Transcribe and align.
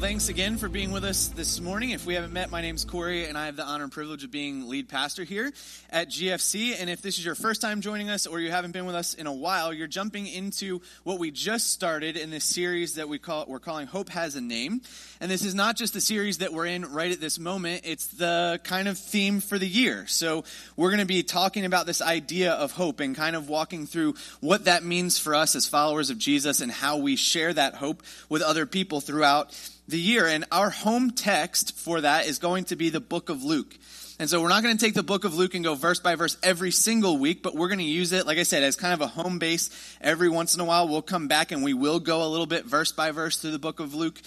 Well, 0.00 0.08
thanks 0.08 0.30
again 0.30 0.56
for 0.56 0.70
being 0.70 0.92
with 0.92 1.04
us 1.04 1.28
this 1.28 1.60
morning. 1.60 1.90
If 1.90 2.06
we 2.06 2.14
haven't 2.14 2.32
met, 2.32 2.50
my 2.50 2.62
name's 2.62 2.86
Corey, 2.86 3.26
and 3.26 3.36
I 3.36 3.44
have 3.44 3.56
the 3.56 3.66
honor 3.66 3.84
and 3.84 3.92
privilege 3.92 4.24
of 4.24 4.30
being 4.30 4.66
lead 4.66 4.88
pastor 4.88 5.24
here 5.24 5.52
at 5.90 6.08
GFC. 6.08 6.74
And 6.80 6.88
if 6.88 7.02
this 7.02 7.18
is 7.18 7.24
your 7.24 7.34
first 7.34 7.60
time 7.60 7.82
joining 7.82 8.08
us 8.08 8.26
or 8.26 8.40
you 8.40 8.50
haven't 8.50 8.70
been 8.70 8.86
with 8.86 8.94
us 8.94 9.12
in 9.12 9.26
a 9.26 9.32
while, 9.32 9.74
you're 9.74 9.86
jumping 9.86 10.26
into 10.26 10.80
what 11.04 11.18
we 11.18 11.30
just 11.30 11.70
started 11.70 12.16
in 12.16 12.30
this 12.30 12.44
series 12.44 12.94
that 12.94 13.10
we 13.10 13.18
call 13.18 13.44
we're 13.46 13.58
calling 13.58 13.86
Hope 13.86 14.08
Has 14.08 14.36
a 14.36 14.40
Name. 14.40 14.80
And 15.20 15.30
this 15.30 15.44
is 15.44 15.54
not 15.54 15.76
just 15.76 15.92
the 15.92 16.00
series 16.00 16.38
that 16.38 16.54
we're 16.54 16.64
in 16.64 16.90
right 16.90 17.12
at 17.12 17.20
this 17.20 17.38
moment, 17.38 17.82
it's 17.84 18.06
the 18.06 18.58
kind 18.64 18.88
of 18.88 18.96
theme 18.96 19.40
for 19.40 19.58
the 19.58 19.68
year. 19.68 20.06
So 20.06 20.44
we're 20.76 20.88
going 20.88 21.00
to 21.00 21.06
be 21.06 21.22
talking 21.22 21.66
about 21.66 21.84
this 21.84 22.00
idea 22.00 22.52
of 22.52 22.72
hope 22.72 23.00
and 23.00 23.14
kind 23.14 23.36
of 23.36 23.50
walking 23.50 23.86
through 23.86 24.14
what 24.40 24.64
that 24.64 24.82
means 24.82 25.18
for 25.18 25.34
us 25.34 25.54
as 25.54 25.66
followers 25.66 26.08
of 26.08 26.16
Jesus 26.16 26.62
and 26.62 26.72
how 26.72 26.96
we 26.96 27.16
share 27.16 27.52
that 27.52 27.74
hope 27.74 28.02
with 28.30 28.40
other 28.40 28.64
people 28.64 29.02
throughout 29.02 29.54
the 29.90 30.00
year. 30.00 30.26
And 30.26 30.44
our 30.50 30.70
home 30.70 31.10
text 31.10 31.76
for 31.76 32.00
that 32.00 32.26
is 32.26 32.38
going 32.38 32.64
to 32.64 32.76
be 32.76 32.88
the 32.88 33.00
book 33.00 33.28
of 33.28 33.44
Luke. 33.44 33.76
And 34.20 34.28
so 34.28 34.42
we're 34.42 34.48
not 34.50 34.62
going 34.62 34.76
to 34.76 34.84
take 34.84 34.92
the 34.92 35.02
book 35.02 35.24
of 35.24 35.34
Luke 35.34 35.54
and 35.54 35.64
go 35.64 35.74
verse 35.74 35.98
by 35.98 36.14
verse 36.14 36.36
every 36.42 36.72
single 36.72 37.16
week, 37.16 37.42
but 37.42 37.54
we're 37.54 37.68
going 37.68 37.78
to 37.78 37.84
use 37.84 38.12
it, 38.12 38.26
like 38.26 38.36
I 38.36 38.42
said, 38.42 38.62
as 38.62 38.76
kind 38.76 38.92
of 38.92 39.00
a 39.00 39.06
home 39.06 39.38
base. 39.38 39.70
Every 39.98 40.28
once 40.28 40.54
in 40.54 40.60
a 40.60 40.64
while, 40.66 40.86
we'll 40.88 41.00
come 41.00 41.26
back 41.26 41.52
and 41.52 41.64
we 41.64 41.72
will 41.72 42.00
go 42.00 42.22
a 42.22 42.28
little 42.28 42.44
bit 42.44 42.66
verse 42.66 42.92
by 42.92 43.12
verse 43.12 43.38
through 43.38 43.52
the 43.52 43.58
book 43.58 43.80
of 43.80 43.94
Luke. 43.94 44.20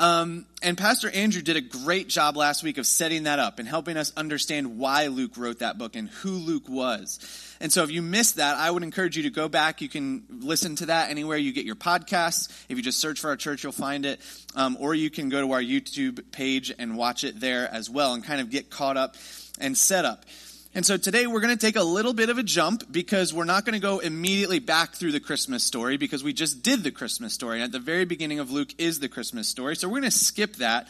Um, 0.00 0.46
and 0.62 0.78
Pastor 0.78 1.10
Andrew 1.10 1.42
did 1.42 1.58
a 1.58 1.60
great 1.60 2.08
job 2.08 2.34
last 2.34 2.62
week 2.62 2.78
of 2.78 2.86
setting 2.86 3.24
that 3.24 3.38
up 3.38 3.58
and 3.58 3.68
helping 3.68 3.98
us 3.98 4.14
understand 4.16 4.78
why 4.78 5.08
Luke 5.08 5.36
wrote 5.36 5.58
that 5.58 5.76
book 5.76 5.94
and 5.94 6.08
who 6.08 6.30
Luke 6.30 6.70
was. 6.70 7.18
And 7.60 7.70
so 7.70 7.82
if 7.82 7.90
you 7.90 8.00
missed 8.00 8.36
that, 8.36 8.56
I 8.56 8.70
would 8.70 8.82
encourage 8.82 9.18
you 9.18 9.24
to 9.24 9.30
go 9.30 9.46
back. 9.46 9.82
You 9.82 9.90
can 9.90 10.24
listen 10.30 10.74
to 10.76 10.86
that 10.86 11.10
anywhere 11.10 11.36
you 11.36 11.52
get 11.52 11.66
your 11.66 11.76
podcasts. 11.76 12.50
If 12.70 12.78
you 12.78 12.82
just 12.82 12.98
search 12.98 13.20
for 13.20 13.28
our 13.28 13.36
church, 13.36 13.62
you'll 13.62 13.72
find 13.72 14.06
it. 14.06 14.20
Um, 14.56 14.78
or 14.80 14.94
you 14.94 15.10
can 15.10 15.28
go 15.28 15.42
to 15.42 15.52
our 15.52 15.60
YouTube 15.60 16.32
page 16.32 16.72
and 16.78 16.96
watch 16.96 17.22
it 17.22 17.38
there 17.38 17.68
as 17.70 17.90
well 17.90 18.14
and 18.14 18.24
kind 18.24 18.40
of 18.40 18.48
get 18.48 18.70
caught 18.70 18.96
up 18.96 19.16
and 19.58 19.76
set 19.76 20.06
up. 20.06 20.24
And 20.72 20.86
so 20.86 20.96
today 20.96 21.26
we're 21.26 21.40
going 21.40 21.56
to 21.56 21.66
take 21.66 21.74
a 21.74 21.82
little 21.82 22.12
bit 22.12 22.30
of 22.30 22.38
a 22.38 22.44
jump 22.44 22.92
because 22.92 23.34
we're 23.34 23.42
not 23.42 23.64
going 23.64 23.74
to 23.74 23.80
go 23.80 23.98
immediately 23.98 24.60
back 24.60 24.94
through 24.94 25.10
the 25.10 25.18
Christmas 25.18 25.64
story 25.64 25.96
because 25.96 26.22
we 26.22 26.32
just 26.32 26.62
did 26.62 26.84
the 26.84 26.92
Christmas 26.92 27.34
story. 27.34 27.56
And 27.56 27.64
at 27.64 27.72
the 27.72 27.80
very 27.80 28.04
beginning 28.04 28.38
of 28.38 28.52
Luke 28.52 28.68
is 28.78 29.00
the 29.00 29.08
Christmas 29.08 29.48
story. 29.48 29.74
So 29.74 29.88
we're 29.88 29.98
going 29.98 30.12
to 30.12 30.16
skip 30.16 30.56
that. 30.56 30.86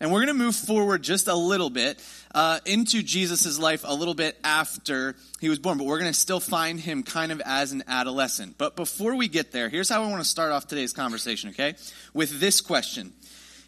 And 0.00 0.10
we're 0.10 0.24
going 0.24 0.38
to 0.38 0.44
move 0.44 0.56
forward 0.56 1.02
just 1.02 1.28
a 1.28 1.34
little 1.34 1.68
bit 1.68 2.02
uh, 2.34 2.60
into 2.64 3.02
Jesus' 3.02 3.58
life 3.58 3.84
a 3.86 3.92
little 3.92 4.14
bit 4.14 4.38
after 4.44 5.14
he 5.40 5.50
was 5.50 5.58
born. 5.58 5.76
But 5.76 5.88
we're 5.88 5.98
going 5.98 6.10
to 6.10 6.18
still 6.18 6.40
find 6.40 6.80
him 6.80 7.02
kind 7.02 7.30
of 7.30 7.42
as 7.44 7.72
an 7.72 7.84
adolescent. 7.86 8.56
But 8.56 8.76
before 8.76 9.14
we 9.14 9.28
get 9.28 9.52
there, 9.52 9.68
here's 9.68 9.90
how 9.90 10.02
I 10.04 10.06
want 10.06 10.22
to 10.22 10.28
start 10.28 10.52
off 10.52 10.68
today's 10.68 10.94
conversation, 10.94 11.50
okay? 11.50 11.74
With 12.14 12.40
this 12.40 12.62
question 12.62 13.12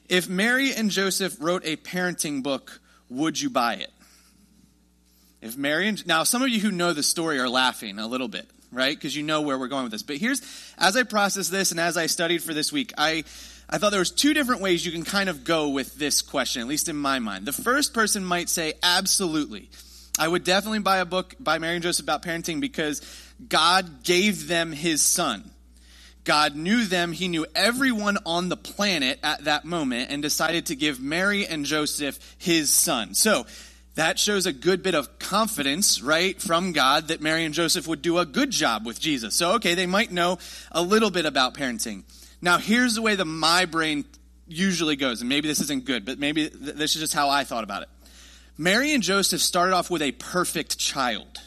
If 0.09 0.27
Mary 0.27 0.73
and 0.73 0.91
Joseph 0.91 1.37
wrote 1.39 1.67
a 1.67 1.77
parenting 1.77 2.43
book, 2.43 2.81
would 3.11 3.39
you 3.39 3.51
buy 3.51 3.75
it? 3.75 3.91
If 5.43 5.57
Mary 5.57 5.89
and 5.89 6.07
now 6.07 6.25
some 6.25 6.43
of 6.43 6.49
you 6.49 6.61
who 6.61 6.71
know 6.71 6.93
the 6.93 7.03
story 7.03 7.39
are 7.39 7.49
laughing 7.49 7.99
a 7.99 8.07
little 8.07 8.29
bit, 8.29 8.49
right? 8.71 8.95
Because 8.95 9.17
you 9.17 9.23
know 9.23 9.41
where 9.41 9.59
we're 9.59 9.69
going 9.69 9.85
with 9.85 9.93
this. 9.93 10.03
But 10.03 10.17
here's 10.17 10.43
as 10.79 10.97
I 10.97 11.03
process 11.03 11.49
this 11.49 11.71
and 11.71 11.81
as 11.81 11.97
I 11.97 12.07
studied 12.07 12.43
for 12.43 12.53
this 12.55 12.73
week, 12.73 12.93
I 12.99 13.25
I 13.69 13.79
thought 13.79 13.91
there 13.91 14.01
was 14.01 14.11
two 14.11 14.35
different 14.35 14.61
ways 14.61 14.85
you 14.85 14.91
can 14.91 15.05
kind 15.05 15.29
of 15.29 15.45
go 15.45 15.69
with 15.69 15.95
this 15.95 16.23
question, 16.23 16.61
at 16.61 16.69
least 16.69 16.89
in 16.89 16.97
my 16.97 17.21
mind. 17.21 17.47
The 17.47 17.53
first 17.53 17.95
person 17.95 18.25
might 18.25 18.49
say, 18.49 18.73
absolutely. 18.83 19.71
I 20.19 20.27
would 20.27 20.43
definitely 20.43 20.81
buy 20.81 20.99
a 20.99 21.05
book 21.05 21.37
by 21.39 21.59
Mary 21.59 21.77
and 21.77 21.83
Joseph 21.83 22.03
about 22.03 22.23
parenting 22.23 22.61
because 22.61 23.01
God 23.49 24.03
gave 24.03 24.49
them 24.49 24.73
his 24.73 25.03
son. 25.03 25.51
God 26.25 26.57
knew 26.57 26.85
them. 26.85 27.13
He 27.13 27.29
knew 27.29 27.47
everyone 27.55 28.19
on 28.27 28.49
the 28.49 28.57
planet 28.57 29.19
at 29.23 29.45
that 29.45 29.65
moment 29.65 30.11
and 30.11 30.21
decided 30.21 30.67
to 30.67 30.77
give 30.77 31.01
Mary 31.01 31.47
and 31.47 31.65
Joseph 31.65 32.19
his 32.39 32.71
son. 32.71 33.15
So 33.15 33.47
that 34.01 34.19
shows 34.19 34.47
a 34.47 34.53
good 34.53 34.83
bit 34.83 34.95
of 34.95 35.19
confidence, 35.19 36.01
right, 36.01 36.41
from 36.41 36.73
God 36.73 37.09
that 37.09 37.21
Mary 37.21 37.45
and 37.45 37.53
Joseph 37.53 37.87
would 37.87 38.01
do 38.01 38.17
a 38.17 38.25
good 38.25 38.51
job 38.51 38.87
with 38.87 38.99
Jesus. 38.99 39.35
So, 39.35 39.53
okay, 39.57 39.75
they 39.75 39.85
might 39.85 40.11
know 40.11 40.39
a 40.73 40.81
little 40.81 41.11
bit 41.11 41.27
about 41.27 41.53
parenting. 41.53 42.05
Now, 42.41 42.57
here's 42.57 42.95
the 42.95 43.03
way 43.03 43.15
that 43.15 43.27
my 43.27 43.67
brain 43.67 44.07
usually 44.49 44.97
goes, 44.97 45.21
and 45.21 45.29
maybe 45.29 45.49
this 45.49 45.61
isn't 45.61 45.85
good, 45.85 46.07
but 46.07 46.19
maybe 46.19 46.49
this 46.49 46.95
is 46.95 47.03
just 47.03 47.13
how 47.13 47.29
I 47.29 47.45
thought 47.45 47.63
about 47.63 47.83
it. 47.83 47.91
Mary 48.57 48.95
and 48.95 49.03
Joseph 49.03 49.43
started 49.43 49.75
off 49.75 49.91
with 49.91 50.01
a 50.01 50.13
perfect 50.13 50.79
child. 50.79 51.39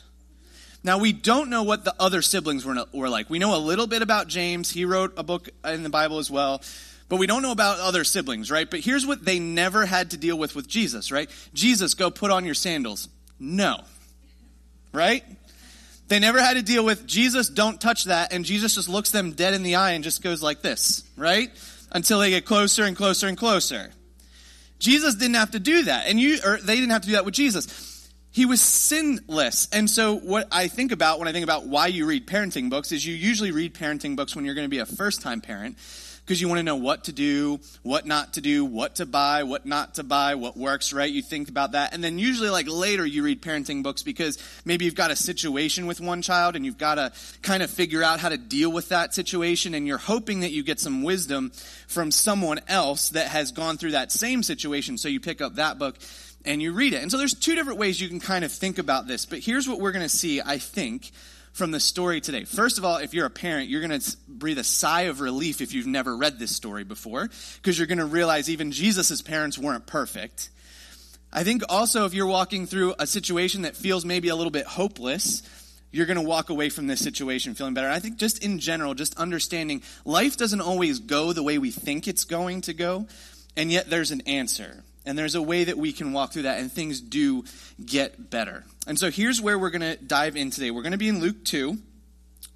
Now, 0.84 1.00
we 1.00 1.12
don't 1.12 1.50
know 1.50 1.64
what 1.64 1.84
the 1.86 1.96
other 2.00 2.22
siblings 2.22 2.64
were, 2.64 2.86
were 2.94 3.10
like. 3.10 3.32
We 3.32 3.40
know 3.40 3.56
a 3.56 3.58
little 3.58 3.88
bit 3.88 4.04
about 4.04 4.28
James. 4.28 4.70
He 4.70 4.86
wrote 4.86 5.14
a 5.18 5.24
book 5.24 5.50
in 5.66 5.82
the 5.82 5.90
Bible 5.90 6.20
as 6.20 6.30
well. 6.30 6.62
But 7.10 7.18
we 7.18 7.28
don't 7.28 7.42
know 7.42 7.52
about 7.52 7.80
other 7.80 8.04
siblings, 8.04 8.50
right? 8.50 8.70
But 8.70 8.80
here's 8.80 9.06
what 9.06 9.24
they 9.24 9.40
never 9.40 9.86
had 9.86 10.12
to 10.12 10.18
deal 10.18 10.38
with 10.38 10.56
with 10.56 10.68
Jesus, 10.68 11.12
right? 11.12 11.30
Jesus, 11.54 11.94
go 11.94 12.10
put 12.10 12.32
on 12.32 12.46
your 12.46 12.54
sandals. 12.54 13.10
No. 13.40 13.82
Right? 14.94 15.24
They 16.08 16.20
never 16.20 16.42
had 16.42 16.56
to 16.56 16.64
deal 16.64 16.84
with 16.84 17.08
Jesus, 17.08 17.50
don't 17.50 17.80
touch 17.80 18.06
that, 18.06 18.34
and 18.34 18.46
Jesus 18.46 18.76
just 18.76 18.90
looks 18.90 19.12
them 19.12 19.32
dead 19.32 19.54
in 19.54 19.64
the 19.64 19.76
eye 19.76 19.92
and 19.92 20.04
just 20.04 20.22
goes 20.22 20.44
like 20.44 20.62
this, 20.62 21.04
right? 21.16 21.50
Until 21.92 22.20
they 22.20 22.30
get 22.30 22.46
closer 22.46 22.84
and 22.84 22.96
closer 22.96 23.28
and 23.28 23.38
closer. 23.38 23.90
Jesus 24.80 25.16
didn't 25.16 25.36
have 25.36 25.52
to 25.52 25.60
do 25.60 25.84
that, 25.84 26.08
and 26.08 26.20
you, 26.20 26.40
or 26.46 26.58
they 26.58 26.76
didn't 26.76 26.92
have 26.92 27.04
to 27.04 27.08
do 27.08 27.14
that 27.14 27.26
with 27.26 27.34
Jesus. 27.34 28.10
He 28.32 28.46
was 28.46 28.62
sinless. 28.62 29.70
And 29.72 29.90
so, 29.90 30.16
what 30.18 30.48
I 30.52 30.68
think 30.68 30.92
about 30.92 31.20
when 31.20 31.28
I 31.28 31.32
think 31.32 31.44
about 31.44 31.68
why 31.68 31.88
you 31.88 32.06
read 32.06 32.28
parenting 32.28 32.70
books 32.70 32.92
is 32.92 33.06
you 33.06 33.14
usually 33.14 33.52
read 33.52 33.76
parenting 33.76 34.16
books 34.16 34.36
when 34.36 34.44
you're 34.44 34.56
going 34.56 34.66
to 34.66 34.70
be 34.70 34.80
a 34.80 34.86
first 34.86 35.22
time 35.22 35.40
parent 35.40 35.78
because 36.26 36.40
you 36.40 36.48
want 36.48 36.60
to 36.60 36.64
know 36.64 36.78
what 36.78 37.06
to 37.06 37.12
do, 37.12 37.60
what 37.82 38.06
not 38.06 38.34
to 38.34 38.42
do, 38.42 38.64
what 38.64 38.96
to 38.96 39.06
buy, 39.06 39.44
what 39.44 39.66
not 39.66 39.96
to 39.96 40.04
buy, 40.04 40.36
what 40.36 40.56
works, 40.56 40.94
right? 40.94 41.12
You 41.12 41.22
think 41.22 41.50
about 41.50 41.74
that. 41.74 41.94
And 41.94 42.02
then 42.02 42.18
usually 42.18 42.50
like 42.50 42.68
later 42.70 43.06
you 43.06 43.24
read 43.24 43.42
parenting 43.42 43.84
books 43.84 44.04
because 44.04 44.38
maybe 44.64 44.86
you've 44.86 44.96
got 44.96 45.12
a 45.12 45.18
situation 45.18 45.86
with 45.86 46.00
one 46.00 46.22
child 46.22 46.56
and 46.56 46.66
you've 46.66 46.78
got 46.78 46.96
to 46.96 47.12
kind 47.42 47.62
of 47.62 47.70
figure 47.70 48.02
out 48.02 48.22
how 48.22 48.30
to 48.30 48.38
deal 48.38 48.72
with 48.72 48.90
that 48.90 49.14
situation 49.14 49.74
and 49.74 49.86
you're 49.86 49.98
hoping 49.98 50.40
that 50.42 50.52
you 50.52 50.64
get 50.64 50.80
some 50.80 51.04
wisdom 51.04 51.52
from 51.88 52.10
someone 52.10 52.62
else 52.70 53.10
that 53.10 53.28
has 53.28 53.52
gone 53.52 53.78
through 53.78 53.92
that 53.92 54.12
same 54.12 54.44
situation. 54.44 54.98
So 54.98 55.10
you 55.10 55.20
pick 55.20 55.42
up 55.42 55.56
that 55.56 55.78
book 55.78 55.98
and 56.46 56.62
you 56.62 56.72
read 56.72 56.94
it. 56.94 57.02
And 57.02 57.12
so 57.12 57.18
there's 57.18 57.34
two 57.34 57.56
different 57.56 57.80
ways 57.80 58.00
you 58.00 58.08
can 58.08 58.22
kind 58.22 58.46
of 58.46 58.52
think 58.52 58.78
about 58.78 59.08
this. 59.08 59.26
But 59.26 59.40
here's 59.40 59.68
what 59.68 59.80
we're 59.80 59.92
going 59.92 60.04
to 60.04 60.10
see, 60.10 60.42
I 60.42 60.58
think, 60.58 61.12
from 61.54 61.72
the 61.72 61.80
story 61.80 62.20
today. 62.20 62.44
First 62.44 62.78
of 62.78 62.86
all, 62.86 62.98
if 62.98 63.14
you're 63.14 63.28
a 63.28 63.32
parent, 63.32 63.70
you're 63.70 63.86
going 63.86 64.00
to 64.00 64.18
breathe 64.28 64.58
a 64.58 64.64
sigh 64.64 65.04
of 65.04 65.22
relief 65.22 65.62
if 65.62 65.74
you've 65.74 65.88
never 65.88 66.18
read 66.18 66.40
this 66.40 66.56
story 66.56 66.84
before, 66.84 67.30
because 67.56 67.78
you're 67.78 67.88
going 67.88 68.00
to 68.00 68.06
realize 68.06 68.50
even 68.50 68.72
Jesus' 68.72 69.22
parents 69.22 69.58
weren't 69.58 69.86
perfect. 69.86 70.50
I 71.32 71.44
think 71.44 71.64
also 71.70 72.06
if 72.06 72.14
you're 72.14 72.28
walking 72.28 72.66
through 72.66 72.96
a 73.00 73.08
situation 73.08 73.64
that 73.64 73.76
feels 73.76 74.04
maybe 74.04 74.30
a 74.30 74.36
little 74.36 74.52
bit 74.52 74.66
hopeless, 74.66 75.44
you're 75.92 76.08
going 76.08 76.18
to 76.18 76.28
walk 76.28 76.50
away 76.50 76.70
from 76.70 76.88
this 76.88 77.04
situation 77.04 77.54
feeling 77.54 77.76
better. 77.76 77.90
I 77.90 78.00
think 78.00 78.18
just 78.18 78.44
in 78.44 78.58
general, 78.58 78.96
just 78.96 79.16
understanding 79.18 79.84
life 80.06 80.38
doesn't 80.38 80.62
always 80.62 81.00
go 81.00 81.34
the 81.34 81.44
way 81.44 81.60
we 81.60 81.70
think 81.70 82.08
it's 82.08 82.26
going 82.26 82.62
to 82.62 82.74
go, 82.74 83.08
and 83.56 83.72
yet 83.72 83.92
there's 83.92 84.10
an 84.10 84.22
answer. 84.22 84.84
And 85.06 85.18
there's 85.18 85.36
a 85.36 85.42
way 85.42 85.66
that 85.66 85.78
we 85.78 85.92
can 85.92 86.14
walk 86.14 86.32
through 86.32 86.44
that, 86.44 86.60
and 86.60 86.72
things 86.72 87.02
do 87.02 87.44
get 87.84 88.30
better. 88.30 88.64
And 88.86 89.00
so 89.00 89.10
here's 89.10 89.42
where 89.42 89.58
we're 89.58 89.70
going 89.70 89.82
to 89.82 89.96
dive 89.96 90.36
in 90.36 90.50
today. 90.50 90.70
We're 90.70 90.82
going 90.82 90.92
to 90.92 90.98
be 90.98 91.08
in 91.08 91.22
Luke 91.22 91.46
2, 91.46 91.78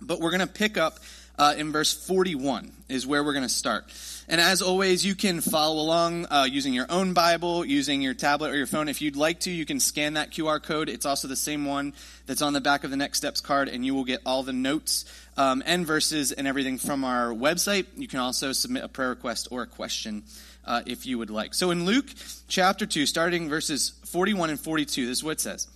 but 0.01 0.19
we're 0.19 0.31
going 0.31 0.41
to 0.41 0.47
pick 0.47 0.77
up 0.77 0.99
uh, 1.37 1.53
in 1.57 1.71
verse 1.71 1.93
41, 1.93 2.71
is 2.89 3.07
where 3.07 3.23
we're 3.23 3.33
going 3.33 3.43
to 3.43 3.49
start. 3.49 3.85
And 4.27 4.41
as 4.41 4.61
always, 4.61 5.05
you 5.05 5.15
can 5.15 5.39
follow 5.39 5.81
along 5.81 6.25
uh, 6.25 6.47
using 6.49 6.73
your 6.73 6.87
own 6.89 7.13
Bible, 7.13 7.63
using 7.63 8.01
your 8.01 8.13
tablet 8.13 8.51
or 8.51 8.57
your 8.57 8.67
phone. 8.67 8.89
If 8.89 9.01
you'd 9.01 9.15
like 9.15 9.41
to, 9.41 9.51
you 9.51 9.65
can 9.65 9.79
scan 9.79 10.15
that 10.15 10.31
QR 10.31 10.61
code. 10.61 10.89
It's 10.89 11.05
also 11.05 11.29
the 11.29 11.37
same 11.37 11.63
one 11.63 11.93
that's 12.25 12.41
on 12.41 12.51
the 12.51 12.59
back 12.59 12.83
of 12.83 12.91
the 12.91 12.97
Next 12.97 13.19
Steps 13.19 13.39
card, 13.39 13.69
and 13.69 13.85
you 13.85 13.95
will 13.95 14.03
get 14.03 14.19
all 14.25 14.43
the 14.43 14.51
notes 14.51 15.05
um, 15.37 15.63
and 15.65 15.85
verses 15.85 16.33
and 16.33 16.45
everything 16.45 16.77
from 16.77 17.05
our 17.05 17.29
website. 17.29 17.85
You 17.95 18.09
can 18.09 18.19
also 18.19 18.51
submit 18.51 18.83
a 18.83 18.89
prayer 18.89 19.09
request 19.09 19.47
or 19.49 19.61
a 19.61 19.67
question 19.67 20.23
uh, 20.65 20.81
if 20.85 21.05
you 21.05 21.17
would 21.19 21.29
like. 21.29 21.53
So 21.53 21.71
in 21.71 21.85
Luke 21.85 22.07
chapter 22.49 22.85
2, 22.85 23.05
starting 23.05 23.47
verses 23.47 23.93
41 24.07 24.49
and 24.49 24.59
42, 24.59 25.05
this 25.05 25.19
is 25.19 25.23
what 25.23 25.31
it 25.31 25.39
says. 25.39 25.67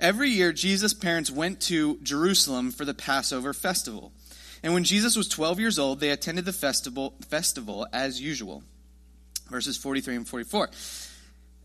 Every 0.00 0.30
year, 0.30 0.50
Jesus' 0.52 0.94
parents 0.94 1.30
went 1.30 1.60
to 1.62 1.98
Jerusalem 2.02 2.70
for 2.70 2.86
the 2.86 2.94
Passover 2.94 3.52
festival. 3.52 4.12
And 4.62 4.72
when 4.72 4.84
Jesus 4.84 5.14
was 5.14 5.28
12 5.28 5.60
years 5.60 5.78
old, 5.78 6.00
they 6.00 6.08
attended 6.08 6.46
the 6.46 6.54
festival, 6.54 7.14
festival 7.28 7.86
as 7.92 8.18
usual. 8.18 8.62
Verses 9.50 9.76
43 9.76 10.16
and 10.16 10.28
44. 10.28 10.70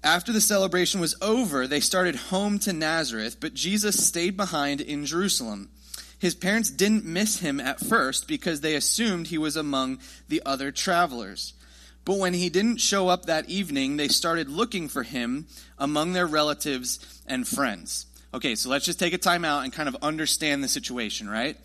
After 0.04 0.34
the 0.34 0.42
celebration 0.42 1.00
was 1.00 1.16
over, 1.22 1.66
they 1.66 1.80
started 1.80 2.16
home 2.16 2.60
to 2.60 2.74
Nazareth, 2.74 3.38
but 3.40 3.54
Jesus 3.54 4.06
stayed 4.06 4.36
behind 4.36 4.82
in 4.82 5.06
Jerusalem. 5.06 5.70
His 6.20 6.36
parents 6.36 6.70
didn't 6.70 7.06
miss 7.06 7.40
him 7.40 7.62
at 7.62 7.80
first 7.80 8.28
because 8.28 8.60
they 8.60 8.76
assumed 8.76 9.28
he 9.28 9.38
was 9.38 9.56
among 9.56 10.00
the 10.28 10.42
other 10.46 10.72
travelers. 10.72 11.54
But 12.04 12.18
when 12.18 12.34
he 12.34 12.50
didn't 12.50 12.82
show 12.82 13.08
up 13.08 13.26
that 13.26 13.50
evening, 13.50 13.96
they 13.96 14.10
started 14.10 14.50
looking 14.50 14.90
for 14.90 15.04
him 15.04 15.48
among 15.80 16.12
their 16.12 16.28
relatives 16.28 17.00
and 17.26 17.48
friends. 17.48 18.08
Okay, 18.36 18.56
so 18.56 18.70
let's 18.70 18.84
just 18.84 19.00
take 19.00 19.14
a 19.14 19.18
time 19.18 19.46
out 19.46 19.64
and 19.64 19.72
kind 19.72 19.88
of 19.88 19.96
understand 20.02 20.62
the 20.62 20.68
situation, 20.68 21.30
right? 21.30 21.56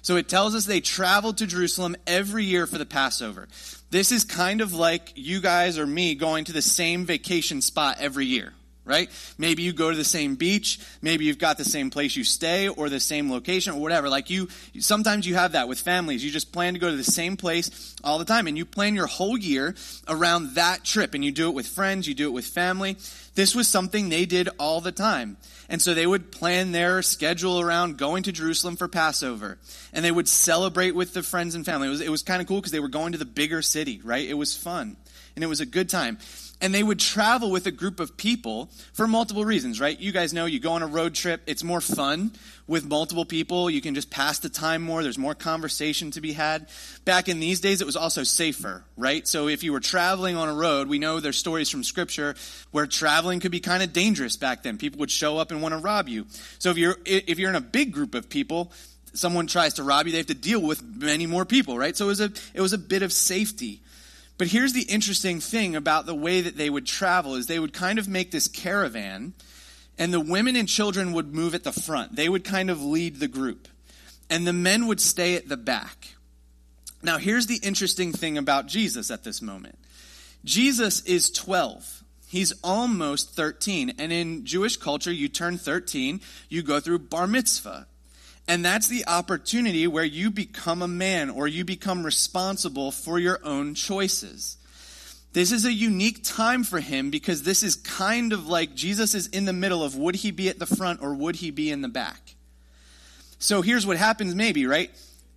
So 0.00 0.14
it 0.14 0.28
tells 0.28 0.54
us 0.54 0.64
they 0.64 0.80
traveled 0.80 1.38
to 1.38 1.46
Jerusalem 1.46 1.96
every 2.06 2.44
year 2.44 2.68
for 2.68 2.78
the 2.78 2.86
Passover. 2.86 3.48
This 3.90 4.12
is 4.12 4.22
kind 4.22 4.60
of 4.60 4.72
like 4.72 5.12
you 5.16 5.40
guys 5.40 5.76
or 5.76 5.88
me 5.88 6.14
going 6.14 6.44
to 6.44 6.52
the 6.52 6.62
same 6.62 7.04
vacation 7.04 7.60
spot 7.60 7.96
every 7.98 8.26
year, 8.26 8.52
right? 8.84 9.10
Maybe 9.38 9.64
you 9.64 9.72
go 9.72 9.90
to 9.90 9.96
the 9.96 10.04
same 10.04 10.36
beach, 10.36 10.78
maybe 11.02 11.24
you've 11.24 11.38
got 11.38 11.58
the 11.58 11.64
same 11.64 11.90
place 11.90 12.14
you 12.14 12.22
stay 12.22 12.68
or 12.68 12.88
the 12.88 13.00
same 13.00 13.28
location 13.28 13.74
or 13.74 13.80
whatever. 13.80 14.08
Like 14.08 14.30
you 14.30 14.46
sometimes 14.78 15.26
you 15.26 15.34
have 15.34 15.52
that 15.52 15.66
with 15.66 15.80
families. 15.80 16.24
You 16.24 16.30
just 16.30 16.52
plan 16.52 16.74
to 16.74 16.78
go 16.78 16.90
to 16.90 16.96
the 16.96 17.02
same 17.02 17.36
place 17.36 17.96
all 18.04 18.20
the 18.20 18.24
time 18.24 18.46
and 18.46 18.56
you 18.56 18.64
plan 18.64 18.94
your 18.94 19.08
whole 19.08 19.36
year 19.36 19.74
around 20.06 20.54
that 20.54 20.84
trip 20.84 21.14
and 21.14 21.24
you 21.24 21.32
do 21.32 21.48
it 21.48 21.54
with 21.54 21.66
friends, 21.66 22.06
you 22.06 22.14
do 22.14 22.28
it 22.28 22.32
with 22.32 22.46
family. 22.46 22.96
This 23.34 23.52
was 23.52 23.66
something 23.66 24.08
they 24.08 24.26
did 24.26 24.48
all 24.60 24.80
the 24.80 24.92
time. 24.92 25.36
And 25.70 25.80
so 25.80 25.94
they 25.94 26.06
would 26.06 26.32
plan 26.32 26.72
their 26.72 27.00
schedule 27.00 27.60
around 27.60 27.96
going 27.96 28.24
to 28.24 28.32
Jerusalem 28.32 28.76
for 28.76 28.88
Passover. 28.88 29.56
And 29.92 30.04
they 30.04 30.10
would 30.10 30.28
celebrate 30.28 30.96
with 30.96 31.14
the 31.14 31.22
friends 31.22 31.54
and 31.54 31.64
family. 31.64 31.86
It 31.86 31.90
was, 31.90 32.00
it 32.00 32.10
was 32.10 32.22
kind 32.22 32.42
of 32.42 32.48
cool 32.48 32.58
because 32.58 32.72
they 32.72 32.80
were 32.80 32.88
going 32.88 33.12
to 33.12 33.18
the 33.18 33.24
bigger 33.24 33.62
city, 33.62 34.00
right? 34.04 34.28
It 34.28 34.34
was 34.34 34.54
fun. 34.54 34.96
And 35.36 35.44
it 35.44 35.46
was 35.46 35.60
a 35.60 35.66
good 35.66 35.88
time 35.88 36.18
and 36.60 36.74
they 36.74 36.82
would 36.82 36.98
travel 36.98 37.50
with 37.50 37.66
a 37.66 37.70
group 37.70 38.00
of 38.00 38.16
people 38.16 38.70
for 38.92 39.06
multiple 39.06 39.44
reasons, 39.44 39.80
right? 39.80 39.98
You 39.98 40.12
guys 40.12 40.32
know 40.32 40.44
you 40.44 40.60
go 40.60 40.72
on 40.72 40.82
a 40.82 40.86
road 40.86 41.14
trip, 41.14 41.42
it's 41.46 41.64
more 41.64 41.80
fun 41.80 42.32
with 42.66 42.86
multiple 42.86 43.24
people. 43.24 43.70
You 43.70 43.80
can 43.80 43.94
just 43.94 44.10
pass 44.10 44.38
the 44.38 44.48
time 44.48 44.82
more, 44.82 45.02
there's 45.02 45.18
more 45.18 45.34
conversation 45.34 46.10
to 46.12 46.20
be 46.20 46.32
had. 46.32 46.68
Back 47.04 47.28
in 47.28 47.40
these 47.40 47.60
days, 47.60 47.80
it 47.80 47.86
was 47.86 47.96
also 47.96 48.22
safer, 48.22 48.84
right? 48.96 49.26
So 49.26 49.48
if 49.48 49.62
you 49.62 49.72
were 49.72 49.80
traveling 49.80 50.36
on 50.36 50.48
a 50.48 50.54
road, 50.54 50.88
we 50.88 50.98
know 50.98 51.18
there's 51.18 51.38
stories 51.38 51.70
from 51.70 51.82
scripture 51.82 52.34
where 52.70 52.86
traveling 52.86 53.40
could 53.40 53.52
be 53.52 53.60
kind 53.60 53.82
of 53.82 53.92
dangerous 53.92 54.36
back 54.36 54.62
then. 54.62 54.78
People 54.78 55.00
would 55.00 55.10
show 55.10 55.38
up 55.38 55.50
and 55.50 55.62
want 55.62 55.72
to 55.72 55.78
rob 55.78 56.08
you. 56.08 56.26
So 56.58 56.70
if 56.70 56.78
you're, 56.78 56.96
if 57.04 57.38
you're 57.38 57.50
in 57.50 57.56
a 57.56 57.60
big 57.60 57.92
group 57.92 58.14
of 58.14 58.28
people, 58.28 58.72
someone 59.12 59.46
tries 59.46 59.74
to 59.74 59.82
rob 59.82 60.06
you, 60.06 60.12
they 60.12 60.18
have 60.18 60.26
to 60.26 60.34
deal 60.34 60.62
with 60.62 60.82
many 60.82 61.26
more 61.26 61.44
people, 61.44 61.78
right? 61.78 61.96
So 61.96 62.06
it 62.06 62.08
was 62.08 62.20
a, 62.20 62.32
it 62.54 62.60
was 62.60 62.72
a 62.72 62.78
bit 62.78 63.02
of 63.02 63.12
safety. 63.12 63.80
But 64.40 64.48
here's 64.48 64.72
the 64.72 64.84
interesting 64.84 65.38
thing 65.38 65.76
about 65.76 66.06
the 66.06 66.14
way 66.14 66.40
that 66.40 66.56
they 66.56 66.70
would 66.70 66.86
travel 66.86 67.34
is 67.34 67.46
they 67.46 67.58
would 67.58 67.74
kind 67.74 67.98
of 67.98 68.08
make 68.08 68.30
this 68.30 68.48
caravan 68.48 69.34
and 69.98 70.14
the 70.14 70.18
women 70.18 70.56
and 70.56 70.66
children 70.66 71.12
would 71.12 71.34
move 71.34 71.54
at 71.54 71.62
the 71.62 71.72
front. 71.72 72.16
They 72.16 72.26
would 72.26 72.42
kind 72.42 72.70
of 72.70 72.82
lead 72.82 73.16
the 73.16 73.28
group. 73.28 73.68
And 74.30 74.46
the 74.46 74.54
men 74.54 74.86
would 74.86 74.98
stay 74.98 75.34
at 75.34 75.50
the 75.50 75.58
back. 75.58 76.14
Now, 77.02 77.18
here's 77.18 77.48
the 77.48 77.58
interesting 77.62 78.12
thing 78.12 78.38
about 78.38 78.66
Jesus 78.66 79.10
at 79.10 79.24
this 79.24 79.42
moment 79.42 79.78
Jesus 80.42 81.02
is 81.02 81.30
12. 81.30 82.02
He's 82.26 82.54
almost 82.64 83.36
13. 83.36 83.92
And 83.98 84.10
in 84.10 84.46
Jewish 84.46 84.78
culture, 84.78 85.12
you 85.12 85.28
turn 85.28 85.58
13, 85.58 86.18
you 86.48 86.62
go 86.62 86.80
through 86.80 87.00
bar 87.00 87.26
mitzvah. 87.26 87.88
And 88.50 88.64
that's 88.64 88.88
the 88.88 89.06
opportunity 89.06 89.86
where 89.86 90.02
you 90.02 90.28
become 90.28 90.82
a 90.82 90.88
man 90.88 91.30
or 91.30 91.46
you 91.46 91.64
become 91.64 92.04
responsible 92.04 92.90
for 92.90 93.16
your 93.16 93.38
own 93.44 93.76
choices. 93.76 94.56
This 95.32 95.52
is 95.52 95.64
a 95.64 95.72
unique 95.72 96.24
time 96.24 96.64
for 96.64 96.80
him 96.80 97.10
because 97.10 97.44
this 97.44 97.62
is 97.62 97.76
kind 97.76 98.32
of 98.32 98.48
like 98.48 98.74
Jesus 98.74 99.14
is 99.14 99.28
in 99.28 99.44
the 99.44 99.52
middle 99.52 99.84
of 99.84 99.94
would 99.94 100.16
he 100.16 100.32
be 100.32 100.48
at 100.48 100.58
the 100.58 100.66
front 100.66 101.00
or 101.00 101.14
would 101.14 101.36
he 101.36 101.52
be 101.52 101.70
in 101.70 101.80
the 101.80 101.88
back? 101.88 102.34
So 103.38 103.62
here's 103.62 103.86
what 103.86 103.96
happens 103.96 104.34
maybe, 104.34 104.66
right? 104.66 104.90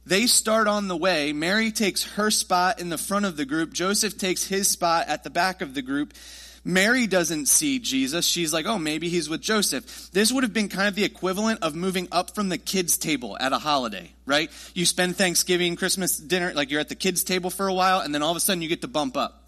They 0.08 0.26
start 0.26 0.68
on 0.68 0.88
the 0.88 0.98
way. 0.98 1.34
Mary 1.34 1.72
takes 1.72 2.16
her 2.16 2.32
spot 2.32 2.82
in 2.82 2.90
the 2.90 2.98
front 2.98 3.26
of 3.26 3.38
the 3.38 3.46
group. 3.46 3.74
Joseph 3.74 4.18
takes 4.18 4.48
his 4.48 4.68
spot 4.68 5.08
at 5.08 5.24
the 5.24 5.30
back 5.30 5.62
of 5.62 5.76
the 5.76 5.84
group. 5.84 6.16
Mary 6.66 7.08
doesn't 7.08 7.48
see 7.48 7.80
Jesus. 7.80 8.26
She's 8.26 8.54
like, 8.54 8.66
oh, 8.66 8.80
maybe 8.80 9.10
he's 9.10 9.30
with 9.30 9.42
Joseph. 9.42 10.12
This 10.12 10.32
would 10.32 10.44
have 10.44 10.54
been 10.54 10.70
kind 10.70 10.88
of 10.88 10.96
the 10.96 11.04
equivalent 11.04 11.62
of 11.62 11.76
moving 11.76 12.08
up 12.12 12.34
from 12.36 12.50
the 12.50 12.58
kids' 12.58 12.98
table 12.98 13.38
at 13.38 13.52
a 13.52 13.58
holiday, 13.58 14.12
right? 14.26 14.50
You 14.74 14.86
spend 14.86 15.18
Thanksgiving, 15.18 15.76
Christmas 15.76 16.18
dinner, 16.18 16.54
like 16.54 16.72
you're 16.72 16.80
at 16.80 16.90
the 16.90 16.96
kids' 16.96 17.24
table 17.24 17.50
for 17.50 17.68
a 17.68 17.74
while, 17.74 18.00
and 18.00 18.16
then 18.16 18.24
all 18.24 18.32
of 18.32 18.38
a 18.38 18.40
sudden 18.40 18.62
you 18.62 18.70
get 18.70 18.82
to 18.82 18.88
bump 18.88 19.18
up. 19.18 19.44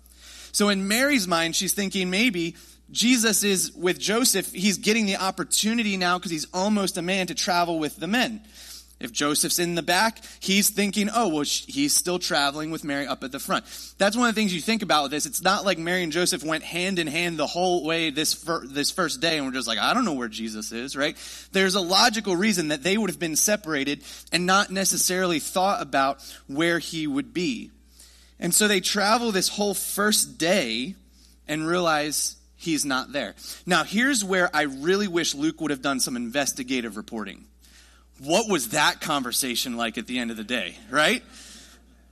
So 0.51 0.69
in 0.69 0.87
Mary's 0.87 1.27
mind, 1.27 1.55
she's 1.55 1.73
thinking 1.73 2.09
maybe 2.09 2.55
Jesus 2.91 3.43
is 3.43 3.71
with 3.73 3.97
Joseph. 3.97 4.51
He's 4.51 4.77
getting 4.77 5.05
the 5.05 5.17
opportunity 5.17 5.97
now 5.97 6.17
because 6.17 6.31
he's 6.31 6.47
almost 6.53 6.97
a 6.97 7.01
man 7.01 7.27
to 7.27 7.35
travel 7.35 7.79
with 7.79 7.95
the 7.95 8.07
men. 8.07 8.41
If 8.97 9.11
Joseph's 9.11 9.59
in 9.59 9.75
the 9.75 9.83
back, 9.83 10.21
he's 10.39 10.69
thinking, 10.69 11.09
oh, 11.13 11.27
well, 11.27 11.43
he's 11.43 11.93
still 11.93 12.17
traveling 12.17 12.71
with 12.71 12.85
Mary 12.85 13.05
up 13.05 13.25
at 13.25 13.31
the 13.33 13.39
front. 13.39 13.65
That's 13.97 14.15
one 14.15 14.29
of 14.29 14.35
the 14.35 14.39
things 14.39 14.53
you 14.53 14.61
think 14.61 14.83
about 14.83 15.03
with 15.03 15.11
this. 15.11 15.25
It's 15.25 15.41
not 15.41 15.65
like 15.65 15.77
Mary 15.77 16.01
and 16.01 16.13
Joseph 16.13 16.45
went 16.45 16.63
hand 16.63 16.97
in 16.97 17.07
hand 17.07 17.37
the 17.37 17.45
whole 17.45 17.83
way 17.83 18.09
this, 18.09 18.33
fir- 18.33 18.65
this 18.65 18.91
first 18.91 19.19
day 19.19 19.37
and 19.37 19.45
we're 19.45 19.53
just 19.53 19.67
like, 19.67 19.79
I 19.79 19.93
don't 19.93 20.05
know 20.05 20.13
where 20.13 20.29
Jesus 20.29 20.71
is, 20.71 20.95
right? 20.95 21.17
There's 21.51 21.75
a 21.75 21.81
logical 21.81 22.37
reason 22.37 22.69
that 22.69 22.83
they 22.83 22.97
would 22.97 23.09
have 23.09 23.19
been 23.19 23.35
separated 23.35 24.01
and 24.31 24.45
not 24.45 24.71
necessarily 24.71 25.39
thought 25.39 25.81
about 25.81 26.23
where 26.47 26.79
he 26.79 27.05
would 27.05 27.33
be. 27.33 27.71
And 28.39 28.53
so 28.55 28.67
they 28.67 28.79
travel 28.79 29.31
this 29.31 29.49
whole 29.49 29.73
first 29.73 30.37
day 30.37 30.95
and 31.49 31.67
realize 31.67 32.37
he's 32.55 32.85
not 32.85 33.11
there. 33.11 33.35
Now, 33.65 33.83
here's 33.83 34.23
where 34.23 34.49
I 34.55 34.63
really 34.63 35.07
wish 35.07 35.35
Luke 35.35 35.59
would 35.59 35.71
have 35.71 35.81
done 35.81 35.99
some 35.99 36.15
investigative 36.15 36.95
reporting 36.95 37.45
what 38.19 38.49
was 38.49 38.69
that 38.69 39.01
conversation 39.01 39.77
like 39.77 39.97
at 39.97 40.07
the 40.07 40.19
end 40.19 40.31
of 40.31 40.37
the 40.37 40.43
day, 40.43 40.75
right? 40.89 41.23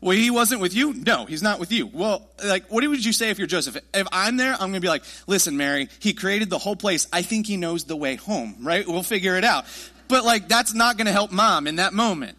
Well, 0.02 0.18
he 0.18 0.30
wasn't 0.30 0.60
with 0.60 0.76
you? 0.76 0.94
No, 0.94 1.26
he's 1.26 1.42
not 1.42 1.62
with 1.62 1.72
you. 1.72 1.88
Well, 1.88 2.28
like, 2.44 2.70
what 2.70 2.86
would 2.86 3.06
you 3.06 3.14
say 3.14 3.30
if 3.30 3.38
you're 3.38 3.48
Joseph? 3.48 3.78
If 3.94 4.08
I'm 4.12 4.36
there, 4.36 4.52
I'm 4.52 4.60
going 4.60 4.74
to 4.74 4.80
be 4.82 4.90
like, 4.90 5.06
listen, 5.28 5.56
Mary, 5.56 5.88
he 6.00 6.14
created 6.14 6.50
the 6.50 6.58
whole 6.58 6.76
place. 6.76 7.08
I 7.14 7.22
think 7.22 7.48
he 7.48 7.56
knows 7.56 7.86
the 7.86 7.96
way 7.96 8.16
home, 8.16 8.58
right? 8.60 8.86
We'll 8.86 9.04
figure 9.04 9.38
it 9.38 9.46
out. 9.46 9.64
But 10.10 10.26
like, 10.26 10.50
that's 10.50 10.74
not 10.74 10.98
going 10.98 11.06
to 11.08 11.14
help 11.14 11.32
mom 11.32 11.68
in 11.68 11.78
that 11.78 11.94
moment. 11.94 12.38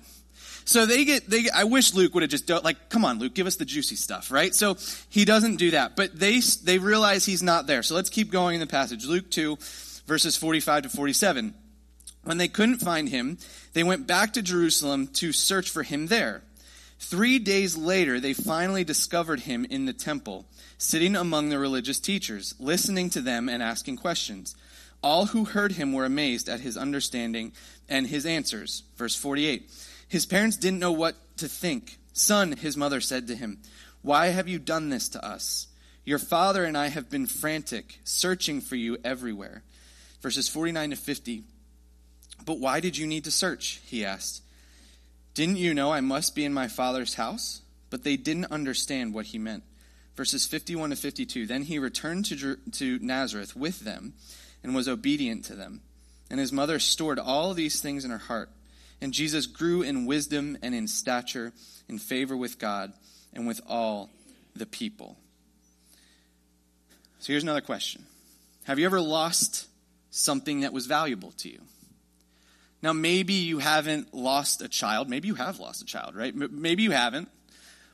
So 0.67 0.85
they 0.85 1.07
get, 1.07 1.29
they 1.29 1.49
I 1.55 1.65
wish 1.65 1.95
Luke 1.95 2.13
would 2.13 2.23
have 2.23 2.31
just, 2.31 2.51
like, 2.51 2.91
come 2.91 3.05
on, 3.05 3.19
Luke, 3.19 3.35
give 3.35 3.47
us 3.47 3.57
the 3.57 3.65
juicy 3.65 3.97
stuff, 3.97 4.31
right? 4.31 4.55
So 4.55 4.77
he 5.09 5.25
doesn't 5.25 5.57
do 5.57 5.71
that. 5.71 5.97
But 5.97 6.19
they, 6.19 6.41
they 6.41 6.77
realize 6.77 7.25
he's 7.25 7.43
not 7.43 7.67
there. 7.67 7.83
So 7.83 7.95
let's 7.95 8.11
keep 8.11 8.31
going 8.31 8.55
in 8.55 8.61
the 8.61 8.67
passage. 8.67 9.07
Luke 9.07 9.31
2, 9.31 9.57
verses 10.07 10.37
45 10.37 10.83
to 10.83 10.89
47. 10.91 11.55
When 12.25 12.39
they 12.39 12.49
couldn't 12.49 12.79
find 12.79 13.09
him, 13.09 13.39
they 13.75 13.85
went 13.85 14.07
back 14.07 14.33
to 14.33 14.43
Jerusalem 14.43 15.09
to 15.15 15.33
search 15.33 15.71
for 15.71 15.83
him 15.83 16.07
there. 16.09 16.43
Three 16.99 17.39
days 17.39 17.77
later, 17.77 18.19
they 18.19 18.33
finally 18.33 18.83
discovered 18.83 19.41
him 19.41 19.67
in 19.69 19.85
the 19.85 19.93
temple, 19.93 20.47
sitting 20.79 21.17
among 21.17 21.49
the 21.51 21.59
religious 21.59 22.01
teachers, 22.01 22.55
listening 22.59 23.11
to 23.11 23.21
them 23.21 23.49
and 23.49 23.63
asking 23.63 23.97
questions. 23.97 24.57
All 25.03 25.27
who 25.27 25.45
heard 25.45 25.73
him 25.73 25.93
were 25.93 26.07
amazed 26.07 26.49
at 26.49 26.61
his 26.61 26.79
understanding 26.79 27.53
and 27.91 28.07
his 28.07 28.25
answers. 28.25 28.85
Verse 28.97 29.15
48. 29.15 29.71
His 30.09 30.25
parents 30.25 30.57
didn't 30.57 30.79
know 30.79 30.93
what 30.93 31.17
to 31.39 31.49
think. 31.49 31.99
Son, 32.15 32.53
his 32.53 32.77
mother 32.77 33.03
said 33.03 33.27
to 33.27 33.37
him, 33.37 33.59
Why 34.01 34.29
have 34.29 34.49
you 34.49 34.59
done 34.59 34.89
this 34.89 35.11
to 35.11 35.23
us? 35.23 35.67
Your 36.07 36.19
father 36.19 36.65
and 36.65 36.77
I 36.77 36.89
have 36.89 37.11
been 37.11 37.27
frantic, 37.27 37.99
searching 38.05 38.61
for 38.61 38.77
you 38.77 38.97
everywhere. 39.05 39.63
Verses 40.23 40.49
49 40.49 40.91
to 40.91 40.97
50. 40.97 41.45
But 42.45 42.59
why 42.59 42.81
did 42.81 42.97
you 42.97 43.07
need 43.07 43.25
to 43.25 43.31
search? 43.31 43.81
He 43.85 44.05
asked. 44.05 44.43
Didn't 45.35 45.57
you 45.57 45.75
know 45.75 45.93
I 45.93 46.01
must 46.01 46.35
be 46.35 46.45
in 46.45 46.55
my 46.55 46.69
father's 46.69 47.15
house? 47.15 47.63
But 47.91 48.05
they 48.05 48.17
didn't 48.17 48.51
understand 48.51 49.15
what 49.15 49.27
he 49.27 49.39
meant. 49.39 49.65
Verses 50.17 50.47
51 50.47 50.91
to 50.91 50.97
52. 50.97 51.47
Then 51.47 51.63
he 51.63 51.79
returned 51.79 52.25
to, 52.27 52.57
to 52.57 52.99
Nazareth 53.01 53.57
with 53.57 53.81
them 53.81 54.15
and 54.63 54.75
was 54.75 54.89
obedient 54.89 55.45
to 55.47 55.55
them. 55.55 55.81
And 56.31 56.41
his 56.41 56.53
mother 56.53 56.79
stored 56.79 57.19
all 57.19 57.53
these 57.55 57.81
things 57.81 58.05
in 58.05 58.11
her 58.11 58.19
heart. 58.19 58.51
And 59.01 59.13
Jesus 59.13 59.47
grew 59.47 59.83
in 59.83 60.07
wisdom 60.07 60.57
and 60.63 60.75
in 60.75 60.89
stature, 60.89 61.53
in 61.89 61.99
favor 61.99 62.37
with 62.37 62.59
God 62.59 62.93
and 63.33 63.47
with 63.47 63.61
all 63.69 64.11
the 64.57 64.67
people. 64.67 65.17
So 67.19 67.33
here's 67.33 67.43
another 67.43 67.61
question 67.61 68.05
Have 68.65 68.79
you 68.79 68.87
ever 68.87 69.01
lost 69.01 69.67
something 70.11 70.61
that 70.61 70.73
was 70.73 70.87
valuable 70.87 71.33
to 71.39 71.51
you? 71.51 71.61
Now, 72.85 72.93
maybe 72.93 73.33
you 73.33 73.61
haven't 73.61 74.13
lost 74.13 74.61
a 74.61 74.69
child. 74.69 75.09
Maybe 75.09 75.27
you 75.27 75.37
have 75.37 75.59
lost 75.59 75.81
a 75.81 75.87
child, 75.87 76.15
right? 76.15 76.35
Maybe 76.37 76.83
you 76.83 76.91
haven't. 76.91 77.31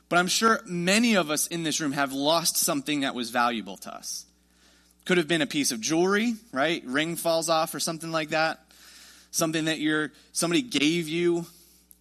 But 0.09 0.19
I'm 0.19 0.27
sure 0.27 0.59
many 0.65 1.15
of 1.15 1.31
us 1.31 1.47
in 1.47 1.63
this 1.63 1.79
room 1.79 1.93
have 1.93 2.11
lost 2.11 2.57
something 2.57 2.99
that 2.99 3.15
was 3.15 3.29
valuable 3.29 3.77
to 3.77 3.95
us. 3.95 4.25
Could 5.05 5.17
have 5.17 5.29
been 5.29 5.41
a 5.41 5.47
piece 5.47 5.71
of 5.71 5.79
jewelry, 5.79 6.33
right? 6.51 6.83
Ring 6.85 7.15
falls 7.15 7.47
off 7.47 7.73
or 7.73 7.79
something 7.79 8.11
like 8.11 8.31
that. 8.31 8.65
Something 9.31 9.63
that 9.65 9.79
you're, 9.79 10.11
somebody 10.33 10.61
gave 10.61 11.07
you. 11.07 11.45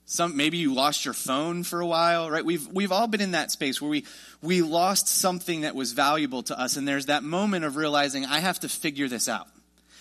Some, 0.06 0.36
maybe 0.36 0.56
you 0.56 0.74
lost 0.74 1.04
your 1.04 1.14
phone 1.14 1.62
for 1.62 1.80
a 1.80 1.86
while, 1.86 2.28
right? 2.28 2.44
We've, 2.44 2.66
we've 2.66 2.90
all 2.90 3.06
been 3.06 3.20
in 3.20 3.30
that 3.30 3.52
space 3.52 3.80
where 3.80 3.88
we, 3.88 4.04
we 4.42 4.62
lost 4.62 5.06
something 5.06 5.60
that 5.60 5.76
was 5.76 5.92
valuable 5.92 6.42
to 6.42 6.58
us. 6.58 6.76
And 6.76 6.88
there's 6.88 7.06
that 7.06 7.22
moment 7.22 7.64
of 7.64 7.76
realizing, 7.76 8.26
I 8.26 8.40
have 8.40 8.58
to 8.60 8.68
figure 8.68 9.06
this 9.06 9.28
out. 9.28 9.46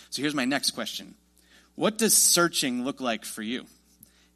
So 0.09 0.23
here's 0.23 0.33
my 0.33 0.45
next 0.45 0.71
question 0.71 1.13
what 1.79 1.97
does 1.97 2.13
searching 2.13 2.83
look 2.83 2.99
like 2.99 3.23
for 3.23 3.41
you? 3.41 3.65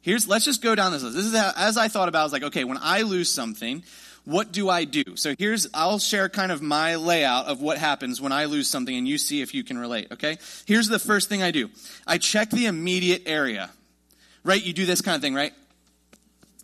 Here's, 0.00 0.26
let's 0.26 0.46
just 0.46 0.62
go 0.62 0.74
down 0.74 0.92
this 0.92 1.02
list. 1.02 1.14
This 1.14 1.26
is 1.26 1.36
how, 1.36 1.52
as 1.54 1.76
I 1.76 1.88
thought 1.88 2.08
about, 2.08 2.20
I 2.20 2.22
was 2.22 2.32
like, 2.32 2.42
okay, 2.44 2.64
when 2.64 2.78
I 2.80 3.02
lose 3.02 3.30
something, 3.30 3.84
what 4.24 4.50
do 4.50 4.70
I 4.70 4.84
do? 4.84 5.04
So 5.16 5.34
here's, 5.38 5.66
I'll 5.74 5.98
share 5.98 6.30
kind 6.30 6.50
of 6.50 6.62
my 6.62 6.96
layout 6.96 7.44
of 7.44 7.60
what 7.60 7.76
happens 7.76 8.18
when 8.18 8.32
I 8.32 8.46
lose 8.46 8.70
something 8.70 8.96
and 8.96 9.06
you 9.06 9.18
see 9.18 9.42
if 9.42 9.52
you 9.52 9.62
can 9.62 9.76
relate, 9.76 10.10
okay? 10.12 10.38
Here's 10.64 10.88
the 10.88 10.98
first 10.98 11.28
thing 11.28 11.42
I 11.42 11.50
do. 11.50 11.68
I 12.06 12.16
check 12.16 12.48
the 12.48 12.64
immediate 12.64 13.24
area. 13.26 13.68
Right? 14.42 14.64
You 14.64 14.72
do 14.72 14.86
this 14.86 15.02
kind 15.02 15.14
of 15.14 15.20
thing, 15.20 15.34
right? 15.34 15.52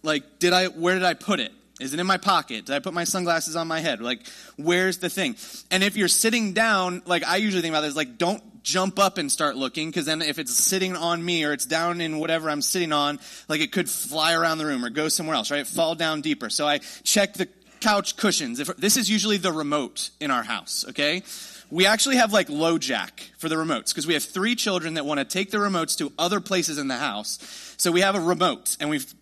Like, 0.03 0.39
did 0.39 0.55
I, 0.55 0.69
where 0.69 0.95
did 0.95 1.05
I 1.05 1.13
put 1.13 1.41
it? 1.41 1.53
Is 1.79 1.93
it 1.93 2.01
in 2.01 2.07
my 2.07 2.17
pocket? 2.17 2.65
Did 2.65 2.75
I 2.75 2.79
put 2.79 2.95
my 2.95 3.05
sunglasses 3.05 3.55
on 3.55 3.69
my 3.69 3.81
head? 3.81 4.01
Like, 4.01 4.27
where's 4.57 4.97
the 4.97 5.11
thing? 5.11 5.37
And 5.71 5.83
if 5.83 5.99
you're 5.99 6.09
sitting 6.09 6.55
down, 6.55 7.03
like 7.05 7.23
I 7.23 7.37
usually 7.37 7.61
think 7.61 7.73
about 7.73 7.83
this, 7.83 7.97
like 7.97 8.17
don't 8.17 8.43
jump 8.63 8.99
up 8.99 9.19
and 9.19 9.31
start 9.31 9.57
looking, 9.57 9.89
because 9.89 10.07
then 10.07 10.23
if 10.23 10.39
it's 10.39 10.57
sitting 10.57 10.97
on 10.97 11.25
me 11.25 11.45
or 11.45 11.53
it's 11.53 11.67
down 11.67 12.01
in 12.01 12.19
whatever 12.19 12.51
I'm 12.51 12.63
sitting 12.63 12.93
on, 12.93 13.19
like 13.49 13.61
it 13.61 13.73
could 13.73 13.89
fly 13.89 14.35
around 14.35 14.59
the 14.59 14.67
room 14.67 14.85
or 14.85 14.91
go 14.91 15.09
somewhere 15.09 15.37
else, 15.37 15.51
right? 15.51 15.67
Fall 15.67 15.95
down 15.95 16.21
deeper. 16.21 16.51
So 16.51 16.67
I 16.67 16.79
check 17.05 17.35
the 17.35 17.49
couch 17.81 18.17
cushions. 18.17 18.61
If, 18.61 18.69
this 18.77 18.97
is 18.97 19.11
usually 19.11 19.39
the 19.39 19.53
remote 19.53 20.11
in 20.21 20.31
our 20.31 20.43
house, 20.43 20.85
okay? 20.91 21.23
We 21.71 21.87
actually 21.87 22.17
have 22.17 22.33
like 22.33 22.49
LoJack 22.49 23.31
for 23.39 23.49
the 23.49 23.55
remotes 23.55 23.89
because 23.89 24.07
we 24.07 24.15
have 24.15 24.25
three 24.25 24.55
children 24.55 24.95
that 24.95 25.07
want 25.07 25.19
to 25.19 25.25
take 25.25 25.51
the 25.51 25.59
remotes 25.59 25.97
to 25.99 26.13
other 26.19 26.41
places 26.41 26.79
in 26.79 26.89
the 26.89 26.97
house. 26.97 27.39
So 27.77 27.93
we 27.93 28.01
have 28.01 28.17
a 28.17 28.21
remote 28.21 28.77
and 28.81 28.91
we've 28.91 29.13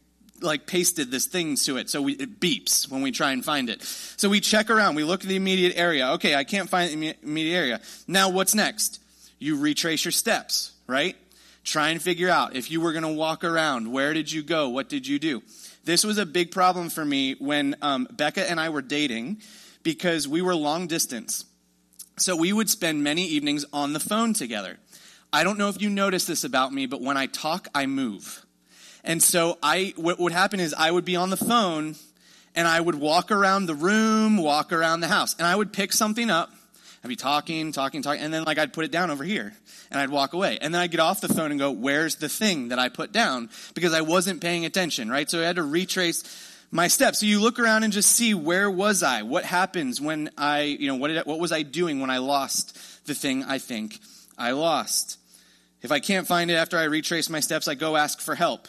like 0.41 0.67
pasted 0.67 1.11
this 1.11 1.27
thing 1.27 1.57
to 1.57 1.77
it 1.79 1.91
so 1.91 2.01
we, 2.01 2.13
it 2.13 2.41
beeps 2.41 2.89
when 2.91 3.03
we 3.03 3.11
try 3.11 3.33
and 3.33 3.45
find 3.45 3.69
it. 3.69 3.83
So 3.83 4.29
we 4.29 4.41
check 4.41 4.71
around, 4.71 4.95
we 4.95 5.05
look 5.05 5.23
at 5.23 5.29
the 5.29 5.37
immediate 5.37 5.77
area. 5.77 6.13
Okay, 6.13 6.35
I 6.35 6.45
can't 6.45 6.71
find 6.71 6.91
the 6.91 7.15
immediate 7.23 7.57
area. 7.57 7.81
Now 8.07 8.31
what's 8.31 8.55
next? 8.55 9.01
You 9.39 9.57
retrace 9.59 10.05
your 10.05 10.13
steps, 10.13 10.73
right? 10.87 11.17
Try 11.65 11.91
and 11.91 12.01
figure 12.01 12.29
out 12.29 12.57
if 12.57 12.71
you 12.71 12.81
were 12.81 12.93
going 12.93 13.05
to 13.05 13.13
walk 13.13 13.45
around, 13.45 13.93
where 13.93 14.15
did 14.15 14.33
you 14.33 14.43
go? 14.43 14.71
What 14.71 14.89
did 14.89 15.07
you 15.07 15.19
do? 15.19 15.43
This 15.85 16.05
was 16.05 16.19
a 16.19 16.27
big 16.27 16.51
problem 16.51 16.91
for 16.91 17.05
me 17.05 17.35
when 17.39 17.77
um, 17.83 18.09
Becca 18.11 18.51
and 18.51 18.59
I 18.59 18.71
were 18.71 18.83
dating 18.83 19.43
because 19.83 20.27
we 20.27 20.43
were 20.43 20.55
long 20.55 20.87
distance. 20.87 21.45
So 22.17 22.37
we 22.37 22.53
would 22.53 22.69
spend 22.69 23.05
many 23.05 23.27
evenings 23.27 23.65
on 23.73 23.93
the 23.93 24.01
phone 24.01 24.35
together. 24.35 24.79
I 25.33 25.45
don't 25.45 25.59
know 25.59 25.69
if 25.69 25.81
you 25.81 25.91
notice 25.91 26.27
this 26.27 26.45
about 26.45 26.73
me, 26.73 26.87
but 26.87 27.01
when 27.01 27.17
I 27.17 27.27
talk, 27.27 27.69
I 27.75 27.87
move. 27.87 28.45
And 29.05 29.23
so 29.23 29.59
I, 29.63 29.95
what 29.97 30.19
would 30.19 30.33
happen 30.33 30.61
is 30.61 30.75
I 30.75 30.91
would 30.91 31.05
be 31.05 31.17
on 31.17 31.31
the 31.31 31.37
phone 31.37 31.97
and 32.55 32.67
I 32.67 32.81
would 32.81 32.97
walk 32.97 33.31
around 33.31 33.67
the 33.67 33.75
room, 33.75 34.37
walk 34.39 34.73
around 34.73 35.01
the 35.01 35.09
house, 35.09 35.37
and 35.39 35.47
I 35.47 35.55
would 35.55 35.73
pick 35.73 35.93
something 35.93 36.29
up. 36.29 36.51
I'd 37.03 37.09
be 37.09 37.17
talking, 37.17 37.73
talking, 37.73 38.03
talking, 38.03 38.21
and 38.23 38.33
then 38.33 38.45
like 38.45 38.59
I'd 38.59 38.73
put 38.73 38.85
it 38.85 38.91
down 38.91 39.11
over 39.11 39.23
here 39.23 39.55
and 39.91 40.01
I'd 40.01 40.11
walk 40.11 40.33
away. 40.33 40.59
And 40.61 40.75
then 40.75 40.81
I'd 40.81 40.91
get 40.91 41.01
off 41.01 41.21
the 41.21 41.29
phone 41.29 41.51
and 41.51 41.61
go, 41.61 41.71
where's 41.71 42.17
the 42.17 42.29
thing 42.29 42.69
that 42.69 42.79
I 42.79 42.89
put 42.89 43.13
down? 43.13 43.51
Because 43.75 43.95
I 43.95 44.01
wasn't 44.01 44.41
paying 44.41 44.65
attention, 44.65 45.09
right? 45.09 45.31
So 45.31 45.41
I 45.41 45.45
had 45.45 45.57
to 45.57 45.63
retrace 45.63 46.25
my 46.71 46.89
steps. 46.89 47.21
So 47.21 47.27
you 47.27 47.41
look 47.41 47.59
around 47.59 47.85
and 47.85 47.93
just 47.93 48.11
see 48.11 48.35
where 48.35 48.71
was 48.71 49.03
I? 49.03 49.23
What 49.23 49.45
happens 49.45 50.01
when 50.01 50.31
I, 50.37 50.63
you 50.63 50.89
know, 50.89 50.97
what, 50.97 51.09
did 51.09 51.25
what 51.25 51.39
was 51.39 51.53
I 51.53 51.63
doing 51.63 52.01
when 52.01 52.11
I 52.11 52.19
lost 52.19 52.77
the 53.07 53.15
thing 53.15 53.45
I 53.45 53.59
think 53.59 54.01
I 54.37 54.51
lost? 54.53 55.19
If 55.81 55.93
I 55.93 56.01
can't 56.01 56.27
find 56.27 56.51
it 56.51 56.55
after 56.55 56.77
I 56.77 56.85
retrace 56.85 57.31
my 57.31 57.41
steps, 57.41 57.69
I 57.69 57.75
go 57.75 57.97
ask 57.97 58.21
for 58.21 58.35
help 58.35 58.67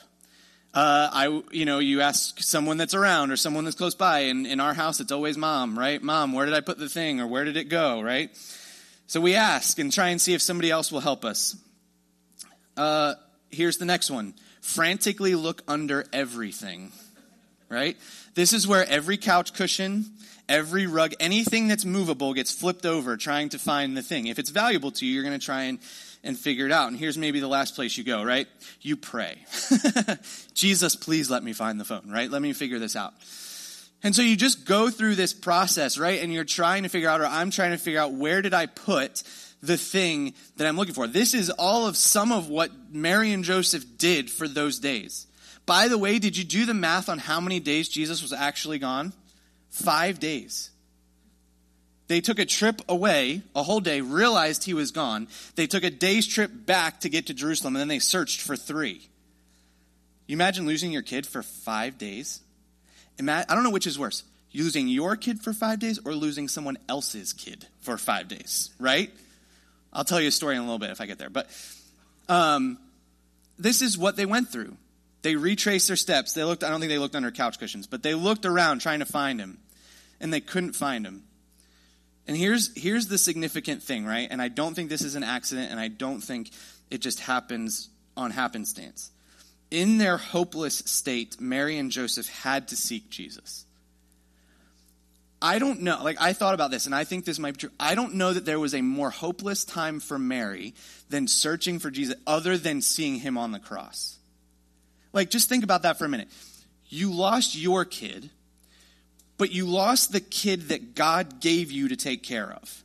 uh, 0.74 1.10
I, 1.12 1.42
you 1.52 1.66
know, 1.66 1.80
you 1.80 2.02
ask 2.02 2.40
someone 2.42 2.78
that's 2.78 2.94
around 2.94 3.32
or 3.32 3.38
someone 3.38 3.64
that's 3.64 3.76
close 3.76 3.96
by. 3.96 4.20
And 4.22 4.46
in 4.46 4.60
our 4.60 4.74
house, 4.74 5.00
it's 5.00 5.12
always 5.12 5.38
mom, 5.38 5.78
right? 5.78 6.02
Mom, 6.02 6.34
where 6.34 6.46
did 6.46 6.54
I 6.54 6.62
put 6.62 6.78
the 6.78 6.90
thing 6.90 7.20
or 7.20 7.28
where 7.28 7.44
did 7.44 7.58
it 7.58 7.70
go, 7.70 8.02
right? 8.02 8.30
So 9.08 9.20
we 9.20 9.34
ask 9.34 9.80
and 9.80 9.92
try 9.92 10.10
and 10.10 10.22
see 10.22 10.36
if 10.36 10.42
somebody 10.42 10.70
else 10.70 10.92
will 10.92 11.00
help 11.00 11.26
us. 11.26 11.56
Uh, 12.78 13.16
here's 13.50 13.78
the 13.78 13.86
next 13.86 14.12
one 14.12 14.36
frantically 14.62 15.34
look 15.34 15.64
under 15.68 16.06
everything, 16.14 16.92
right? 17.70 17.98
This 18.36 18.54
is 18.54 18.68
where 18.68 18.88
every 18.88 19.18
couch 19.18 19.54
cushion, 19.54 20.06
every 20.48 20.86
rug, 20.86 21.14
anything 21.20 21.68
that's 21.68 21.86
movable 21.86 22.36
gets 22.36 22.52
flipped 22.52 22.86
over 22.86 23.18
trying 23.18 23.50
to 23.50 23.60
find 23.60 23.98
the 23.98 24.04
thing. 24.04 24.28
If 24.28 24.38
it's 24.38 24.52
valuable 24.52 24.92
to 24.92 25.06
you, 25.06 25.14
you're 25.14 25.24
going 25.24 25.40
to 25.40 25.44
try 25.44 25.64
and 25.64 25.80
and 26.24 26.38
figure 26.38 26.66
it 26.66 26.72
out. 26.72 26.90
And 26.90 26.98
here's 26.98 27.18
maybe 27.18 27.40
the 27.40 27.48
last 27.48 27.76
place 27.76 27.98
you 27.98 28.04
go, 28.04 28.24
right? 28.24 28.48
You 28.82 28.98
pray. 28.98 29.38
Jesus, 30.54 30.96
please 30.96 31.30
let 31.30 31.44
me 31.44 31.54
find 31.54 31.80
the 31.80 31.86
phone, 31.86 32.10
right? 32.10 32.30
Let 32.30 32.42
me 32.42 32.54
figure 32.54 32.80
this 32.80 32.96
out. 32.96 33.14
And 34.02 34.16
so 34.16 34.22
you 34.22 34.36
just 34.36 34.66
go 34.66 34.90
through 34.90 35.16
this 35.16 35.34
process, 35.34 35.98
right? 35.98 36.22
And 36.22 36.32
you're 36.32 36.46
trying 36.46 36.84
to 36.84 36.90
figure 36.90 37.10
out, 37.10 37.22
or 37.22 37.26
I'm 37.26 37.52
trying 37.52 37.72
to 37.72 37.78
figure 37.78 38.00
out, 38.00 38.14
where 38.14 38.42
did 38.42 38.54
I 38.54 38.66
put 38.66 39.24
the 39.62 39.78
thing 39.78 40.34
that 40.56 40.68
I'm 40.68 40.78
looking 40.78 40.94
for? 40.94 41.08
This 41.08 41.34
is 41.34 41.50
all 41.50 41.86
of 41.86 41.98
some 41.98 42.32
of 42.32 42.48
what 42.50 42.72
Mary 42.92 43.34
and 43.34 43.44
Joseph 43.44 43.84
did 43.98 44.30
for 44.30 44.48
those 44.48 44.80
days. 44.80 45.28
By 45.66 45.90
the 45.90 45.98
way, 45.98 46.18
did 46.18 46.38
you 46.38 46.46
do 46.46 46.66
the 46.66 46.74
math 46.74 47.10
on 47.10 47.20
how 47.20 47.40
many 47.40 47.60
days 47.60 47.90
Jesus 47.90 48.22
was 48.22 48.34
actually 48.34 48.80
gone? 48.80 49.14
Five 49.70 50.20
days. 50.20 50.69
They 52.10 52.20
took 52.20 52.40
a 52.40 52.46
trip 52.46 52.82
away, 52.90 53.44
a 53.56 53.64
whole 53.64 53.80
day, 53.80 54.02
realized 54.02 54.66
he 54.66 54.74
was 54.74 54.92
gone. 54.92 55.30
They 55.56 55.68
took 55.68 55.86
a 55.86 55.90
day's 55.90 56.28
trip 56.28 56.52
back 56.54 57.00
to 57.02 57.10
get 57.10 57.28
to 57.28 57.34
Jerusalem, 57.34 57.76
and 57.76 57.82
then 57.82 57.88
they 57.88 58.00
searched 58.00 58.42
for 58.42 58.58
three. 58.58 59.08
You 60.28 60.36
imagine 60.36 60.66
losing 60.66 60.92
your 60.92 61.04
kid 61.04 61.26
for 61.26 61.42
five 61.42 61.98
days? 61.98 62.42
I 63.20 63.46
don't 63.48 63.64
know 63.64 63.70
which 63.70 63.88
is 63.88 63.98
worse 63.98 64.24
losing 64.54 64.88
your 64.88 65.16
kid 65.16 65.40
for 65.42 65.54
five 65.54 65.80
days 65.80 66.00
or 66.04 66.14
losing 66.14 66.48
someone 66.48 66.78
else's 66.88 67.34
kid 67.34 67.66
for 67.82 67.98
five 67.98 68.28
days, 68.28 68.72
right? 68.80 69.12
I'll 69.94 70.04
tell 70.04 70.22
you 70.22 70.28
a 70.28 70.32
story 70.32 70.56
in 70.56 70.62
a 70.62 70.64
little 70.64 70.80
bit 70.80 70.90
if 70.90 71.02
I 71.02 71.06
get 71.06 71.18
there. 71.18 71.30
But 71.30 71.50
um, 72.28 72.78
this 73.58 73.82
is 73.82 73.98
what 73.98 74.16
they 74.16 74.26
went 74.26 74.50
through. 74.50 74.76
They 75.22 75.36
retraced 75.36 75.88
their 75.88 75.98
steps. 75.98 76.34
They 76.34 76.44
looked, 76.44 76.64
I 76.64 76.70
don't 76.70 76.80
think 76.80 76.92
they 76.92 76.98
looked 76.98 77.16
under 77.16 77.32
couch 77.32 77.60
cushions, 77.60 77.88
but 77.88 78.04
they 78.04 78.14
looked 78.14 78.46
around 78.46 78.80
trying 78.80 79.00
to 79.00 79.06
find 79.06 79.40
him, 79.40 79.58
and 80.20 80.34
they 80.34 80.42
couldn't 80.42 80.74
find 80.74 81.06
him. 81.06 81.24
And 82.30 82.38
here's, 82.38 82.70
here's 82.80 83.08
the 83.08 83.18
significant 83.18 83.82
thing, 83.82 84.06
right? 84.06 84.28
And 84.30 84.40
I 84.40 84.50
don't 84.50 84.76
think 84.76 84.88
this 84.92 85.02
is 85.02 85.16
an 85.16 85.24
accident, 85.24 85.72
and 85.72 85.80
I 85.80 85.88
don't 85.88 86.22
think 86.22 86.52
it 86.92 87.00
just 87.00 87.22
happens 87.22 87.90
on 88.16 88.30
happenstance. 88.30 89.10
In 89.72 89.98
their 89.98 90.18
hopeless 90.18 90.76
state, 90.86 91.42
Mary 91.42 91.80
and 91.80 91.90
Joseph 91.90 92.30
had 92.30 92.68
to 92.68 92.76
seek 92.76 93.10
Jesus. 93.10 93.66
I 95.42 95.58
don't 95.58 95.82
know. 95.82 96.04
Like, 96.04 96.22
I 96.22 96.34
thought 96.34 96.54
about 96.54 96.70
this, 96.70 96.86
and 96.86 96.94
I 96.94 97.04
think 97.04 97.26
this 97.26 97.40
might 97.40 97.56
be 97.56 97.62
true. 97.62 97.72
I 97.80 97.96
don't 97.96 98.14
know 98.14 98.32
that 98.32 98.46
there 98.46 98.60
was 98.60 98.76
a 98.76 98.82
more 98.84 99.10
hopeless 99.10 99.66
time 99.66 100.00
for 100.00 100.20
Mary 100.20 100.76
than 101.10 101.28
searching 101.28 101.80
for 101.80 101.90
Jesus, 101.90 102.14
other 102.28 102.60
than 102.60 102.84
seeing 102.84 103.16
him 103.16 103.40
on 103.40 103.54
the 103.54 103.60
cross. 103.60 104.20
Like, 105.14 105.32
just 105.32 105.50
think 105.50 105.64
about 105.64 105.82
that 105.82 105.98
for 105.98 106.06
a 106.06 106.10
minute. 106.10 106.28
You 106.90 107.12
lost 107.12 107.58
your 107.58 107.86
kid 107.86 108.30
but 109.40 109.52
you 109.52 109.66
lost 109.66 110.12
the 110.12 110.20
kid 110.20 110.68
that 110.70 110.94
God 110.94 111.40
gave 111.40 111.72
you 111.72 111.88
to 111.88 111.96
take 111.96 112.22
care 112.22 112.52
of. 112.52 112.84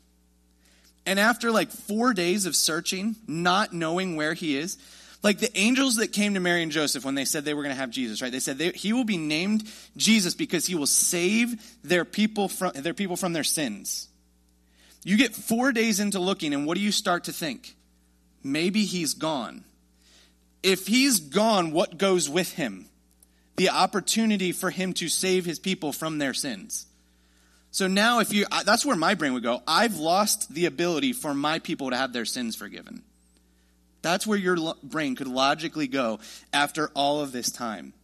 And 1.05 1.21
after 1.21 1.51
like 1.51 1.71
four 1.71 2.15
days 2.15 2.47
of 2.47 2.57
searching, 2.57 3.17
not 3.27 3.75
knowing 3.75 4.17
where 4.17 4.33
he 4.33 4.57
is, 4.57 4.79
like 5.23 5.39
the 5.39 5.55
angels 5.59 5.97
that 5.97 6.13
came 6.13 6.35
to 6.35 6.41
Mary 6.41 6.63
and 6.63 6.71
Joseph 6.71 7.05
when 7.05 7.17
they 7.17 7.25
said 7.25 7.45
they 7.45 7.55
were 7.55 7.63
going 7.63 7.75
to 7.75 7.81
have 7.81 7.91
Jesus, 7.91 8.23
right? 8.23 8.31
They 8.31 8.41
said 8.41 8.57
they, 8.57 8.71
he 8.71 8.93
will 8.93 9.05
be 9.05 9.17
named 9.17 9.65
Jesus 9.97 10.35
because 10.35 10.65
he 10.65 10.77
will 10.77 10.87
save 10.87 11.61
their 11.83 12.05
people 12.05 12.49
from 12.49 12.73
their 12.75 12.95
people 12.95 13.17
from 13.17 13.33
their 13.33 13.45
sins. 13.45 14.09
You 15.03 15.17
get 15.17 15.35
four 15.35 15.73
days 15.73 15.99
into 15.99 16.21
looking, 16.21 16.55
and 16.55 16.67
what 16.67 16.77
do 16.77 16.83
you 16.83 16.93
start 16.93 17.25
to 17.25 17.33
think? 17.33 17.75
Maybe 18.43 18.85
he's 18.85 19.15
gone. 19.15 19.65
If 20.63 20.87
he's 20.87 21.21
gone, 21.21 21.73
what 21.73 21.99
goes 21.99 22.29
with 22.31 22.53
him? 22.53 22.87
The 23.57 23.71
opportunity 23.71 24.53
for 24.53 24.71
him 24.71 24.93
to 24.95 25.09
save 25.09 25.45
his 25.45 25.59
people 25.59 25.93
from 25.93 26.19
their 26.19 26.35
sins. 26.35 26.87
So 27.71 27.89
now, 27.89 28.21
if 28.21 28.33
you, 28.33 28.47
that's 28.65 28.85
where 28.85 28.97
my 28.97 29.15
brain 29.15 29.33
would 29.35 29.43
go. 29.43 29.63
I've 29.67 29.97
lost 29.97 30.55
the 30.55 30.67
ability 30.67 31.13
for 31.13 31.35
my 31.35 31.59
people 31.59 31.91
to 31.91 31.97
have 31.97 32.13
their 32.13 32.25
sins 32.25 32.55
forgiven. 32.55 33.03
That's 34.01 34.27
where 34.27 34.39
your 34.39 34.75
brain 34.83 35.17
could 35.17 35.27
logically 35.27 35.89
go 35.89 36.21
after 36.53 36.91
all 36.95 37.21
of 37.21 37.33
this 37.33 37.51
time. 37.51 37.95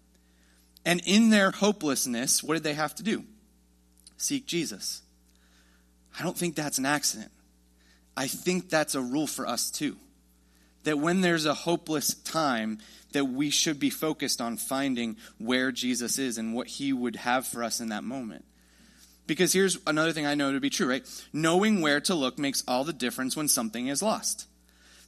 And 0.85 1.01
in 1.05 1.31
their 1.31 1.51
hopelessness, 1.51 2.43
what 2.43 2.55
did 2.55 2.63
they 2.63 2.75
have 2.75 2.95
to 2.97 3.03
do? 3.03 3.25
Seek 4.17 4.47
Jesus. 4.47 5.03
I 6.19 6.23
don't 6.23 6.37
think 6.37 6.55
that's 6.55 6.79
an 6.79 6.87
accident. 6.87 7.31
I 8.17 8.27
think 8.27 8.71
that's 8.71 8.95
a 8.95 9.01
rule 9.01 9.27
for 9.27 9.47
us 9.47 9.71
too. 9.71 9.97
That 10.85 10.99
when 10.99 11.21
there's 11.21 11.47
a 11.47 11.55
hopeless 11.55 12.15
time, 12.15 12.79
that 13.13 13.27
we 13.27 13.51
should 13.51 13.79
be 13.79 13.91
focused 13.91 14.41
on 14.41 14.57
finding 14.57 15.17
where 15.39 15.73
Jesus 15.73 16.19
is 16.19 16.39
and 16.39 16.55
what 16.55 16.67
he 16.67 16.93
would 16.93 17.17
have 17.17 17.47
for 17.47 17.63
us 17.63 17.81
in 17.81 17.89
that 17.89 18.05
moment. 18.05 18.45
Because 19.27 19.53
here's 19.53 19.79
another 19.87 20.13
thing 20.13 20.27
I 20.27 20.35
know 20.35 20.53
to 20.53 20.61
be 20.61 20.71
true, 20.71 20.89
right? 20.89 21.25
Knowing 21.33 21.81
where 21.81 22.01
to 22.01 22.15
look 22.15 22.39
makes 22.39 22.65
all 22.67 22.85
the 22.85 22.93
difference 22.93 23.37
when 23.37 23.49
something 23.49 23.87
is 23.87 24.03
lost. 24.03 24.47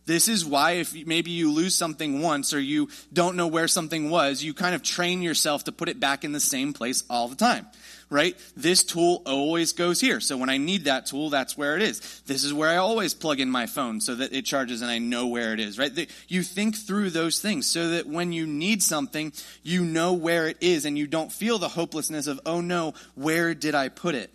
This 0.05 0.29
is 0.29 0.45
why 0.45 0.73
if 0.73 1.07
maybe 1.07 1.31
you 1.31 1.53
lose 1.53 1.75
something 1.75 2.21
once 2.23 2.53
or 2.53 2.61
you 2.61 2.89
don't 3.13 3.37
know 3.37 3.47
where 3.47 3.69
something 3.69 4.11
was, 4.11 4.43
you 4.43 4.53
kind 4.53 4.75
of 4.75 4.83
train 4.83 5.23
yourself 5.23 5.65
to 5.65 5.73
put 5.73 5.89
it 5.89 6.01
back 6.01 6.25
in 6.25 6.33
the 6.33 6.41
same 6.41 6.73
place 6.73 7.05
all 7.09 7.29
the 7.29 7.37
time 7.37 7.67
right? 8.13 8.37
This 8.55 8.85
tool 8.85 9.23
always 9.25 9.73
goes 9.73 10.01
here. 10.01 10.21
So 10.21 10.37
when 10.37 10.51
I 10.51 10.59
need 10.59 10.85
that 10.85 11.07
tool, 11.07 11.31
that's 11.31 11.57
where 11.57 11.77
it 11.77 11.83
is. 11.83 12.21
This 12.27 12.45
is 12.45 12.53
where 12.53 12.69
I 12.69 12.77
always 12.77 13.15
plug 13.15 13.41
in 13.41 13.51
my 13.51 13.67
phone 13.67 14.01
so 14.01 14.15
that 14.15 14.33
it 14.33 14.45
charges 14.45 14.83
and 14.83 14.91
I 14.91 14.99
know 14.99 15.27
where 15.29 15.55
it 15.55 15.61
is, 15.61 15.79
right? 15.79 16.09
You 16.29 16.43
think 16.43 16.77
through 16.77 17.11
those 17.11 17.41
things 17.41 17.67
so 17.67 17.89
that 17.91 18.07
when 18.07 18.33
you 18.33 18.47
need 18.47 18.83
something, 18.83 19.33
you 19.63 19.85
know 19.85 20.13
where 20.13 20.47
it 20.47 20.59
is 20.61 20.85
and 20.85 20.99
you 20.99 21.07
don't 21.07 21.33
feel 21.33 21.59
the 21.59 21.69
hopelessness 21.69 22.27
of, 22.27 22.39
oh 22.45 22.61
no, 22.61 22.95
where 23.15 23.55
did 23.55 23.75
I 23.75 23.89
put 23.89 24.15
it? 24.15 24.31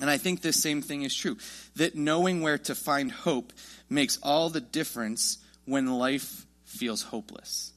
And 0.00 0.08
I 0.08 0.16
think 0.16 0.40
the 0.40 0.52
same 0.52 0.80
thing 0.80 1.02
is 1.02 1.14
true. 1.14 1.36
That 1.76 1.96
knowing 1.96 2.40
where 2.42 2.58
to 2.58 2.74
find 2.74 3.10
hope 3.10 3.52
makes 3.90 4.18
all 4.22 4.48
the 4.50 4.60
difference 4.60 5.38
when 5.64 5.98
life 5.98 6.46
feels 6.64 7.02
hopeless. 7.02 7.72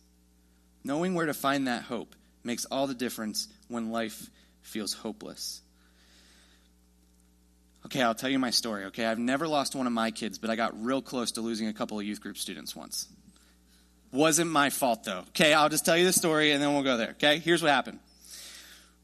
Knowing 0.83 1.15
where 1.15 1.25
to 1.25 1.33
find 1.33 1.67
that 1.67 1.83
hope 1.83 2.15
makes 2.43 2.65
all 2.65 2.85
the 2.87 2.93
difference 2.93 3.47
when 3.67 3.91
life 3.91 4.29
feels 4.61 4.93
hopeless. 4.93 5.61
Okay, 7.85 8.01
I'll 8.01 8.15
tell 8.15 8.29
you 8.29 8.39
my 8.39 8.51
story. 8.51 8.85
Okay, 8.85 9.05
I've 9.05 9.19
never 9.19 9.47
lost 9.47 9.75
one 9.75 9.87
of 9.87 9.93
my 9.93 10.11
kids, 10.11 10.37
but 10.37 10.49
I 10.49 10.55
got 10.55 10.83
real 10.83 11.01
close 11.01 11.33
to 11.33 11.41
losing 11.41 11.67
a 11.67 11.73
couple 11.73 11.99
of 11.99 12.05
youth 12.05 12.21
group 12.21 12.37
students 12.37 12.75
once. 12.75 13.07
Wasn't 14.11 14.51
my 14.51 14.69
fault 14.69 15.03
though. 15.03 15.23
Okay, 15.29 15.53
I'll 15.53 15.69
just 15.69 15.85
tell 15.85 15.97
you 15.97 16.05
the 16.05 16.13
story 16.13 16.51
and 16.51 16.61
then 16.61 16.73
we'll 16.73 16.83
go 16.83 16.97
there. 16.97 17.11
Okay, 17.11 17.39
here's 17.39 17.61
what 17.61 17.71
happened. 17.71 17.99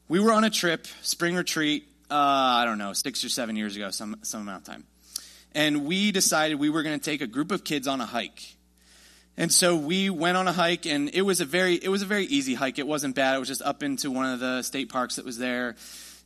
We 0.08 0.20
were 0.20 0.32
on 0.32 0.44
a 0.44 0.50
trip, 0.50 0.86
spring 1.02 1.34
retreat, 1.34 1.86
uh, 2.10 2.14
I 2.14 2.64
don't 2.64 2.78
know, 2.78 2.92
six 2.92 3.24
or 3.24 3.28
seven 3.28 3.56
years 3.56 3.76
ago, 3.76 3.90
some, 3.90 4.16
some 4.22 4.42
amount 4.42 4.62
of 4.62 4.72
time. 4.72 4.84
And 5.52 5.86
we 5.86 6.12
decided 6.12 6.58
we 6.58 6.70
were 6.70 6.82
going 6.82 6.98
to 6.98 7.04
take 7.04 7.20
a 7.20 7.26
group 7.26 7.52
of 7.52 7.64
kids 7.64 7.88
on 7.88 8.00
a 8.00 8.06
hike. 8.06 8.56
And 9.40 9.52
so 9.52 9.76
we 9.76 10.10
went 10.10 10.36
on 10.36 10.48
a 10.48 10.52
hike, 10.52 10.84
and 10.84 11.10
it 11.14 11.22
was 11.22 11.40
a 11.40 11.44
very 11.44 11.76
it 11.76 11.88
was 11.88 12.02
a 12.02 12.06
very 12.06 12.24
easy 12.24 12.54
hike. 12.54 12.80
It 12.80 12.88
wasn't 12.88 13.14
bad. 13.14 13.36
It 13.36 13.38
was 13.38 13.46
just 13.46 13.62
up 13.62 13.84
into 13.84 14.10
one 14.10 14.26
of 14.26 14.40
the 14.40 14.62
state 14.62 14.88
parks 14.88 15.14
that 15.14 15.24
was 15.24 15.38
there. 15.38 15.76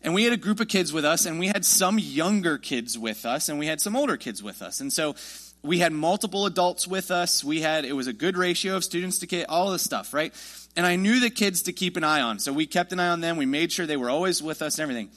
And 0.02 0.14
we 0.14 0.25
had 0.25 0.33
a 0.33 0.38
group 0.38 0.61
of 0.61 0.69
kids 0.69 0.95
with 0.95 1.04
us, 1.04 1.26
and 1.26 1.38
we 1.38 1.49
had 1.49 1.66
some 1.66 1.99
younger 1.99 2.57
kids 2.57 2.99
with 2.99 3.26
us, 3.26 3.50
and 3.50 3.59
we 3.59 3.66
had 3.66 3.83
some 3.83 3.97
older 3.97 4.16
kids 4.16 4.42
with 4.42 4.62
us. 4.62 4.81
And 4.81 4.90
so 4.90 5.14
we 5.62 5.78
had 5.78 5.92
multiple 5.92 6.47
adults 6.47 6.88
with 6.88 7.11
us. 7.11 7.45
We 7.45 7.61
had 7.61 7.85
it 7.85 7.92
was 7.92 8.07
a 8.07 8.14
good 8.14 8.38
ratio 8.38 8.76
of 8.76 8.83
students 8.83 9.19
to 9.19 9.26
kids, 9.26 9.45
all 9.47 9.71
this 9.73 9.83
stuff, 9.83 10.14
right? 10.14 10.33
And 10.75 10.87
I 10.87 10.97
knew 10.97 11.21
the 11.21 11.28
kids 11.28 11.61
to 11.64 11.73
keep 11.75 11.99
an 11.99 12.04
eye 12.04 12.23
on, 12.23 12.38
so 12.38 12.50
we 12.50 12.66
kept 12.66 12.95
an 12.95 12.99
eye 12.99 13.09
on 13.09 13.21
them. 13.21 13.37
We 13.37 13.45
made 13.45 13.73
sure 13.73 13.85
they 13.85 13.99
were 13.99 14.09
always 14.09 14.42
with 14.42 14.62
us 14.62 14.78
and 14.78 14.85
everything. 14.85 15.11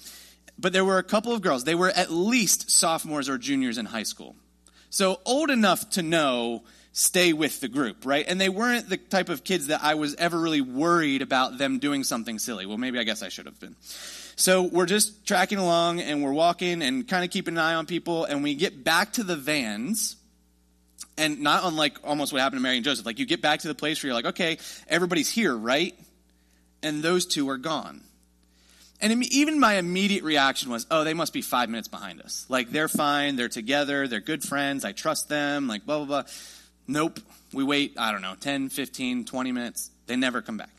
But 0.60 0.74
there 0.74 0.84
were 0.84 0.98
a 0.98 1.04
couple 1.04 1.32
of 1.32 1.42
girls. 1.42 1.64
They 1.64 1.76
were 1.76 1.92
at 1.92 2.12
least 2.12 2.70
sophomores 2.70 3.30
or 3.30 3.38
juniors 3.38 3.78
in 3.78 3.86
high 3.86 4.04
school, 4.04 4.36
so 4.90 5.22
old 5.26 5.50
enough 5.50 5.90
to 5.92 6.04
know 6.04 6.66
stay 6.98 7.34
with 7.34 7.60
the 7.60 7.68
group, 7.68 8.06
right? 8.06 8.24
And 8.26 8.40
they 8.40 8.48
weren't 8.48 8.88
the 8.88 8.96
type 8.96 9.28
of 9.28 9.44
kids 9.44 9.68
that 9.68 9.84
I 9.84 9.96
was 9.96 10.16
ever 10.16 10.40
really 10.40 10.62
worried 10.62 11.22
about 11.22 11.58
them 11.58 11.78
doing 11.78 12.06
something 12.06 12.40
silly. 12.40 12.66
Well, 12.66 12.78
maybe 12.78 12.98
I 12.98 13.04
guess 13.04 13.22
I 13.22 13.28
should 13.28 13.48
have 13.48 13.60
been. 13.60 13.76
So 14.38 14.64
we're 14.64 14.86
just 14.86 15.28
tracking 15.28 15.58
along 15.58 16.00
and 16.00 16.24
we're 16.24 16.32
walking 16.32 16.82
and 16.82 17.06
kind 17.06 17.26
of 17.26 17.32
keeping 17.32 17.56
an 17.56 17.58
eye 17.58 17.74
on 17.74 17.86
people. 17.86 18.24
And 18.24 18.44
we 18.44 18.56
get 18.56 18.86
back 18.86 19.12
to 19.14 19.24
the 19.24 19.36
vans. 19.36 20.16
And 21.18 21.42
not 21.42 21.66
unlike 21.66 21.98
almost 22.06 22.32
what 22.32 22.42
happened 22.42 22.60
to 22.60 22.64
Mary 22.64 22.78
and 22.78 22.86
Joseph. 22.86 23.06
Like 23.06 23.20
you 23.20 23.26
get 23.26 23.42
back 23.42 23.60
to 23.62 23.68
the 23.68 23.76
place 23.76 24.02
where 24.02 24.08
you're 24.08 24.16
like, 24.16 24.28
okay, 24.28 24.58
everybody's 24.88 25.30
here, 25.30 25.54
right? 25.54 25.94
And 26.82 27.04
those 27.04 27.26
two 27.26 27.50
are 27.50 27.58
gone. 27.58 28.04
And 29.02 29.22
even 29.26 29.60
my 29.60 29.74
immediate 29.74 30.24
reaction 30.24 30.72
was, 30.72 30.88
oh, 30.90 31.04
they 31.04 31.14
must 31.14 31.34
be 31.34 31.42
five 31.42 31.70
minutes 31.70 31.90
behind 31.90 32.22
us. 32.22 32.46
Like 32.48 32.72
they're 32.72 32.88
fine, 32.88 33.36
they're 33.36 33.50
together, 33.50 34.08
they're 34.08 34.22
good 34.22 34.44
friends, 34.44 34.86
I 34.86 34.94
trust 34.94 35.28
them, 35.28 35.68
like 35.68 35.86
blah, 35.86 35.98
blah, 35.98 36.06
blah. 36.06 36.24
Nope. 36.88 37.20
We 37.54 37.64
wait, 37.64 37.94
I 37.98 38.12
don't 38.12 38.22
know, 38.22 38.36
10, 38.40 38.70
15, 38.70 39.26
20 39.26 39.52
minutes. 39.52 39.90
They 40.08 40.16
never 40.16 40.42
come 40.42 40.58
back. 40.58 40.70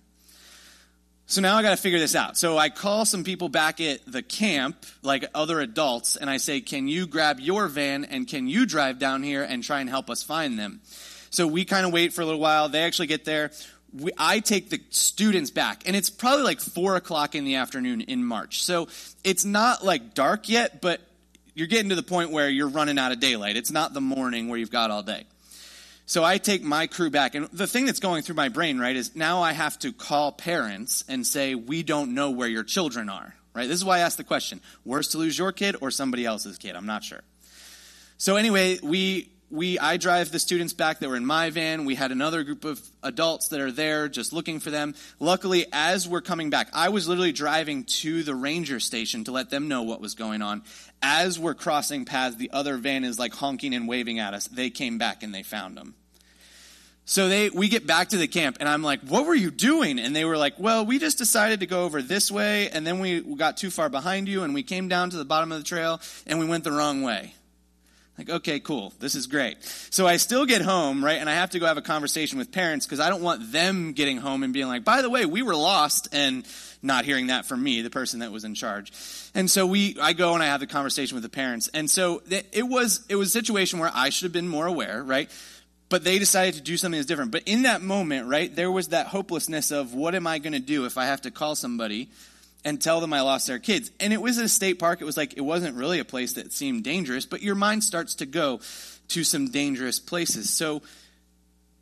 So 1.29 1.41
now 1.41 1.57
I 1.57 1.63
got 1.63 1.71
to 1.71 1.77
figure 1.77 1.99
this 1.99 2.15
out. 2.15 2.37
So 2.37 2.57
I 2.57 2.69
call 2.69 3.05
some 3.05 3.25
people 3.25 3.49
back 3.49 3.81
at 3.81 4.01
the 4.07 4.23
camp, 4.23 4.87
like 5.03 5.25
other 5.35 5.61
adults, 5.61 6.15
and 6.17 6.31
I 6.31 6.37
say, 6.37 6.61
Can 6.61 6.87
you 6.87 7.07
grab 7.09 7.41
your 7.41 7.67
van 7.67 8.05
and 8.05 8.29
can 8.29 8.47
you 8.47 8.65
drive 8.65 9.01
down 9.01 9.25
here 9.25 9.43
and 9.43 9.65
try 9.65 9.81
and 9.81 9.91
help 9.91 10.09
us 10.09 10.23
find 10.23 10.57
them? 10.57 10.81
So 11.31 11.49
we 11.49 11.65
kind 11.65 11.85
of 11.85 11.93
wait 11.93 12.13
for 12.13 12.23
a 12.23 12.25
little 12.25 12.41
while. 12.41 12.69
They 12.69 12.83
actually 12.83 13.09
get 13.09 13.25
there. 13.25 13.51
We, 13.93 14.13
I 14.17 14.39
take 14.39 14.71
the 14.71 14.81
students 14.91 15.51
back, 15.51 15.83
and 15.87 15.97
it's 15.97 16.11
probably 16.11 16.45
like 16.45 16.61
4 16.61 16.95
o'clock 16.95 17.35
in 17.35 17.45
the 17.45 17.57
afternoon 17.57 18.03
in 18.03 18.25
March. 18.25 18.63
So 18.63 18.87
it's 19.25 19.45
not 19.45 19.85
like 19.85 20.15
dark 20.15 20.49
yet, 20.49 20.81
but 20.81 21.01
you're 21.55 21.67
getting 21.67 21.89
to 21.89 21.97
the 21.97 22.03
point 22.05 22.31
where 22.31 22.49
you're 22.49 22.69
running 22.69 22.99
out 22.99 23.11
of 23.11 23.19
daylight. 23.19 23.57
It's 23.57 23.73
not 23.73 23.95
the 23.95 24.01
morning 24.01 24.49
where 24.49 24.59
you've 24.59 24.71
got 24.71 24.93
all 24.93 25.03
day. 25.03 25.25
So 26.07 26.23
I 26.23 26.39
take 26.39 26.63
my 26.63 26.87
crew 26.87 27.11
back. 27.11 27.35
And 27.35 27.47
the 27.49 27.67
thing 27.67 27.87
that's 27.87 27.99
going 27.99 28.23
through 28.23 28.37
my 28.37 28.49
brain, 28.49 28.79
right, 28.79 28.95
is 28.95 29.17
now 29.17 29.43
I 29.43 29.53
have 29.53 29.77
to 29.81 29.93
call 29.93 30.31
parents 30.31 31.05
and 31.09 31.27
say, 31.27 31.57
we 31.57 31.83
don't 31.83 32.15
know 32.15 32.31
where 32.31 32.49
your 32.49 32.63
children 32.63 33.09
are, 33.09 33.35
right? 33.55 33.67
This 33.67 33.77
is 33.77 33.85
why 33.85 33.97
I 33.97 34.01
asked 34.01 34.17
the 34.17 34.25
question 34.25 34.61
worse 34.85 35.09
to 35.09 35.19
lose 35.19 35.37
your 35.37 35.51
kid 35.51 35.77
or 35.81 35.91
somebody 35.91 36.25
else's 36.25 36.59
kid? 36.59 36.77
I'm 36.77 36.87
not 36.87 37.05
sure. 37.05 37.23
So 38.19 38.37
anyway, 38.37 38.79
we. 38.83 39.31
We, 39.49 39.79
I 39.79 39.97
drive 39.97 40.33
the 40.33 40.41
students 40.41 40.73
back 40.73 40.99
that 40.99 41.09
were 41.09 41.17
in 41.17 41.25
my 41.25 41.51
van. 41.51 41.85
We 41.85 41.95
had 41.95 42.11
another 42.11 42.43
group 42.43 42.65
of 42.65 42.81
adults 43.03 43.49
that 43.49 43.61
are 43.61 43.71
there 43.71 44.09
just 44.09 44.33
looking 44.33 44.59
for 44.59 44.71
them. 44.71 44.97
Luckily, 45.21 45.67
as 45.73 46.09
we're 46.09 46.21
coming 46.21 46.51
back, 46.51 46.69
I 46.73 46.89
was 46.89 47.07
literally 47.07 47.31
driving 47.31 47.85
to 47.85 48.25
the 48.25 48.35
ranger 48.35 48.81
station 48.81 49.23
to 49.25 49.33
let 49.33 49.51
them 49.51 49.69
know 49.69 49.85
what 49.85 50.01
was 50.01 50.15
going 50.15 50.43
on 50.43 50.63
as 51.03 51.39
we're 51.39 51.55
crossing 51.55 52.05
paths, 52.05 52.37
the 52.37 52.51
other 52.51 52.77
van 52.77 53.05
is 53.05 53.19
like 53.19 53.33
honking 53.35 53.75
and 53.75 53.89
waving 53.89 54.19
at 54.19 54.35
us. 54.35 54.49
They 54.49 54.71
came 54.71 54.99
back 54.99 55.23
and 55.23 55.35
they 55.35 55.43
found 55.43 55.77
them. 55.77 55.95
So 57.05 57.29
they, 57.29 57.51
we 57.51 57.69
get 57.69 57.87
back 57.87 58.09
to 58.09 58.17
the 58.17 58.27
camp, 58.27 58.57
and 58.59 58.69
I'm 58.69 58.83
like, 58.83 59.01
"What 59.03 59.27
were 59.27 59.35
you 59.35 59.53
doing?" 59.53 60.01
And 60.01 60.17
they 60.17 60.25
were 60.25 60.37
like, 60.37 60.59
"Well, 60.59 60.85
we 60.85 60.99
just 60.99 61.19
decided 61.19 61.61
to 61.61 61.67
go 61.67 61.85
over 61.85 62.03
this 62.03 62.33
way, 62.33 62.69
and 62.71 62.85
then 62.85 62.99
we 62.99 63.21
got 63.21 63.57
too 63.57 63.71
far 63.71 63.89
behind 63.89 64.27
you, 64.27 64.43
and 64.43 64.53
we 64.53 64.65
came 64.65 64.89
down 64.89 65.11
to 65.11 65.17
the 65.17 65.25
bottom 65.25 65.53
of 65.53 65.59
the 65.59 65.65
trail, 65.65 66.01
and 66.27 66.41
we 66.41 66.47
went 66.47 66.65
the 66.65 66.73
wrong 66.73 67.03
way." 67.03 67.36
Like, 68.19 68.31
okay, 68.31 68.61
cool, 68.61 68.95
this 68.99 69.15
is 69.15 69.27
great. 69.27 69.63
So 69.91 70.07
I 70.07 70.17
still 70.17 70.47
get 70.47 70.63
home, 70.63 71.05
right, 71.05 71.19
and 71.19 71.29
I 71.29 71.35
have 71.35 71.51
to 71.51 71.59
go 71.59 71.67
have 71.67 71.77
a 71.77 71.83
conversation 71.83 72.39
with 72.39 72.51
parents 72.51 72.87
because 72.87 72.99
I 72.99 73.11
don't 73.11 73.23
want 73.23 73.53
them 73.53 73.93
getting 73.93 74.17
home 74.17 74.43
and 74.43 74.55
being 74.55 74.69
like, 74.69 74.85
"By 74.85 75.03
the 75.03 75.11
way, 75.11 75.27
we 75.27 75.43
were 75.43 75.55
lost," 75.55 76.09
and 76.13 76.47
not 76.83 77.05
hearing 77.05 77.27
that 77.27 77.45
from 77.45 77.63
me, 77.63 77.83
the 77.83 77.91
person 77.91 78.21
that 78.21 78.33
was 78.33 78.45
in 78.45 78.55
charge. 78.55 78.93
And 79.35 79.51
so 79.51 79.67
we, 79.67 79.97
I 80.01 80.13
go 80.13 80.35
and 80.35 80.43
I 80.43 80.47
have 80.47 80.61
the 80.61 80.67
conversation 80.67 81.17
with 81.17 81.23
the 81.23 81.29
parents. 81.29 81.69
And 81.75 81.91
so 81.91 82.23
it 82.29 82.67
was, 82.67 83.05
it 83.09 83.17
was 83.17 83.29
a 83.29 83.33
situation 83.33 83.79
where 83.79 83.91
I 83.93 84.11
should 84.11 84.25
have 84.25 84.33
been 84.33 84.49
more 84.49 84.67
aware, 84.67 85.03
right? 85.03 85.31
But 85.89 86.05
they 86.05 86.19
decided 86.19 86.55
to 86.55 86.63
do 86.63 86.77
something 86.77 86.99
that's 86.99 87.07
different. 87.07 87.31
But 87.31 87.43
in 87.47 87.63
that 87.63 87.83
moment, 87.83 88.29
right, 88.29 88.55
there 88.55 88.71
was 88.71 88.89
that 88.89 89.07
hopelessness 89.09 89.71
of 89.71 89.95
what 89.95 90.15
am 90.15 90.27
I 90.27 90.39
going 90.39 90.53
to 90.53 90.61
do 90.61 90.85
if 90.85 90.99
I 90.99 91.07
have 91.07 91.23
to 91.23 91.31
call 91.31 91.55
somebody 91.55 92.09
and 92.67 92.83
tell 92.83 93.01
them 93.01 93.13
I 93.13 93.23
lost 93.23 93.47
their 93.47 93.61
kids? 93.61 93.93
And 94.01 94.13
it 94.13 94.21
was 94.21 94.37
a 94.39 94.49
state 94.49 94.81
park. 94.81 95.01
It 95.01 95.05
was 95.05 95.17
like, 95.17 95.39
it 95.39 95.41
wasn't 95.41 95.77
really 95.77 96.01
a 96.01 96.05
place 96.05 96.35
that 96.35 96.53
seemed 96.53 96.83
dangerous, 96.83 97.25
but 97.25 97.41
your 97.41 97.55
mind 97.55 97.85
starts 97.85 98.17
to 98.17 98.27
go 98.27 98.61
to 99.09 99.25
some 99.25 99.51
dangerous 99.51 100.01
places. 100.01 100.51
So 100.51 100.83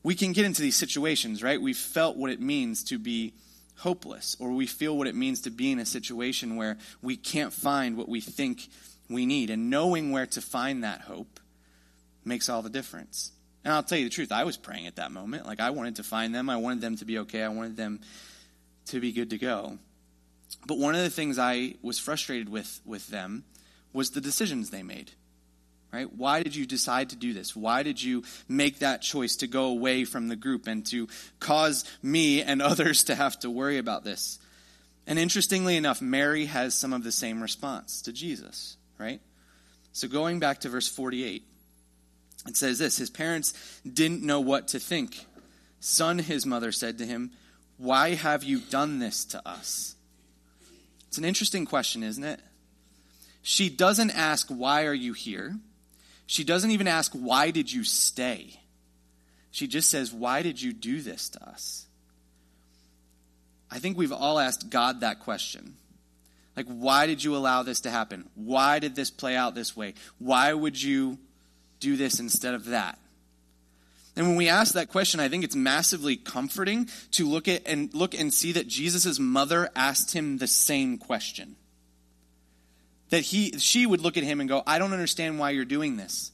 we 0.03 0.15
can 0.15 0.33
get 0.33 0.45
into 0.45 0.61
these 0.61 0.77
situations, 0.77 1.43
right? 1.43 1.61
We've 1.61 1.77
felt 1.77 2.19
what 2.19 2.31
it 2.31 2.41
means 2.41 2.85
to 2.85 2.99
be 2.99 3.33
hopeless, 3.79 4.37
or 4.39 4.51
we 4.51 4.67
feel 4.67 4.97
what 4.97 5.07
it 5.07 5.15
means 5.15 5.41
to 5.41 5.51
be 5.51 5.73
in 5.73 5.79
a 5.79 5.87
situation 5.87 6.57
where 6.57 6.77
we 7.01 7.17
can't 7.17 7.53
find 7.53 7.97
what 7.97 8.09
we 8.09 8.21
think 8.21 8.69
we 9.09 9.25
need. 9.25 9.49
And 9.49 9.71
knowing 9.71 10.13
where 10.13 10.27
to 10.27 10.43
find 10.43 10.85
that 10.85 11.01
hope 11.01 11.41
makes 12.27 12.51
all 12.51 12.61
the 12.61 12.69
difference. 12.69 13.33
And 13.65 13.73
I'll 13.73 13.83
tell 13.83 13.97
you 13.97 14.05
the 14.05 14.11
truth, 14.11 14.33
I 14.33 14.45
was 14.45 14.59
praying 14.59 14.87
at 14.87 14.97
that 14.97 15.13
moment. 15.13 15.47
Like, 15.47 15.61
I 15.61 15.71
wanted 15.71 15.97
to 15.97 16.03
find 16.03 16.35
them, 16.35 16.51
I 16.51 16.59
wanted 16.59 16.83
them 16.83 16.97
to 16.97 17.07
be 17.07 17.19
okay, 17.21 17.43
I 17.43 17.49
wanted 17.49 17.79
them 17.79 18.01
to 18.89 19.01
be 19.01 19.13
good 19.13 19.31
to 19.31 19.39
go. 19.39 19.79
But 20.67 20.79
one 20.79 20.95
of 20.95 21.03
the 21.03 21.11
things 21.11 21.39
I 21.39 21.75
was 21.83 21.99
frustrated 21.99 22.49
with 22.49 22.81
with 22.85 23.09
them 23.09 23.45
was 23.93 24.11
the 24.11 24.21
decisions 24.21 24.71
they 24.71 24.83
made. 24.83 25.13
Right? 25.93 26.13
Why 26.13 26.43
did 26.43 26.57
you 26.57 26.67
decide 26.67 27.11
to 27.11 27.17
do 27.17 27.33
this? 27.33 27.55
Why 27.55 27.85
did 27.85 28.03
you 28.03 28.25
make 28.49 28.81
that 28.81 29.01
choice 29.01 29.37
to 29.37 29.47
go 29.47 29.67
away 29.67 30.05
from 30.05 30.27
the 30.27 30.35
group 30.35 30.67
and 30.67 30.85
to 30.87 31.07
cause 31.39 31.85
me 32.03 32.43
and 32.43 32.61
others 32.71 33.05
to 33.05 33.15
have 33.15 33.39
to 33.41 33.51
worry 33.51 33.79
about 33.79 34.03
this? 34.03 34.41
And 35.07 35.19
interestingly 35.19 35.77
enough, 35.77 36.03
Mary 36.03 36.47
has 36.47 36.75
some 36.75 36.93
of 36.93 37.05
the 37.05 37.13
same 37.13 37.41
response 37.41 38.03
to 38.03 38.13
Jesus, 38.13 38.77
right? 38.99 39.21
So 39.93 40.09
going 40.09 40.41
back 40.41 40.61
to 40.61 40.69
verse 40.69 40.89
48, 40.89 41.45
it 42.49 42.57
says 42.57 42.79
this 42.79 42.97
His 42.97 43.11
parents 43.11 43.55
didn't 43.91 44.23
know 44.23 44.41
what 44.41 44.69
to 44.69 44.81
think. 44.81 45.27
Son, 45.79 46.19
his 46.19 46.47
mother 46.47 46.73
said 46.73 46.99
to 46.99 47.07
him, 47.07 47.31
Why 47.77 48.15
have 48.15 48.43
you 48.43 48.59
done 48.59 48.99
this 48.99 49.25
to 49.27 49.49
us? 49.49 49.95
It's 51.15 51.19
an 51.21 51.25
interesting 51.25 51.65
question, 51.65 52.03
isn't 52.03 52.25
it? 52.25 52.41
She 53.41 53.69
doesn't 53.69 54.11
ask, 54.11 54.49
Why 54.49 54.87
are 54.87 54.93
you 54.93 55.13
here? 55.13 55.55
She 56.27 56.43
doesn't 56.43 56.73
even 56.73 56.89
ask, 56.89 57.13
Why 57.13 57.53
did 57.53 57.73
you 57.73 57.85
stay? 57.85 58.59
She 59.53 59.69
just 59.69 59.91
says, 59.91 60.13
Why 60.13 60.43
did 60.43 60.61
you 60.61 60.73
do 60.73 61.01
this 61.01 61.29
to 61.29 61.49
us? 61.49 61.87
I 63.71 63.79
think 63.79 63.97
we've 63.97 64.11
all 64.11 64.41
asked 64.41 64.71
God 64.71 65.03
that 65.03 65.21
question. 65.21 65.77
Like, 66.57 66.67
why 66.67 67.07
did 67.07 67.23
you 67.23 67.37
allow 67.37 67.63
this 67.63 67.83
to 67.83 67.91
happen? 67.91 68.29
Why 68.35 68.81
did 68.81 68.97
this 68.97 69.13
play 69.13 69.37
out 69.37 69.55
this 69.55 69.77
way? 69.77 69.95
Why 70.19 70.53
would 70.53 70.83
you 70.83 71.19
do 71.79 71.97
this 71.97 72.19
instead 72.19 72.55
of 72.55 72.65
that? 72.67 72.99
And 74.17 74.29
when 74.29 74.37
we 74.37 74.49
ask 74.49 74.75
that 74.75 74.91
question, 74.91 75.19
I 75.19 75.29
think 75.29 75.43
it's 75.43 75.57
massively 75.57 76.17
comforting 76.17 76.89
to 77.13 77.29
look 77.29 77.49
at 77.49 77.63
and 77.67 77.93
look 77.93 78.15
and 78.15 78.33
see 78.33 78.53
that 78.53 78.69
Jesus' 78.69 79.19
mother 79.19 79.71
asked 79.75 80.13
him 80.13 80.39
the 80.39 80.47
same 80.47 80.99
question 80.99 81.57
that 83.11 83.21
he, 83.21 83.53
she 83.59 83.87
would 83.87 84.01
look 84.01 84.17
at 84.17 84.25
him 84.25 84.41
and 84.41 84.49
go, 84.49 84.63
I 84.67 84.81
don't 84.81 84.93
understand 84.93 85.39
why 85.39 85.51
you're 85.51 85.65
doing 85.65 85.97
this. 85.97 86.33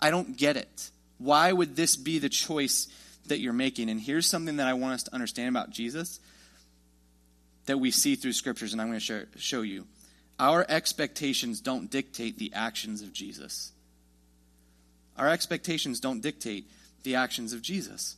I 0.00 0.10
don't 0.10 0.36
get 0.36 0.58
it. 0.58 0.90
Why 1.16 1.50
would 1.50 1.74
this 1.76 1.96
be 1.96 2.18
the 2.18 2.28
choice 2.28 2.88
that 3.28 3.38
you're 3.38 3.54
making? 3.54 3.88
And 3.88 4.00
here's 4.00 4.26
something 4.26 4.56
that 4.56 4.66
I 4.66 4.74
want 4.74 4.94
us 4.94 5.02
to 5.04 5.14
understand 5.14 5.48
about 5.48 5.70
Jesus 5.70 6.20
that 7.64 7.78
we 7.78 7.90
see 7.92 8.16
through 8.16 8.32
scriptures, 8.32 8.72
and 8.72 8.82
I'm 8.82 8.88
going 8.88 8.98
to 8.98 9.04
show, 9.04 9.22
show 9.36 9.62
you. 9.62 9.86
Our 10.38 10.66
expectations 10.68 11.60
don't 11.60 11.88
dictate 11.90 12.36
the 12.36 12.52
actions 12.52 13.00
of 13.00 13.12
Jesus. 13.12 13.72
Our 15.16 15.28
expectations 15.28 16.00
don't 16.00 16.20
dictate 16.20 16.66
the 17.02 17.16
actions 17.16 17.52
of 17.52 17.62
Jesus. 17.62 18.16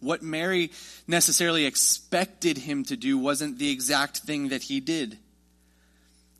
What 0.00 0.22
Mary 0.22 0.70
necessarily 1.06 1.64
expected 1.66 2.56
him 2.56 2.84
to 2.84 2.96
do 2.96 3.18
wasn't 3.18 3.58
the 3.58 3.70
exact 3.70 4.18
thing 4.18 4.48
that 4.48 4.62
he 4.62 4.80
did. 4.80 5.18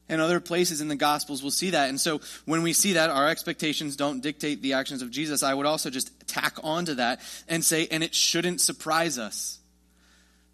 And 0.09 0.21
other 0.21 0.41
places 0.41 0.81
in 0.81 0.89
the 0.89 0.97
Gospels 0.97 1.43
we'll 1.43 1.51
see 1.51 1.71
that. 1.71 1.89
And 1.89 2.01
so 2.01 2.21
when 2.47 2.63
we 2.63 2.73
see 2.73 2.95
that, 2.95 3.11
our 3.11 3.29
expectations 3.29 3.97
don't 3.97 4.23
dictate 4.23 4.63
the 4.63 4.75
actions 4.75 5.03
of 5.03 5.11
Jesus. 5.11 5.43
I 5.43 5.53
would 5.53 5.67
also 5.67 5.91
just 5.91 6.11
tack 6.29 6.57
onto 6.63 6.95
that 6.95 7.21
and 7.49 7.65
say, 7.65 7.89
and 7.91 8.03
it 8.03 8.15
shouldn't 8.15 8.61
surprise 8.61 9.19
us 9.19 9.59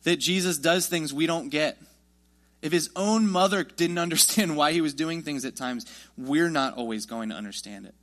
that 0.05 0.17
Jesus 0.17 0.59
does 0.59 0.87
things 0.87 1.13
we 1.13 1.27
don't 1.27 1.51
get. 1.51 1.79
If 2.63 2.73
his 2.73 2.91
own 2.97 3.29
mother 3.29 3.65
didn't 3.65 3.99
understand 4.07 4.57
why 4.57 4.73
he 4.73 4.81
was 4.81 4.95
doing 4.95 5.23
things 5.23 5.45
at 5.45 5.57
times, 5.57 5.87
we're 6.17 6.51
not 6.51 6.75
always 6.75 7.07
going 7.07 7.29
to 7.29 7.35
understand 7.35 7.87
it. 7.87 7.95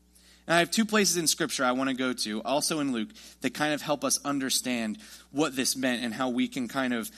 And 0.48 0.56
I 0.56 0.60
have 0.60 0.72
two 0.72 0.86
places 0.86 1.18
in 1.18 1.28
Scripture 1.28 1.64
I 1.64 1.72
want 1.74 1.90
to 1.90 1.96
go 1.96 2.14
to, 2.14 2.42
also 2.44 2.80
in 2.80 2.94
Luke, 2.94 3.10
that 3.42 3.54
kind 3.54 3.74
of 3.74 3.82
help 3.82 4.04
us 4.04 4.20
understand 4.26 4.98
what 5.32 5.56
this 5.56 5.76
meant 5.76 6.04
and 6.04 6.14
how 6.14 6.30
we 6.30 6.48
can 6.48 6.68
kind 6.68 6.94
of 6.94 7.12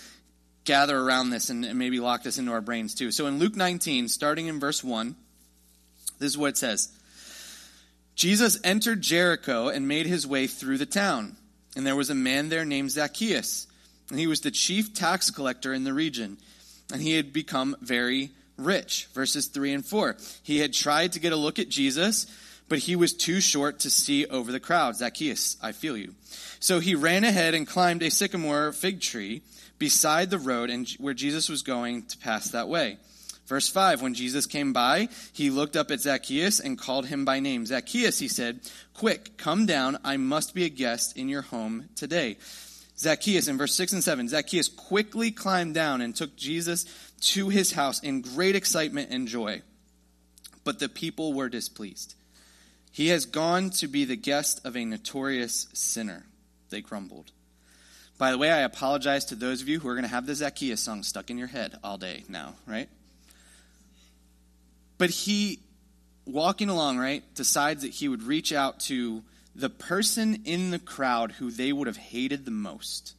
gather 0.66 0.98
around 0.98 1.30
this 1.30 1.50
and, 1.50 1.66
and 1.66 1.78
maybe 1.78 2.00
lock 2.00 2.24
this 2.24 2.38
into 2.38 2.52
our 2.52 2.62
brains 2.62 2.94
too. 2.94 3.12
So 3.12 3.28
in 3.28 3.40
Luke 3.40 3.56
19, 3.56 4.08
starting 4.08 4.48
in 4.48 4.60
verse 4.60 4.84
1, 4.84 5.16
this 6.20 6.32
is 6.32 6.38
what 6.38 6.50
it 6.50 6.58
says 6.58 6.92
Jesus 8.16 8.60
entered 8.64 9.02
Jericho 9.02 9.70
and 9.70 9.88
made 9.88 10.06
his 10.06 10.28
way 10.28 10.48
through 10.48 10.78
the 10.78 10.86
town. 10.86 11.36
And 11.76 11.88
there 11.88 11.96
was 11.96 12.10
a 12.10 12.16
man 12.16 12.50
there 12.50 12.66
named 12.66 12.92
Zacchaeus, 12.92 13.68
and 14.10 14.20
he 14.20 14.28
was 14.28 14.42
the 14.42 14.52
chief 14.52 14.94
tax 14.94 15.32
collector 15.32 15.74
in 15.74 15.84
the 15.84 15.94
region. 15.94 16.38
And 16.92 17.02
he 17.02 17.16
had 17.16 17.34
become 17.34 17.76
very 17.82 18.30
rich. 18.58 19.08
Verses 19.14 19.48
3 19.48 19.74
and 19.74 19.86
4. 19.86 20.18
He 20.44 20.60
had 20.60 20.74
tried 20.74 21.14
to 21.14 21.20
get 21.20 21.34
a 21.34 21.38
look 21.38 21.58
at 21.58 21.70
Jesus 21.70 22.28
but 22.74 22.80
he 22.80 22.96
was 22.96 23.14
too 23.14 23.40
short 23.40 23.82
to 23.82 23.90
see 23.92 24.26
over 24.26 24.52
the 24.52 24.60
crowd. 24.60 24.96
Zacchaeus, 24.96 25.58
I 25.62 25.74
feel 25.74 25.96
you. 25.96 26.16
So 26.60 26.80
he 26.80 26.96
ran 26.96 27.24
ahead 27.24 27.54
and 27.54 27.68
climbed 27.68 28.02
a 28.02 28.10
sycamore 28.10 28.72
fig 28.72 29.00
tree 29.00 29.44
beside 29.78 30.32
the 30.32 30.40
road 30.40 30.72
and 30.72 30.90
where 30.98 31.14
Jesus 31.14 31.50
was 31.50 31.62
going 31.62 32.02
to 32.06 32.18
pass 32.18 32.50
that 32.50 32.68
way. 32.68 32.98
Verse 33.46 33.70
5 33.70 34.02
When 34.02 34.16
Jesus 34.16 34.48
came 34.48 34.74
by, 34.74 35.10
he 35.34 35.52
looked 35.52 35.76
up 35.76 35.92
at 35.92 36.00
Zacchaeus 36.00 36.60
and 36.60 36.76
called 36.76 37.06
him 37.06 37.26
by 37.26 37.40
name. 37.40 37.68
Zacchaeus, 37.68 38.18
he 38.18 38.28
said, 38.28 38.62
Quick, 38.96 39.38
come 39.38 39.68
down. 39.68 40.00
I 40.04 40.18
must 40.18 40.56
be 40.56 40.66
a 40.66 40.70
guest 40.70 41.16
in 41.16 41.30
your 41.30 41.44
home 41.44 41.90
today. 41.96 42.38
Zacchaeus, 42.98 43.48
in 43.48 43.60
verse 43.60 43.76
6 43.76 43.94
and 43.94 44.04
7, 44.04 44.30
Zacchaeus 44.30 44.68
quickly 44.68 45.30
climbed 45.30 45.76
down 45.76 46.02
and 46.02 46.16
took 46.16 46.36
Jesus 46.36 46.88
to 47.34 47.50
his 47.50 47.74
house 47.74 48.02
in 48.02 48.22
great 48.22 48.56
excitement 48.56 49.12
and 49.12 49.28
joy. 49.28 49.62
But 50.64 50.80
the 50.80 50.90
people 50.90 51.34
were 51.34 51.50
displeased. 51.50 52.16
He 52.94 53.08
has 53.08 53.26
gone 53.26 53.72
to 53.72 53.88
be 53.88 54.06
the 54.06 54.16
guest 54.16 54.62
of 54.64 54.78
a 54.78 54.86
notorious 54.86 55.68
sinner, 55.74 56.28
they 56.70 56.80
grumbled. 56.80 57.32
By 58.20 58.30
the 58.30 58.38
way, 58.38 58.52
I 58.52 58.60
apologize 58.60 59.26
to 59.26 59.36
those 59.36 59.64
of 59.64 59.68
you 59.68 59.80
who 59.80 59.90
are 59.90 59.96
going 59.96 60.04
to 60.04 60.10
have 60.10 60.28
the 60.28 60.36
Zacchaeus 60.36 60.80
song 60.80 61.02
stuck 61.02 61.32
in 61.32 61.40
your 61.40 61.48
head 61.48 61.76
all 61.84 61.98
day 61.98 62.24
now, 62.30 62.54
right? 62.68 62.88
But 65.00 65.10
he, 65.10 65.60
walking 66.28 66.70
along, 66.70 67.00
right, 67.00 67.24
decides 67.34 67.82
that 67.82 67.94
he 67.94 68.08
would 68.08 68.22
reach 68.22 68.54
out 68.54 68.80
to 68.82 69.24
the 69.56 69.72
person 69.72 70.44
in 70.46 70.70
the 70.70 70.78
crowd 70.78 71.32
who 71.32 71.50
they 71.50 71.74
would 71.74 71.88
have 71.88 71.98
hated 71.98 72.46
the 72.46 72.52
most. 72.52 73.16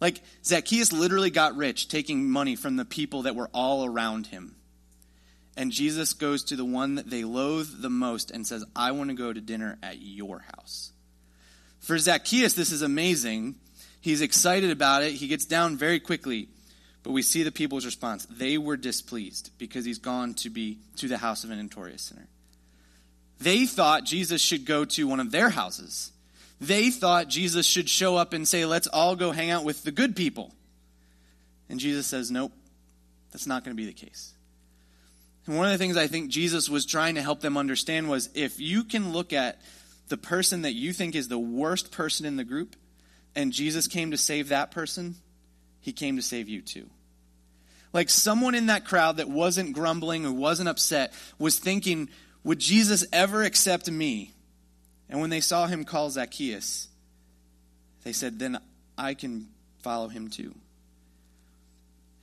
Like, 0.00 0.22
Zacchaeus 0.42 0.90
literally 0.90 1.30
got 1.30 1.54
rich 1.54 1.88
taking 1.88 2.30
money 2.30 2.56
from 2.56 2.76
the 2.76 2.86
people 2.86 3.22
that 3.22 3.36
were 3.36 3.50
all 3.52 3.84
around 3.84 4.28
him. 4.28 4.54
And 5.56 5.72
Jesus 5.72 6.12
goes 6.12 6.44
to 6.44 6.56
the 6.56 6.64
one 6.64 6.94
that 6.94 7.10
they 7.10 7.24
loathe 7.24 7.82
the 7.82 7.90
most 7.90 8.30
and 8.30 8.46
says, 8.46 8.64
I 8.74 8.92
want 8.92 9.10
to 9.10 9.16
go 9.16 9.32
to 9.32 9.40
dinner 9.40 9.78
at 9.82 10.00
your 10.00 10.44
house. 10.56 10.92
For 11.80 11.98
Zacchaeus, 11.98 12.54
this 12.54 12.72
is 12.72 12.82
amazing. 12.82 13.56
He's 14.00 14.20
excited 14.20 14.70
about 14.70 15.02
it. 15.02 15.12
He 15.12 15.28
gets 15.28 15.44
down 15.44 15.76
very 15.76 16.00
quickly. 16.00 16.48
But 17.02 17.12
we 17.12 17.22
see 17.22 17.42
the 17.42 17.52
people's 17.52 17.86
response. 17.86 18.26
They 18.30 18.58
were 18.58 18.76
displeased 18.76 19.50
because 19.58 19.84
he's 19.84 19.98
gone 19.98 20.34
to 20.34 20.50
be 20.50 20.78
to 20.96 21.08
the 21.08 21.18
house 21.18 21.44
of 21.44 21.50
a 21.50 21.56
notorious 21.56 22.02
sinner. 22.02 22.26
They 23.40 23.64
thought 23.64 24.04
Jesus 24.04 24.42
should 24.42 24.66
go 24.66 24.84
to 24.84 25.08
one 25.08 25.18
of 25.18 25.30
their 25.30 25.48
houses. 25.48 26.12
They 26.60 26.90
thought 26.90 27.28
Jesus 27.28 27.64
should 27.64 27.88
show 27.88 28.16
up 28.16 28.34
and 28.34 28.46
say, 28.46 28.66
Let's 28.66 28.86
all 28.86 29.16
go 29.16 29.30
hang 29.30 29.50
out 29.50 29.64
with 29.64 29.82
the 29.82 29.92
good 29.92 30.14
people. 30.14 30.52
And 31.70 31.80
Jesus 31.80 32.06
says, 32.06 32.30
Nope, 32.30 32.52
that's 33.32 33.46
not 33.46 33.64
going 33.64 33.74
to 33.74 33.82
be 33.82 33.86
the 33.86 33.94
case. 33.94 34.34
One 35.56 35.66
of 35.66 35.72
the 35.72 35.78
things 35.78 35.96
I 35.96 36.06
think 36.06 36.30
Jesus 36.30 36.68
was 36.68 36.86
trying 36.86 37.16
to 37.16 37.22
help 37.22 37.40
them 37.40 37.56
understand 37.56 38.08
was 38.08 38.30
if 38.34 38.60
you 38.60 38.84
can 38.84 39.12
look 39.12 39.32
at 39.32 39.60
the 40.06 40.16
person 40.16 40.62
that 40.62 40.74
you 40.74 40.92
think 40.92 41.16
is 41.16 41.26
the 41.26 41.40
worst 41.40 41.90
person 41.90 42.24
in 42.24 42.36
the 42.36 42.44
group, 42.44 42.76
and 43.34 43.52
Jesus 43.52 43.88
came 43.88 44.12
to 44.12 44.16
save 44.16 44.50
that 44.50 44.70
person, 44.70 45.16
he 45.80 45.92
came 45.92 46.14
to 46.14 46.22
save 46.22 46.48
you 46.48 46.62
too. 46.62 46.88
Like 47.92 48.10
someone 48.10 48.54
in 48.54 48.66
that 48.66 48.84
crowd 48.84 49.16
that 49.16 49.28
wasn't 49.28 49.72
grumbling 49.72 50.24
or 50.24 50.32
wasn't 50.32 50.68
upset 50.68 51.12
was 51.36 51.58
thinking, 51.58 52.10
would 52.44 52.60
Jesus 52.60 53.04
ever 53.12 53.42
accept 53.42 53.90
me? 53.90 54.32
And 55.08 55.20
when 55.20 55.30
they 55.30 55.40
saw 55.40 55.66
him 55.66 55.84
call 55.84 56.10
Zacchaeus, 56.10 56.86
they 58.04 58.12
said, 58.12 58.38
then 58.38 58.60
I 58.96 59.14
can 59.14 59.48
follow 59.80 60.06
him 60.06 60.30
too. 60.30 60.54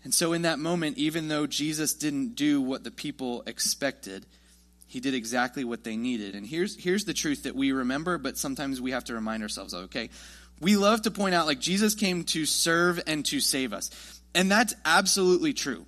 And 0.08 0.13
so, 0.13 0.32
in 0.32 0.43
that 0.43 0.58
moment, 0.58 0.98
even 0.98 1.28
though 1.28 1.46
Jesus 1.48 1.93
didn't 1.93 2.36
do 2.36 2.62
what 2.62 2.86
the 2.86 2.91
people 2.91 3.43
expected, 3.46 4.26
he 4.86 5.02
did 5.02 5.13
exactly 5.13 5.65
what 5.65 5.84
they 5.84 5.98
needed. 5.98 6.34
And 6.34 6.48
here's, 6.48 6.82
here's 6.82 7.04
the 7.04 7.13
truth 7.13 7.43
that 7.43 7.58
we 7.58 7.74
remember, 7.74 8.17
but 8.17 8.38
sometimes 8.38 8.80
we 8.80 8.91
have 8.91 9.04
to 9.04 9.13
remind 9.13 9.43
ourselves 9.43 9.74
of, 9.74 9.84
okay? 9.84 10.10
We 10.62 10.78
love 10.78 11.02
to 11.02 11.12
point 11.12 11.36
out, 11.36 11.46
like, 11.46 11.60
Jesus 11.60 11.93
came 11.93 12.24
to 12.24 12.46
serve 12.46 13.04
and 13.06 13.26
to 13.26 13.41
save 13.41 13.74
us. 13.74 13.89
And 14.34 14.50
that's 14.50 14.74
absolutely 14.86 15.52
true. 15.52 15.86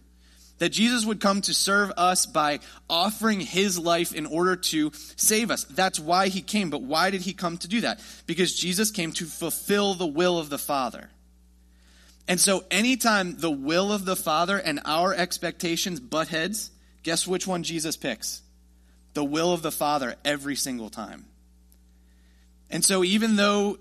That 0.58 0.74
Jesus 0.74 1.06
would 1.06 1.22
come 1.22 1.40
to 1.40 1.54
serve 1.54 1.94
us 1.96 2.26
by 2.26 2.60
offering 2.90 3.40
his 3.40 3.80
life 3.80 4.14
in 4.14 4.26
order 4.26 4.58
to 4.58 4.92
save 5.16 5.50
us. 5.50 5.64
That's 5.64 5.98
why 5.98 6.28
he 6.28 6.42
came. 6.42 6.70
But 6.70 6.82
why 6.82 7.10
did 7.10 7.22
he 7.22 7.32
come 7.32 7.58
to 7.60 7.70
do 7.70 7.80
that? 7.80 8.02
Because 8.26 8.54
Jesus 8.54 8.92
came 8.92 9.14
to 9.14 9.24
fulfill 9.24 9.94
the 9.94 10.06
will 10.06 10.38
of 10.38 10.50
the 10.50 10.58
Father. 10.58 11.10
And 12.30 12.40
so, 12.40 12.64
anytime 12.70 13.38
the 13.40 13.50
will 13.50 13.92
of 13.92 14.06
the 14.06 14.16
Father 14.16 14.56
and 14.56 14.80
our 14.86 15.16
expectations 15.16 16.00
butt 16.00 16.28
heads, 16.28 16.70
guess 17.02 17.26
which 17.26 17.48
one 17.48 17.64
Jesus 17.64 17.98
picks? 17.98 18.44
The 19.16 19.26
will 19.26 19.52
of 19.52 19.64
the 19.64 19.72
Father 19.72 20.16
every 20.24 20.56
single 20.56 20.92
time. 20.92 21.26
And 22.70 22.86
so, 22.86 23.04
even 23.04 23.36
though 23.36 23.80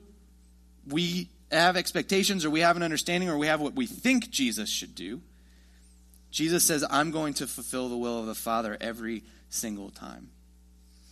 we 0.89 1.29
have 1.53 1.77
expectations 1.77 2.47
or 2.47 2.51
we 2.51 2.61
have 2.61 2.79
an 2.79 2.83
understanding 2.83 3.29
or 3.29 3.37
we 3.37 3.49
have 3.49 3.61
what 3.61 3.75
we 3.75 3.85
think 3.85 4.31
Jesus 4.31 4.71
should 4.71 4.95
do, 4.95 5.21
Jesus 6.31 6.65
says, 6.65 6.83
I'm 6.89 7.11
going 7.11 7.35
to 7.35 7.47
fulfill 7.47 7.91
the 7.91 7.99
will 7.99 8.19
of 8.19 8.27
the 8.27 8.35
Father 8.35 8.79
every 8.81 9.25
single 9.51 9.91
time. 9.91 10.31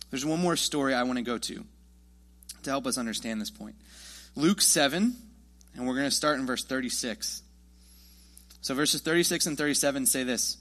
There's 0.09 0.25
one 0.25 0.41
more 0.41 0.55
story 0.55 0.95
I 0.95 1.03
want 1.03 1.17
to 1.17 1.23
go 1.23 1.37
to 1.37 1.63
to 2.63 2.69
help 2.71 2.87
us 2.87 2.97
understand 2.97 3.39
this 3.39 3.51
point. 3.51 3.75
Luke 4.35 4.61
7, 4.61 5.15
and 5.77 5.87
we're 5.87 5.93
going 5.93 6.09
to 6.09 6.11
start 6.11 6.39
in 6.39 6.47
verse 6.47 6.65
36. 6.65 7.43
So 8.61 8.73
verses 8.73 9.01
36 9.01 9.45
and 9.45 9.57
37 9.57 10.07
say 10.07 10.23
this 10.23 10.57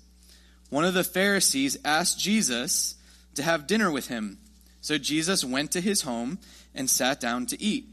One 0.71 0.85
of 0.85 0.95
the 0.95 1.03
Pharisees 1.03 1.77
asked 1.85 2.21
Jesus 2.21 2.95
to 3.35 3.43
have 3.43 3.67
dinner 3.67 3.91
with 3.91 4.09
him. 4.09 4.39
So 4.83 4.99
Jesus 4.99 5.43
went 5.45 5.73
to 5.73 5.81
his 5.81 6.03
home 6.03 6.39
and 6.75 6.89
sat 6.89 7.19
down 7.19 7.47
to 7.47 7.61
eat. 7.61 7.89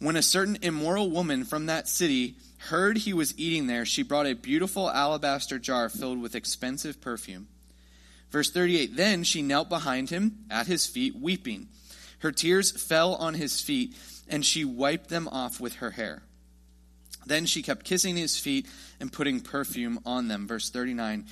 When 0.00 0.16
a 0.16 0.22
certain 0.22 0.58
immoral 0.60 1.10
woman 1.10 1.44
from 1.44 1.66
that 1.66 1.88
city 1.88 2.36
heard 2.58 2.98
he 2.98 3.12
was 3.12 3.38
eating 3.38 3.66
there, 3.66 3.86
she 3.86 4.02
brought 4.02 4.26
a 4.26 4.34
beautiful 4.34 4.90
alabaster 4.90 5.58
jar 5.58 5.88
filled 5.88 6.20
with 6.20 6.34
expensive 6.34 7.00
perfume. 7.00 7.46
Verse 8.30 8.50
38 8.50 8.96
Then 8.96 9.24
she 9.24 9.40
knelt 9.40 9.68
behind 9.68 10.10
him 10.10 10.40
at 10.50 10.66
his 10.66 10.86
feet, 10.86 11.14
weeping. 11.14 11.68
Her 12.18 12.32
tears 12.32 12.70
fell 12.70 13.14
on 13.14 13.34
his 13.34 13.60
feet, 13.60 13.96
and 14.28 14.44
she 14.44 14.64
wiped 14.64 15.08
them 15.08 15.28
off 15.28 15.60
with 15.60 15.76
her 15.76 15.92
hair. 15.92 16.22
Then 17.26 17.46
she 17.46 17.62
kept 17.62 17.84
kissing 17.84 18.16
his 18.16 18.38
feet 18.38 18.66
and 18.98 19.12
putting 19.12 19.40
perfume 19.40 20.00
on 20.04 20.28
them. 20.28 20.46
Verse 20.46 20.70
39 20.70 21.26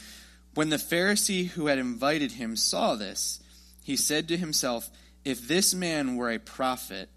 When 0.54 0.70
the 0.70 0.76
Pharisee 0.76 1.48
who 1.48 1.66
had 1.66 1.78
invited 1.78 2.32
him 2.32 2.56
saw 2.56 2.94
this, 2.94 3.40
he 3.82 3.96
said 3.96 4.28
to 4.28 4.36
himself, 4.36 4.90
If 5.24 5.46
this 5.48 5.74
man 5.74 6.16
were 6.16 6.30
a 6.30 6.38
prophet, 6.38 7.08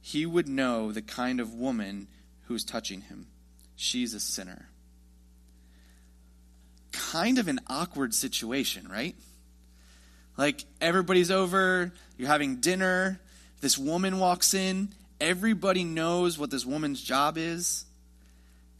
he 0.00 0.26
would 0.26 0.48
know 0.48 0.92
the 0.92 1.02
kind 1.02 1.40
of 1.40 1.54
woman 1.54 2.08
who's 2.46 2.64
touching 2.64 3.02
him. 3.02 3.26
She's 3.76 4.14
a 4.14 4.20
sinner. 4.20 4.68
Kind 6.92 7.38
of 7.38 7.48
an 7.48 7.60
awkward 7.66 8.14
situation, 8.14 8.88
right? 8.88 9.14
Like 10.36 10.64
everybody's 10.80 11.30
over, 11.30 11.92
you're 12.16 12.28
having 12.28 12.56
dinner, 12.56 13.20
this 13.60 13.76
woman 13.76 14.18
walks 14.18 14.54
in, 14.54 14.90
everybody 15.20 15.82
knows 15.82 16.38
what 16.38 16.50
this 16.50 16.64
woman's 16.64 17.02
job 17.02 17.36
is 17.36 17.84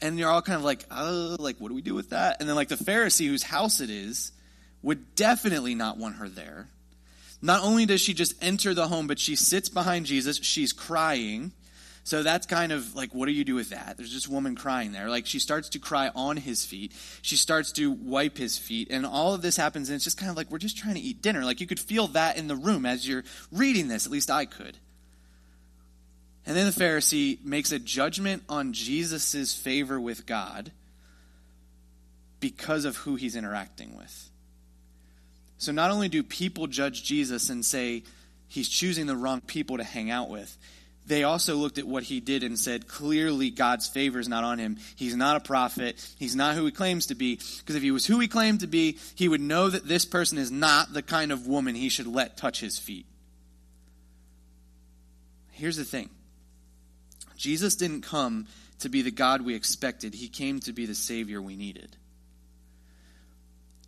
and 0.01 0.17
you're 0.17 0.29
all 0.29 0.41
kind 0.41 0.57
of 0.57 0.63
like, 0.63 0.85
oh, 0.91 1.35
like, 1.39 1.57
what 1.57 1.69
do 1.69 1.75
we 1.75 1.81
do 1.81 1.93
with 1.93 2.11
that? 2.11 2.37
And 2.39 2.47
then, 2.47 2.55
like, 2.55 2.69
the 2.69 2.75
Pharisee 2.75 3.27
whose 3.27 3.43
house 3.43 3.81
it 3.81 3.89
is 3.89 4.31
would 4.81 5.15
definitely 5.15 5.75
not 5.75 5.97
want 5.97 6.15
her 6.15 6.29
there. 6.29 6.67
Not 7.41 7.63
only 7.63 7.85
does 7.85 8.01
she 8.01 8.13
just 8.13 8.33
enter 8.41 8.73
the 8.73 8.87
home, 8.87 9.07
but 9.07 9.19
she 9.19 9.35
sits 9.35 9.69
behind 9.69 10.05
Jesus. 10.05 10.39
She's 10.41 10.73
crying. 10.73 11.51
So 12.03 12.23
that's 12.23 12.45
kind 12.47 12.71
of 12.71 12.95
like, 12.95 13.13
what 13.13 13.27
do 13.27 13.33
you 13.33 13.43
do 13.43 13.55
with 13.55 13.69
that? 13.69 13.97
There's 13.97 14.27
a 14.27 14.31
woman 14.31 14.55
crying 14.55 14.93
there. 14.93 15.09
Like, 15.09 15.25
she 15.25 15.39
starts 15.39 15.69
to 15.69 15.79
cry 15.79 16.09
on 16.15 16.37
his 16.37 16.65
feet. 16.65 16.93
She 17.21 17.35
starts 17.35 17.71
to 17.73 17.91
wipe 17.91 18.37
his 18.37 18.57
feet. 18.57 18.87
And 18.89 19.05
all 19.05 19.33
of 19.33 19.41
this 19.41 19.57
happens, 19.57 19.89
and 19.89 19.95
it's 19.95 20.05
just 20.05 20.17
kind 20.17 20.29
of 20.29 20.35
like, 20.35 20.49
we're 20.49 20.57
just 20.57 20.77
trying 20.77 20.95
to 20.95 21.01
eat 21.01 21.21
dinner. 21.21 21.45
Like, 21.45 21.61
you 21.61 21.67
could 21.67 21.79
feel 21.79 22.07
that 22.07 22.37
in 22.37 22.47
the 22.47 22.55
room 22.55 22.85
as 22.85 23.07
you're 23.07 23.23
reading 23.51 23.89
this. 23.89 24.05
At 24.05 24.11
least 24.11 24.31
I 24.31 24.45
could. 24.45 24.77
And 26.49 26.57
then 26.57 26.65
the 26.65 26.71
Pharisee 26.71 27.45
makes 27.45 27.71
a 27.71 27.77
judgment 27.77 28.41
on 28.49 28.73
Jesus' 28.73 29.53
favor 29.53 30.01
with 30.01 30.25
God 30.25 30.71
because 32.39 32.85
of 32.85 32.97
who 32.97 33.17
he's 33.17 33.35
interacting 33.35 33.95
with. 33.95 34.31
So 35.59 35.71
not 35.71 35.91
only 35.91 36.09
do 36.09 36.23
people 36.23 36.65
judge 36.65 37.03
Jesus 37.03 37.51
and 37.51 37.63
say 37.63 38.01
he's 38.47 38.67
choosing 38.67 39.05
the 39.05 39.15
wrong 39.15 39.41
people 39.41 39.77
to 39.77 39.83
hang 39.83 40.09
out 40.09 40.31
with, 40.31 40.57
they 41.05 41.23
also 41.23 41.55
looked 41.55 41.77
at 41.77 41.85
what 41.85 42.01
he 42.01 42.19
did 42.19 42.41
and 42.41 42.57
said, 42.57 42.87
clearly 42.87 43.51
God's 43.51 43.87
favor 43.87 44.17
is 44.17 44.27
not 44.27 44.43
on 44.43 44.57
him. 44.57 44.77
He's 44.95 45.15
not 45.15 45.35
a 45.35 45.41
prophet. 45.41 46.03
He's 46.17 46.35
not 46.35 46.55
who 46.55 46.65
he 46.65 46.71
claims 46.71 47.05
to 47.07 47.15
be. 47.15 47.35
Because 47.59 47.75
if 47.75 47.83
he 47.83 47.91
was 47.91 48.07
who 48.07 48.19
he 48.19 48.27
claimed 48.27 48.61
to 48.61 48.67
be, 48.67 48.97
he 49.13 49.27
would 49.27 49.41
know 49.41 49.69
that 49.69 49.87
this 49.87 50.05
person 50.05 50.39
is 50.39 50.49
not 50.49 50.93
the 50.93 51.03
kind 51.03 51.31
of 51.31 51.45
woman 51.45 51.75
he 51.75 51.89
should 51.89 52.07
let 52.07 52.37
touch 52.37 52.59
his 52.59 52.79
feet. 52.79 53.05
Here's 55.51 55.77
the 55.77 55.85
thing 55.85 56.09
Jesus 57.39 57.75
didn't 57.75 58.01
come 58.01 58.47
to 58.79 58.89
be 58.89 59.01
the 59.01 59.11
God 59.11 59.41
we 59.41 59.55
expected, 59.55 60.13
He 60.13 60.27
came 60.27 60.59
to 60.61 60.73
be 60.73 60.85
the 60.85 60.93
Savior 60.95 61.41
we 61.41 61.55
needed. 61.55 61.95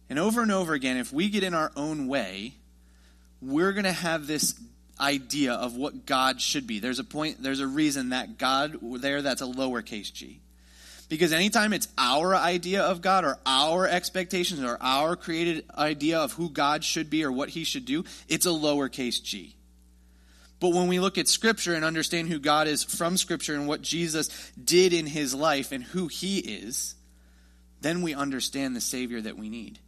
And 0.09 0.17
over 0.17 0.41
and 0.41 0.51
over 0.51 0.73
again, 0.73 0.97
if 0.97 1.13
we 1.13 1.29
get 1.29 1.43
in 1.43 1.53
our 1.53 1.71
own 1.75 2.07
way, 2.07 2.55
we're 3.41 3.73
going 3.73 3.85
to 3.85 3.91
have 3.91 4.27
this 4.27 4.59
idea 4.99 5.53
of 5.53 5.75
what 5.75 6.05
God 6.05 6.41
should 6.41 6.67
be. 6.67 6.79
There's 6.79 6.99
a 6.99 7.03
point, 7.03 7.41
there's 7.41 7.59
a 7.59 7.67
reason 7.67 8.09
that 8.09 8.37
God 8.37 8.77
there, 9.01 9.21
that's 9.21 9.41
a 9.41 9.45
lowercase 9.45 10.13
g. 10.13 10.41
Because 11.09 11.33
anytime 11.33 11.73
it's 11.73 11.89
our 11.97 12.33
idea 12.35 12.83
of 12.83 13.01
God 13.01 13.25
or 13.25 13.37
our 13.45 13.85
expectations 13.85 14.63
or 14.63 14.77
our 14.79 15.17
created 15.17 15.65
idea 15.77 16.19
of 16.19 16.31
who 16.33 16.49
God 16.49 16.85
should 16.85 17.09
be 17.09 17.25
or 17.25 17.31
what 17.31 17.49
he 17.49 17.65
should 17.65 17.85
do, 17.85 18.05
it's 18.29 18.45
a 18.45 18.49
lowercase 18.49 19.21
g. 19.21 19.55
But 20.61 20.73
when 20.73 20.87
we 20.87 20.99
look 20.99 21.17
at 21.17 21.27
Scripture 21.27 21.73
and 21.73 21.83
understand 21.83 22.29
who 22.29 22.37
God 22.37 22.67
is 22.67 22.83
from 22.83 23.17
Scripture 23.17 23.55
and 23.55 23.67
what 23.67 23.81
Jesus 23.81 24.29
did 24.63 24.93
in 24.93 25.07
his 25.07 25.33
life 25.33 25.71
and 25.71 25.83
who 25.83 26.07
he 26.07 26.37
is, 26.37 26.93
then 27.81 28.03
we 28.03 28.13
understand 28.13 28.75
the 28.75 28.81
Savior 28.81 29.19
that 29.21 29.37
we 29.37 29.49
need. 29.49 29.79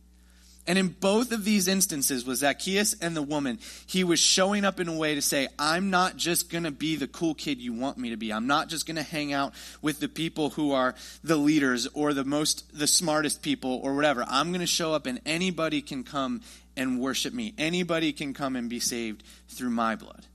And 0.66 0.80
in 0.80 0.88
both 0.88 1.32
of 1.32 1.46
these 1.46 1.68
instances, 1.68 2.26
with 2.26 2.40
Zacchaeus 2.40 2.96
and 3.02 3.16
the 3.16 3.22
woman, 3.22 3.60
he 3.86 4.04
was 4.04 4.20
showing 4.20 4.66
up 4.66 4.80
in 4.80 4.88
a 4.88 4.96
way 4.96 5.14
to 5.14 5.22
say, 5.22 5.48
I'm 5.60 5.92
not 5.92 6.18
just 6.18 6.50
going 6.50 6.64
to 6.64 6.72
be 6.72 6.96
the 6.96 7.08
cool 7.08 7.36
kid 7.36 7.60
you 7.60 7.74
want 7.74 8.00
me 8.00 8.10
to 8.10 8.18
be. 8.18 8.34
I'm 8.34 8.48
not 8.48 8.68
just 8.68 8.88
going 8.88 8.96
to 8.96 9.04
hang 9.04 9.32
out 9.32 9.54
with 9.84 10.00
the 10.00 10.08
people 10.08 10.52
who 10.52 10.72
are 10.72 10.96
the 11.24 11.36
leaders 11.36 11.86
or 11.94 12.14
the 12.14 12.24
most, 12.24 12.76
the 12.76 12.88
smartest 12.88 13.44
people 13.44 13.80
or 13.84 13.94
whatever. 13.94 14.26
I'm 14.28 14.50
going 14.50 14.62
to 14.62 14.66
show 14.66 14.94
up 14.94 15.06
and 15.06 15.22
anybody 15.24 15.84
can 15.84 16.04
come 16.04 16.42
and 16.76 17.00
worship 17.00 17.34
me. 17.34 17.54
Anybody 17.60 18.12
can 18.12 18.34
come 18.34 18.56
and 18.56 18.70
be 18.70 18.80
saved 18.80 19.22
through 19.50 19.70
my 19.70 19.96
blood 19.96 20.26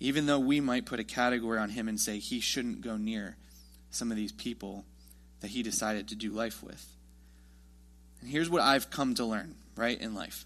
even 0.00 0.26
though 0.26 0.38
we 0.38 0.60
might 0.60 0.86
put 0.86 1.00
a 1.00 1.04
category 1.04 1.58
on 1.58 1.70
him 1.70 1.88
and 1.88 2.00
say 2.00 2.18
he 2.18 2.40
shouldn't 2.40 2.80
go 2.80 2.96
near 2.96 3.36
some 3.90 4.10
of 4.10 4.16
these 4.16 4.32
people 4.32 4.84
that 5.40 5.48
he 5.48 5.62
decided 5.62 6.08
to 6.08 6.14
do 6.14 6.30
life 6.30 6.62
with. 6.62 6.84
And 8.20 8.30
here's 8.30 8.50
what 8.50 8.62
I've 8.62 8.90
come 8.90 9.14
to 9.14 9.24
learn, 9.24 9.54
right, 9.76 10.00
in 10.00 10.14
life. 10.14 10.44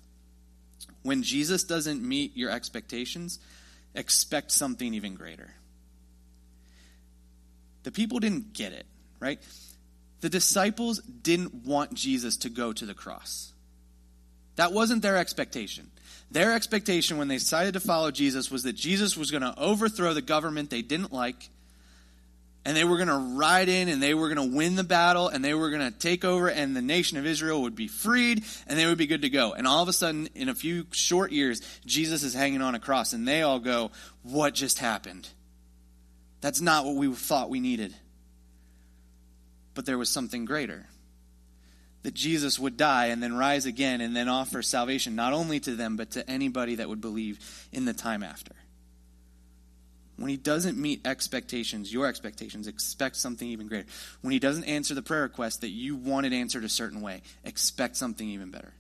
When 1.03 1.23
Jesus 1.23 1.65
doesn't 1.65 2.03
meet 2.03 2.37
your 2.37 2.51
expectations, 2.51 3.39
expect 3.95 4.51
something 4.51 4.95
even 4.95 5.15
greater. 5.15 5.55
The 7.83 7.93
people 7.93 8.21
didn't 8.21 8.53
get 8.53 8.73
it, 8.73 8.87
right? 9.19 9.41
The 10.21 10.29
disciples 10.29 11.01
didn't 11.01 11.67
want 11.67 11.95
Jesus 11.95 12.37
to 12.39 12.49
go 12.49 12.73
to 12.73 12.87
the 12.87 12.95
cross. 12.95 13.53
That 14.57 14.73
wasn't 14.73 15.03
their 15.03 15.17
expectation. 15.17 15.91
Their 16.31 16.55
expectation 16.55 17.19
when 17.19 17.29
they 17.29 17.37
decided 17.37 17.75
to 17.75 17.81
follow 17.81 18.11
Jesus 18.11 18.51
was 18.51 18.63
that 18.63 18.75
Jesus 18.75 19.17
was 19.17 19.31
going 19.31 19.43
to 19.43 19.55
overthrow 19.59 20.15
the 20.15 20.23
government 20.23 20.71
they 20.71 20.83
didn't 20.83 21.13
like, 21.13 21.51
and 22.65 22.77
they 22.77 22.85
were 22.85 22.97
going 22.97 23.09
to 23.09 23.37
ride 23.37 23.69
in 23.69 23.89
and 23.89 24.03
they 24.03 24.15
were 24.15 24.33
going 24.33 24.51
to 24.51 24.57
win 24.57 24.77
the 24.77 24.85
battle 24.85 25.29
and 25.29 25.45
they 25.45 25.53
were 25.53 25.71
going 25.71 25.93
to 25.93 25.99
take 25.99 26.25
over, 26.25 26.49
and 26.49 26.77
the 26.77 26.83
nation 26.83 27.19
of 27.19 27.27
Israel 27.27 27.63
would 27.63 27.75
be 27.75 27.89
freed 27.89 28.45
and 28.67 28.79
they 28.79 28.87
would 28.87 28.99
be 28.99 29.07
good 29.07 29.23
to 29.23 29.31
go. 29.31 29.53
And 29.53 29.67
all 29.67 29.83
of 29.83 29.89
a 29.89 29.93
sudden, 29.93 30.29
in 30.35 30.49
a 30.49 30.55
few 30.55 30.87
short 30.93 31.33
years, 31.33 31.61
Jesus 31.85 32.23
is 32.23 32.35
hanging 32.35 32.63
on 32.63 32.75
a 32.75 32.81
cross, 32.81 33.13
and 33.13 33.27
they 33.27 33.43
all 33.43 33.59
go, 33.59 33.91
What 34.23 34.55
just 34.55 34.79
happened? 34.79 35.29
That's 36.41 36.61
not 36.61 36.85
what 36.85 36.97
we 36.97 37.13
thought 37.13 37.51
we 37.51 37.61
needed. 37.61 37.95
But 39.75 39.87
there 39.87 39.99
was 39.99 40.09
something 40.09 40.45
greater 40.45 40.87
that 42.03 42.15
Jesus 42.15 42.59
would 42.59 42.77
die 42.77 43.07
and 43.07 43.23
then 43.23 43.37
rise 43.37 43.67
again 43.67 44.01
and 44.01 44.15
then 44.15 44.29
offer 44.29 44.63
salvation 44.63 45.15
not 45.15 45.33
only 45.33 45.61
to 45.61 45.75
them, 45.75 45.97
but 45.97 46.11
to 46.13 46.29
anybody 46.29 46.77
that 46.77 46.89
would 46.89 47.01
believe 47.01 47.69
in 47.73 47.85
the 47.85 47.93
time 47.93 48.23
after. 48.23 48.53
When 50.17 50.29
he 50.29 50.37
doesn't 50.37 50.79
meet 50.79 51.07
expectations, 51.07 51.93
your 51.93 52.07
expectations, 52.07 52.69
expect 52.69 53.17
something 53.17 53.49
even 53.49 53.67
greater. 53.67 53.87
When 54.21 54.33
he 54.33 54.39
doesn't 54.39 54.65
answer 54.65 54.95
the 54.95 55.03
prayer 55.03 55.23
request 55.23 55.63
that 55.63 55.71
you 55.71 55.97
wanted 55.97 56.33
answered 56.33 56.65
a 56.65 56.69
certain 56.69 57.01
way, 57.01 57.23
expect 57.45 57.97
something 57.97 58.29
even 58.29 58.51
better. 58.51 58.73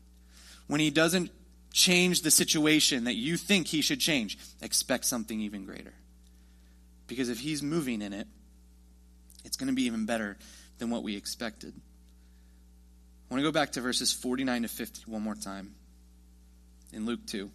When 0.66 0.80
he 0.80 0.90
doesn't 0.90 1.30
change 1.72 2.22
the 2.22 2.30
situation 2.30 3.04
that 3.04 3.14
you 3.14 3.36
think 3.36 3.66
he 3.66 3.80
should 3.80 3.98
change, 3.98 4.38
expect 4.60 5.04
something 5.04 5.40
even 5.40 5.64
greater. 5.64 5.94
Because 7.06 7.28
if 7.28 7.40
he's 7.40 7.62
moving 7.62 8.02
in 8.02 8.12
it, 8.12 8.26
it's 9.44 9.56
going 9.56 9.68
to 9.68 9.74
be 9.74 9.84
even 9.84 10.06
better 10.06 10.36
than 10.78 10.90
what 10.90 11.02
we 11.02 11.16
expected. 11.16 11.74
I 13.32 13.34
want 13.34 13.44
to 13.44 13.48
go 13.48 13.52
back 13.52 13.72
to 13.72 13.80
verses 13.80 14.12
49 14.12 14.60
to 14.60 14.68
50 14.68 15.10
one 15.10 15.22
more 15.22 15.34
time 15.34 15.74
in 16.92 17.06
Luke 17.06 17.24
2. 17.24 17.50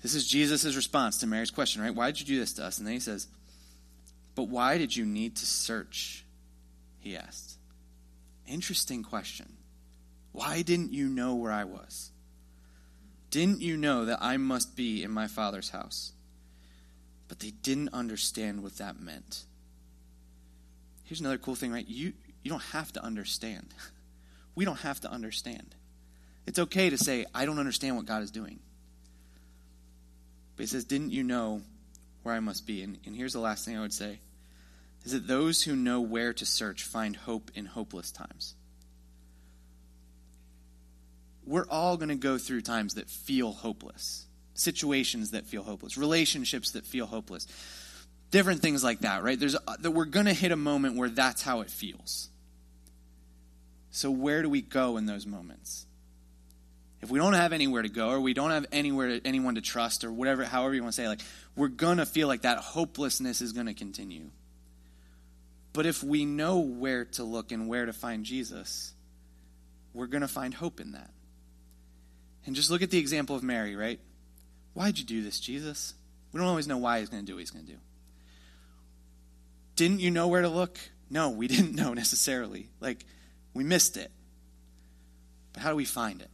This 0.00 0.14
is 0.14 0.26
Jesus' 0.26 0.74
response 0.74 1.18
to 1.18 1.26
Mary's 1.26 1.50
question, 1.50 1.82
right? 1.82 1.94
Why 1.94 2.06
did 2.06 2.20
you 2.20 2.24
do 2.24 2.40
this 2.40 2.54
to 2.54 2.64
us? 2.64 2.78
And 2.78 2.86
then 2.86 2.94
he 2.94 3.00
says, 3.00 3.26
But 4.34 4.44
why 4.44 4.78
did 4.78 4.96
you 4.96 5.04
need 5.04 5.36
to 5.36 5.44
search? 5.44 6.24
He 6.98 7.14
asked. 7.14 7.58
Interesting 8.48 9.02
question. 9.02 9.52
Why 10.32 10.62
didn't 10.62 10.94
you 10.94 11.06
know 11.06 11.34
where 11.34 11.52
I 11.52 11.64
was? 11.64 12.10
Didn't 13.30 13.60
you 13.60 13.76
know 13.76 14.06
that 14.06 14.20
I 14.22 14.38
must 14.38 14.76
be 14.76 15.02
in 15.02 15.10
my 15.10 15.26
Father's 15.26 15.68
house? 15.68 16.12
But 17.28 17.40
they 17.40 17.50
didn't 17.50 17.92
understand 17.92 18.62
what 18.62 18.78
that 18.78 18.98
meant. 18.98 19.44
Here's 21.04 21.20
another 21.20 21.36
cool 21.36 21.54
thing, 21.54 21.70
right? 21.70 21.86
You, 21.86 22.14
you 22.44 22.50
don't 22.50 22.62
have 22.62 22.92
to 22.92 23.02
understand. 23.02 23.74
We 24.56 24.64
don't 24.64 24.78
have 24.82 25.00
to 25.00 25.10
understand. 25.10 25.74
It's 26.46 26.60
okay 26.60 26.88
to 26.88 26.96
say, 26.96 27.26
I 27.34 27.44
don't 27.44 27.58
understand 27.58 27.96
what 27.96 28.06
God 28.06 28.22
is 28.22 28.30
doing. 28.30 28.60
But 30.54 30.62
he 30.62 30.66
says, 30.68 30.84
Didn't 30.84 31.10
you 31.10 31.24
know 31.24 31.62
where 32.22 32.36
I 32.36 32.38
must 32.38 32.64
be? 32.64 32.84
And, 32.84 32.98
and 33.04 33.16
here's 33.16 33.32
the 33.32 33.40
last 33.40 33.64
thing 33.64 33.76
I 33.76 33.80
would 33.80 33.92
say 33.92 34.20
is 35.04 35.12
that 35.12 35.26
those 35.26 35.62
who 35.62 35.76
know 35.76 36.00
where 36.00 36.32
to 36.32 36.46
search 36.46 36.84
find 36.84 37.14
hope 37.14 37.50
in 37.54 37.66
hopeless 37.66 38.10
times. 38.10 38.54
We're 41.44 41.66
all 41.68 41.96
going 41.96 42.08
to 42.08 42.14
go 42.14 42.38
through 42.38 42.62
times 42.62 42.94
that 42.94 43.10
feel 43.10 43.52
hopeless, 43.52 44.24
situations 44.54 45.32
that 45.32 45.46
feel 45.46 45.62
hopeless, 45.62 45.98
relationships 45.98 46.70
that 46.70 46.86
feel 46.86 47.04
hopeless, 47.04 47.46
different 48.30 48.62
things 48.62 48.82
like 48.82 49.00
that, 49.00 49.22
right? 49.22 49.38
There's 49.38 49.56
that 49.80 49.90
we're 49.90 50.06
going 50.06 50.26
to 50.26 50.32
hit 50.32 50.52
a 50.52 50.56
moment 50.56 50.96
where 50.96 51.10
that's 51.10 51.42
how 51.42 51.60
it 51.60 51.70
feels. 51.70 52.30
So, 53.94 54.10
where 54.10 54.42
do 54.42 54.50
we 54.50 54.60
go 54.60 54.96
in 54.96 55.06
those 55.06 55.24
moments? 55.24 55.86
If 57.00 57.10
we 57.10 57.18
don't 57.18 57.34
have 57.34 57.52
anywhere 57.52 57.82
to 57.82 57.88
go, 57.88 58.08
or 58.10 58.20
we 58.20 58.34
don't 58.34 58.50
have 58.50 58.66
anywhere 58.72 59.08
to, 59.08 59.26
anyone 59.26 59.54
to 59.54 59.60
trust, 59.60 60.02
or 60.02 60.12
whatever, 60.12 60.44
however 60.44 60.74
you 60.74 60.82
want 60.82 60.94
to 60.94 61.00
say, 61.00 61.06
like 61.06 61.20
we're 61.54 61.68
gonna 61.68 62.04
feel 62.04 62.26
like 62.26 62.42
that 62.42 62.58
hopelessness 62.58 63.40
is 63.40 63.52
gonna 63.52 63.72
continue. 63.72 64.30
But 65.72 65.86
if 65.86 66.02
we 66.02 66.24
know 66.24 66.58
where 66.58 67.04
to 67.04 67.24
look 67.24 67.52
and 67.52 67.68
where 67.68 67.86
to 67.86 67.92
find 67.92 68.24
Jesus, 68.24 68.92
we're 69.92 70.06
gonna 70.06 70.26
find 70.26 70.52
hope 70.52 70.80
in 70.80 70.92
that. 70.92 71.10
And 72.46 72.56
just 72.56 72.70
look 72.70 72.82
at 72.82 72.90
the 72.90 72.98
example 72.98 73.36
of 73.36 73.42
Mary, 73.42 73.76
right? 73.76 74.00
Why'd 74.74 74.98
you 74.98 75.04
do 75.04 75.22
this, 75.22 75.38
Jesus? 75.38 75.94
We 76.32 76.40
don't 76.40 76.48
always 76.48 76.66
know 76.66 76.78
why 76.78 76.98
he's 76.98 77.08
going 77.08 77.22
to 77.22 77.26
do 77.26 77.36
what 77.36 77.40
he's 77.40 77.52
going 77.52 77.64
to 77.64 77.72
do. 77.72 77.78
Didn't 79.76 80.00
you 80.00 80.10
know 80.10 80.28
where 80.28 80.42
to 80.42 80.48
look? 80.48 80.78
No, 81.08 81.30
we 81.30 81.46
didn't 81.48 81.74
know 81.74 81.94
necessarily. 81.94 82.68
Like, 82.80 83.06
we 83.54 83.64
missed 83.64 83.96
it. 83.96 84.10
But 85.52 85.62
how 85.62 85.70
do 85.70 85.76
we 85.76 85.84
find 85.84 86.20
it? 86.20 86.30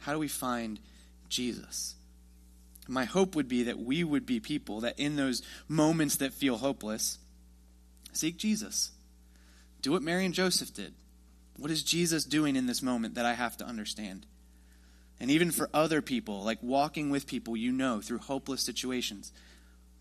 How 0.00 0.12
do 0.12 0.18
we 0.18 0.28
find 0.28 0.80
Jesus? 1.28 1.94
My 2.88 3.04
hope 3.04 3.36
would 3.36 3.48
be 3.48 3.64
that 3.64 3.78
we 3.78 4.02
would 4.02 4.26
be 4.26 4.40
people 4.40 4.80
that 4.80 4.98
in 4.98 5.16
those 5.16 5.42
moments 5.68 6.16
that 6.16 6.32
feel 6.32 6.56
hopeless, 6.56 7.18
seek 8.12 8.36
Jesus. 8.36 8.90
Do 9.82 9.92
what 9.92 10.02
Mary 10.02 10.24
and 10.24 10.34
Joseph 10.34 10.74
did. 10.74 10.94
What 11.56 11.70
is 11.70 11.82
Jesus 11.82 12.24
doing 12.24 12.56
in 12.56 12.66
this 12.66 12.82
moment 12.82 13.14
that 13.14 13.26
I 13.26 13.34
have 13.34 13.56
to 13.58 13.64
understand? 13.66 14.26
And 15.20 15.30
even 15.30 15.50
for 15.50 15.68
other 15.74 16.00
people, 16.00 16.42
like 16.42 16.62
walking 16.62 17.10
with 17.10 17.26
people 17.26 17.56
you 17.56 17.72
know 17.72 18.00
through 18.00 18.18
hopeless 18.18 18.62
situations, 18.62 19.32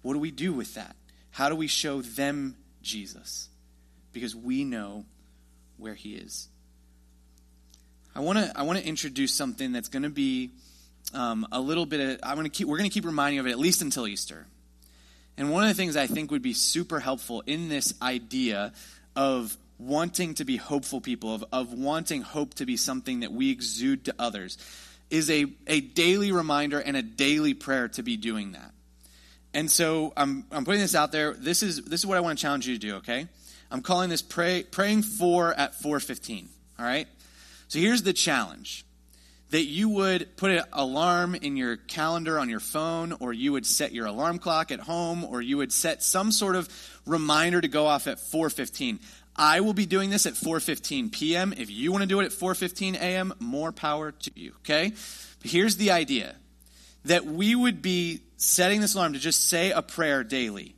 what 0.01 0.13
do 0.13 0.19
we 0.19 0.31
do 0.31 0.53
with 0.53 0.75
that? 0.75 0.95
How 1.31 1.49
do 1.49 1.55
we 1.55 1.67
show 1.67 2.01
them 2.01 2.55
Jesus? 2.81 3.49
Because 4.13 4.35
we 4.35 4.63
know 4.63 5.05
where 5.77 5.95
he 5.95 6.15
is. 6.15 6.47
I 8.15 8.19
want 8.19 8.39
to 8.39 8.51
I 8.55 8.63
want 8.63 8.79
to 8.79 8.85
introduce 8.85 9.33
something 9.33 9.71
that's 9.71 9.89
going 9.89 10.03
to 10.03 10.09
be 10.09 10.51
um, 11.13 11.47
a 11.51 11.61
little 11.61 11.85
bit. 11.85 11.99
Of, 11.99 12.19
I'm 12.23 12.35
going 12.35 12.45
to 12.45 12.49
keep. 12.49 12.67
We're 12.67 12.77
going 12.77 12.89
to 12.89 12.93
keep 12.93 13.05
reminding 13.05 13.39
of 13.39 13.47
it 13.47 13.51
at 13.51 13.59
least 13.59 13.81
until 13.81 14.07
Easter. 14.07 14.47
And 15.37 15.51
one 15.51 15.61
of 15.63 15.69
the 15.69 15.75
things 15.75 15.95
I 15.95 16.07
think 16.07 16.31
would 16.31 16.41
be 16.41 16.53
super 16.53 16.99
helpful 16.99 17.43
in 17.45 17.69
this 17.69 17.93
idea 18.01 18.73
of 19.15 19.55
wanting 19.77 20.33
to 20.35 20.45
be 20.45 20.57
hopeful 20.57 20.99
people, 20.99 21.35
of, 21.35 21.45
of 21.51 21.73
wanting 21.73 22.23
hope 22.23 22.55
to 22.55 22.65
be 22.65 22.75
something 22.75 23.19
that 23.19 23.31
we 23.31 23.51
exude 23.51 24.05
to 24.05 24.15
others, 24.17 24.57
is 25.11 25.29
a, 25.29 25.45
a 25.67 25.79
daily 25.79 26.31
reminder 26.31 26.79
and 26.79 26.97
a 26.97 27.03
daily 27.03 27.53
prayer 27.53 27.87
to 27.89 28.01
be 28.01 28.17
doing 28.17 28.53
that. 28.53 28.71
And 29.53 29.69
so 29.69 30.13
I'm, 30.17 30.45
I'm 30.51 30.65
putting 30.65 30.81
this 30.81 30.95
out 30.95 31.11
there. 31.11 31.33
This 31.33 31.61
is, 31.61 31.83
this 31.83 32.01
is 32.01 32.05
what 32.05 32.17
I 32.17 32.21
want 32.21 32.37
to 32.37 32.41
challenge 32.41 32.67
you 32.67 32.73
to 32.73 32.79
do, 32.79 32.95
okay? 32.95 33.27
I'm 33.69 33.81
calling 33.81 34.09
this 34.09 34.21
pray, 34.21 34.63
praying 34.63 35.03
for 35.03 35.53
at 35.53 35.75
415, 35.75 36.49
all 36.79 36.85
right? 36.85 37.07
So 37.67 37.79
here's 37.79 38.03
the 38.03 38.13
challenge 38.13 38.85
that 39.49 39.63
you 39.65 39.89
would 39.89 40.35
put 40.35 40.51
an 40.51 40.63
alarm 40.73 41.35
in 41.35 41.55
your 41.55 41.77
calendar 41.77 42.37
on 42.37 42.49
your 42.49 42.59
phone, 42.59 43.13
or 43.19 43.31
you 43.31 43.53
would 43.53 43.65
set 43.65 43.93
your 43.93 44.05
alarm 44.05 44.39
clock 44.39 44.71
at 44.71 44.81
home, 44.81 45.23
or 45.23 45.41
you 45.41 45.57
would 45.57 45.71
set 45.71 46.03
some 46.03 46.31
sort 46.31 46.55
of 46.55 46.69
reminder 47.05 47.61
to 47.61 47.67
go 47.67 47.85
off 47.85 48.07
at 48.07 48.19
4:15. 48.19 48.99
I 49.35 49.61
will 49.61 49.73
be 49.73 49.85
doing 49.85 50.09
this 50.09 50.25
at 50.25 50.33
4:15 50.33 51.11
p.m. 51.11 51.53
If 51.55 51.69
you 51.69 51.91
want 51.91 52.01
to 52.01 52.07
do 52.07 52.19
it 52.19 52.25
at 52.25 52.31
4:15 52.31 52.95
a.m., 52.95 53.33
more 53.39 53.71
power 53.71 54.11
to 54.11 54.31
you, 54.35 54.53
okay? 54.59 54.91
But 55.41 55.51
here's 55.51 55.77
the 55.77 55.91
idea 55.91 56.35
that 57.05 57.25
we 57.25 57.55
would 57.55 57.81
be 57.81 58.21
setting 58.37 58.81
this 58.81 58.95
alarm 58.95 59.13
to 59.13 59.19
just 59.19 59.47
say 59.47 59.71
a 59.71 59.81
prayer 59.81 60.23
daily. 60.23 60.75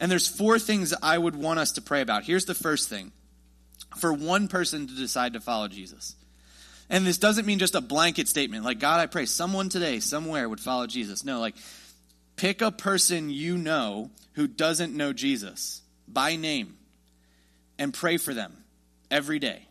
And 0.00 0.10
there's 0.10 0.28
four 0.28 0.58
things 0.58 0.94
I 1.02 1.16
would 1.16 1.36
want 1.36 1.60
us 1.60 1.72
to 1.72 1.82
pray 1.82 2.00
about. 2.00 2.24
Here's 2.24 2.44
the 2.44 2.54
first 2.54 2.88
thing. 2.88 3.12
For 3.98 4.12
one 4.12 4.48
person 4.48 4.86
to 4.86 4.94
decide 4.94 5.34
to 5.34 5.40
follow 5.40 5.68
Jesus. 5.68 6.16
And 6.88 7.06
this 7.06 7.18
doesn't 7.18 7.46
mean 7.46 7.58
just 7.58 7.74
a 7.74 7.80
blanket 7.80 8.28
statement 8.28 8.64
like, 8.64 8.78
God, 8.78 9.00
I 9.00 9.06
pray 9.06 9.26
someone 9.26 9.68
today, 9.68 10.00
somewhere 10.00 10.48
would 10.48 10.60
follow 10.60 10.86
Jesus. 10.86 11.24
No, 11.24 11.40
like, 11.40 11.54
pick 12.36 12.60
a 12.60 12.70
person 12.70 13.30
you 13.30 13.56
know 13.56 14.10
who 14.32 14.46
doesn't 14.46 14.94
know 14.94 15.12
Jesus 15.12 15.82
by 16.08 16.36
name 16.36 16.76
and 17.78 17.94
pray 17.94 18.16
for 18.16 18.34
them 18.34 18.52
every 19.10 19.38
day. 19.38 19.66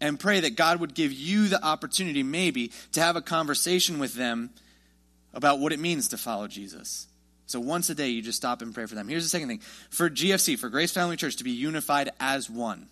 And 0.00 0.18
pray 0.18 0.40
that 0.40 0.56
God 0.56 0.80
would 0.80 0.94
give 0.94 1.12
you 1.12 1.48
the 1.48 1.62
opportunity, 1.62 2.22
maybe, 2.22 2.72
to 2.92 3.02
have 3.02 3.16
a 3.16 3.22
conversation 3.22 3.98
with 3.98 4.14
them 4.14 4.50
about 5.34 5.58
what 5.58 5.72
it 5.72 5.78
means 5.78 6.08
to 6.08 6.18
follow 6.18 6.48
Jesus. 6.48 7.06
So 7.50 7.58
once 7.58 7.90
a 7.90 7.96
day, 7.96 8.10
you 8.10 8.22
just 8.22 8.36
stop 8.36 8.62
and 8.62 8.72
pray 8.72 8.86
for 8.86 8.94
them. 8.94 9.08
Here's 9.08 9.24
the 9.24 9.28
second 9.28 9.48
thing 9.48 9.58
for 9.90 10.08
GFC, 10.08 10.56
for 10.56 10.68
Grace 10.68 10.92
Family 10.92 11.16
Church, 11.16 11.34
to 11.36 11.44
be 11.44 11.50
unified 11.50 12.10
as 12.20 12.48
one. 12.48 12.86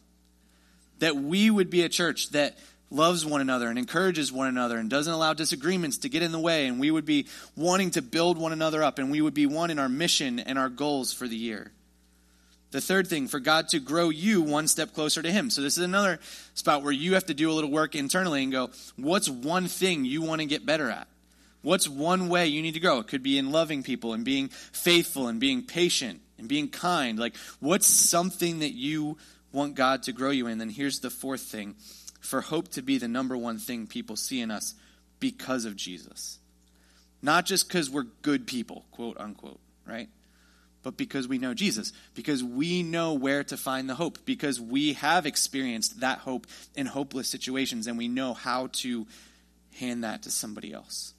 That 0.98 1.14
we 1.14 1.48
would 1.48 1.70
be 1.70 1.82
a 1.82 1.88
church 1.88 2.30
that 2.30 2.58
loves 2.90 3.24
one 3.24 3.40
another 3.40 3.68
and 3.68 3.78
encourages 3.78 4.32
one 4.32 4.48
another 4.48 4.76
and 4.76 4.90
doesn't 4.90 5.12
allow 5.12 5.32
disagreements 5.32 5.98
to 5.98 6.08
get 6.08 6.22
in 6.22 6.32
the 6.32 6.40
way. 6.40 6.66
And 6.66 6.80
we 6.80 6.90
would 6.90 7.04
be 7.04 7.28
wanting 7.54 7.92
to 7.92 8.02
build 8.02 8.36
one 8.36 8.52
another 8.52 8.82
up 8.82 8.98
and 8.98 9.12
we 9.12 9.20
would 9.20 9.32
be 9.32 9.46
one 9.46 9.70
in 9.70 9.78
our 9.78 9.88
mission 9.88 10.40
and 10.40 10.58
our 10.58 10.68
goals 10.68 11.12
for 11.12 11.28
the 11.28 11.36
year. 11.36 11.70
The 12.72 12.80
third 12.80 13.06
thing, 13.06 13.28
for 13.28 13.38
God 13.38 13.68
to 13.68 13.78
grow 13.78 14.08
you 14.08 14.42
one 14.42 14.66
step 14.66 14.92
closer 14.92 15.22
to 15.22 15.30
Him. 15.30 15.50
So, 15.50 15.62
this 15.62 15.78
is 15.78 15.84
another 15.84 16.18
spot 16.54 16.82
where 16.82 16.92
you 16.92 17.14
have 17.14 17.26
to 17.26 17.34
do 17.34 17.48
a 17.48 17.54
little 17.54 17.70
work 17.70 17.94
internally 17.94 18.42
and 18.42 18.50
go, 18.50 18.70
what's 18.96 19.28
one 19.28 19.68
thing 19.68 20.04
you 20.04 20.20
want 20.20 20.40
to 20.40 20.46
get 20.46 20.66
better 20.66 20.90
at? 20.90 21.06
What's 21.62 21.88
one 21.88 22.28
way 22.28 22.46
you 22.46 22.62
need 22.62 22.74
to 22.74 22.80
grow? 22.80 22.98
It 22.98 23.08
could 23.08 23.22
be 23.22 23.38
in 23.38 23.50
loving 23.50 23.82
people 23.82 24.12
and 24.12 24.24
being 24.24 24.48
faithful 24.48 25.26
and 25.28 25.40
being 25.40 25.62
patient 25.62 26.20
and 26.38 26.48
being 26.48 26.68
kind. 26.68 27.18
Like, 27.18 27.36
what's 27.60 27.86
something 27.86 28.60
that 28.60 28.72
you 28.72 29.18
want 29.52 29.74
God 29.74 30.04
to 30.04 30.12
grow 30.12 30.30
you 30.30 30.46
in? 30.46 30.58
Then 30.58 30.70
here's 30.70 31.00
the 31.00 31.10
fourth 31.10 31.42
thing 31.42 31.74
for 32.20 32.40
hope 32.40 32.68
to 32.68 32.82
be 32.82 32.98
the 32.98 33.08
number 33.08 33.36
one 33.36 33.58
thing 33.58 33.86
people 33.86 34.16
see 34.16 34.40
in 34.40 34.50
us 34.50 34.74
because 35.20 35.64
of 35.64 35.76
Jesus. 35.76 36.38
Not 37.22 37.46
just 37.46 37.66
because 37.66 37.90
we're 37.90 38.06
good 38.22 38.46
people, 38.46 38.84
quote 38.92 39.16
unquote, 39.18 39.60
right? 39.84 40.08
But 40.84 40.96
because 40.96 41.26
we 41.26 41.38
know 41.38 41.54
Jesus, 41.54 41.92
because 42.14 42.44
we 42.44 42.84
know 42.84 43.14
where 43.14 43.42
to 43.44 43.56
find 43.56 43.90
the 43.90 43.96
hope, 43.96 44.24
because 44.24 44.60
we 44.60 44.92
have 44.92 45.26
experienced 45.26 46.00
that 46.00 46.18
hope 46.18 46.46
in 46.76 46.86
hopeless 46.86 47.28
situations 47.28 47.88
and 47.88 47.98
we 47.98 48.06
know 48.06 48.32
how 48.32 48.68
to 48.74 49.06
hand 49.74 50.04
that 50.04 50.22
to 50.22 50.30
somebody 50.30 50.72
else. 50.72 51.14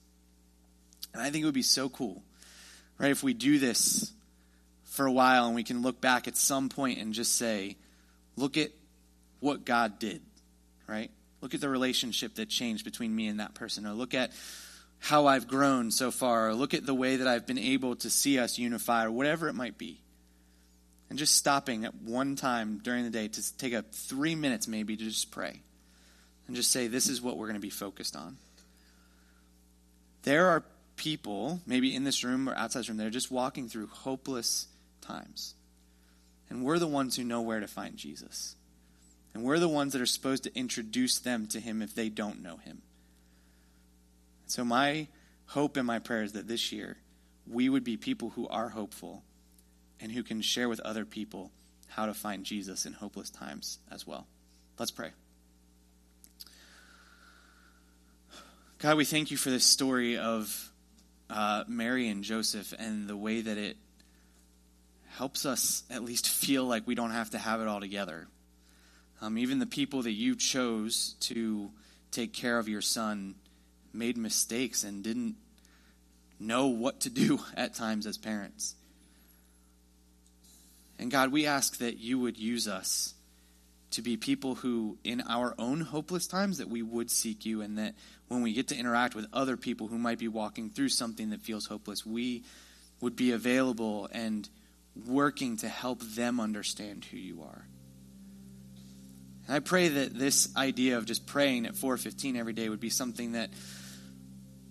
And 1.13 1.21
I 1.21 1.29
think 1.29 1.43
it 1.43 1.45
would 1.45 1.53
be 1.53 1.61
so 1.61 1.89
cool, 1.89 2.23
right, 2.97 3.11
if 3.11 3.23
we 3.23 3.33
do 3.33 3.59
this 3.59 4.11
for 4.83 5.05
a 5.05 5.11
while 5.11 5.47
and 5.47 5.55
we 5.55 5.63
can 5.63 5.81
look 5.81 6.01
back 6.01 6.27
at 6.27 6.37
some 6.37 6.69
point 6.69 6.99
and 6.99 7.13
just 7.13 7.37
say, 7.37 7.77
look 8.35 8.57
at 8.57 8.71
what 9.39 9.65
God 9.65 9.99
did 9.99 10.21
right? 10.89 11.11
Look 11.41 11.53
at 11.53 11.61
the 11.61 11.69
relationship 11.69 12.35
that 12.35 12.49
changed 12.49 12.83
between 12.83 13.15
me 13.15 13.27
and 13.27 13.39
that 13.39 13.53
person, 13.53 13.85
or 13.85 13.93
look 13.93 14.13
at 14.13 14.31
how 14.99 15.27
I've 15.27 15.47
grown 15.47 15.91
so 15.91 16.11
far, 16.11 16.49
or 16.49 16.53
look 16.53 16.73
at 16.73 16.85
the 16.85 16.93
way 16.93 17.17
that 17.17 17.27
I've 17.27 17.45
been 17.45 17.59
able 17.59 17.95
to 17.97 18.09
see 18.09 18.39
us 18.39 18.57
unify, 18.57 19.05
or 19.05 19.11
whatever 19.11 19.47
it 19.47 19.53
might 19.53 19.77
be. 19.77 20.01
And 21.09 21.17
just 21.17 21.35
stopping 21.35 21.85
at 21.85 21.95
one 21.95 22.35
time 22.35 22.81
during 22.83 23.03
the 23.03 23.09
day 23.09 23.27
to 23.27 23.57
take 23.57 23.73
up 23.73 23.93
three 23.93 24.35
minutes 24.35 24.67
maybe 24.67 24.95
to 24.95 25.03
just 25.03 25.31
pray 25.31 25.61
and 26.45 26.55
just 26.55 26.71
say, 26.71 26.87
This 26.87 27.07
is 27.07 27.21
what 27.21 27.37
we're 27.37 27.47
going 27.47 27.55
to 27.55 27.61
be 27.61 27.71
focused 27.71 28.15
on. 28.15 28.37
There 30.23 30.47
are 30.47 30.63
people, 30.99 31.61
maybe 31.65 31.95
in 31.95 32.03
this 32.03 32.23
room 32.23 32.49
or 32.49 32.53
outside 32.55 32.81
this 32.81 32.89
room, 32.89 32.97
that 32.97 33.07
are 33.07 33.11
just 33.11 33.31
walking 33.31 33.69
through 33.69 33.87
hopeless 33.87 34.67
times. 35.01 35.55
And 36.49 36.63
we're 36.63 36.77
the 36.77 36.87
ones 36.87 37.15
who 37.15 37.23
know 37.23 37.41
where 37.41 37.61
to 37.61 37.67
find 37.67 37.95
Jesus. 37.95 38.55
And 39.33 39.43
we're 39.43 39.59
the 39.59 39.69
ones 39.69 39.93
that 39.93 40.01
are 40.01 40.05
supposed 40.05 40.43
to 40.43 40.55
introduce 40.55 41.17
them 41.17 41.47
to 41.47 41.59
Him 41.59 41.81
if 41.81 41.95
they 41.95 42.09
don't 42.09 42.43
know 42.43 42.57
Him. 42.57 42.81
So, 44.47 44.65
my 44.65 45.07
hope 45.47 45.77
and 45.77 45.87
my 45.87 45.99
prayer 45.99 46.23
is 46.23 46.33
that 46.33 46.47
this 46.47 46.71
year 46.71 46.97
we 47.47 47.69
would 47.69 47.83
be 47.83 47.97
people 47.97 48.31
who 48.31 48.47
are 48.49 48.69
hopeful 48.69 49.23
and 50.01 50.11
who 50.11 50.21
can 50.21 50.41
share 50.41 50.67
with 50.67 50.79
other 50.81 51.05
people 51.05 51.51
how 51.87 52.07
to 52.07 52.13
find 52.13 52.43
Jesus 52.43 52.85
in 52.85 52.93
hopeless 52.93 53.29
times 53.29 53.79
as 53.89 54.05
well. 54.05 54.27
Let's 54.77 54.91
pray. 54.91 55.11
God, 58.79 58.97
we 58.97 59.05
thank 59.05 59.29
you 59.31 59.37
for 59.37 59.49
this 59.49 59.65
story 59.65 60.17
of 60.17 60.68
uh, 61.29 61.63
Mary 61.67 62.07
and 62.07 62.23
Joseph 62.23 62.73
and 62.77 63.07
the 63.07 63.17
way 63.17 63.41
that 63.41 63.57
it 63.57 63.77
helps 65.17 65.45
us 65.45 65.83
at 65.89 66.03
least 66.03 66.29
feel 66.29 66.65
like 66.65 66.87
we 66.87 66.95
don't 66.95 67.11
have 67.11 67.31
to 67.31 67.37
have 67.37 67.61
it 67.61 67.67
all 67.67 67.79
together. 67.79 68.27
Um, 69.21 69.37
even 69.37 69.59
the 69.59 69.65
people 69.65 70.03
that 70.03 70.13
you 70.13 70.35
chose 70.35 71.15
to 71.21 71.71
take 72.11 72.33
care 72.33 72.57
of 72.57 72.69
your 72.69 72.81
son 72.81 73.35
made 73.93 74.17
mistakes 74.17 74.83
and 74.83 75.03
didn't 75.03 75.35
know 76.39 76.67
what 76.67 77.01
to 77.01 77.09
do 77.09 77.39
at 77.57 77.73
times 77.73 78.07
as 78.07 78.17
parents. 78.17 78.75
And 80.97 81.11
God, 81.11 81.31
we 81.31 81.45
ask 81.45 81.77
that 81.77 81.97
you 81.97 82.19
would 82.19 82.37
use 82.37 82.67
us 82.67 83.13
to 83.91 84.01
be 84.01 84.17
people 84.17 84.55
who, 84.55 84.97
in 85.03 85.21
our 85.21 85.55
own 85.57 85.81
hopeless 85.81 86.27
times, 86.27 86.59
that 86.59 86.69
we 86.69 86.81
would 86.81 87.09
seek 87.09 87.45
you, 87.45 87.61
and 87.61 87.77
that 87.77 87.95
when 88.27 88.41
we 88.41 88.53
get 88.53 88.67
to 88.69 88.75
interact 88.75 89.15
with 89.15 89.25
other 89.33 89.57
people 89.57 89.87
who 89.87 89.97
might 89.97 90.19
be 90.19 90.27
walking 90.27 90.69
through 90.69 90.89
something 90.89 91.31
that 91.31 91.41
feels 91.41 91.65
hopeless, 91.65 92.05
we 92.05 92.43
would 93.01 93.15
be 93.15 93.31
available 93.31 94.07
and 94.11 94.49
working 95.07 95.57
to 95.57 95.67
help 95.67 96.01
them 96.01 96.39
understand 96.39 97.05
who 97.05 97.17
you 97.17 97.41
are. 97.41 97.65
And 99.47 99.55
I 99.55 99.59
pray 99.59 99.87
that 99.87 100.13
this 100.13 100.55
idea 100.55 100.97
of 100.97 101.05
just 101.05 101.25
praying 101.25 101.65
at 101.65 101.75
4:15 101.75 102.35
every 102.35 102.53
day 102.53 102.69
would 102.69 102.79
be 102.79 102.89
something 102.89 103.31
that 103.31 103.49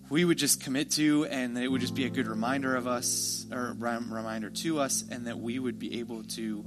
we 0.09 0.25
would 0.25 0.37
just 0.37 0.61
commit 0.61 0.91
to 0.91 1.25
and 1.25 1.57
that 1.57 1.63
it 1.63 1.67
would 1.67 1.81
just 1.81 1.95
be 1.95 2.05
a 2.05 2.09
good 2.09 2.27
reminder 2.27 2.75
of 2.75 2.87
us 2.87 3.45
or 3.51 3.75
reminder 3.77 4.49
to 4.49 4.79
us 4.79 5.03
and 5.09 5.27
that 5.27 5.37
we 5.39 5.59
would 5.59 5.77
be 5.77 5.99
able 5.99 6.23
to 6.23 6.65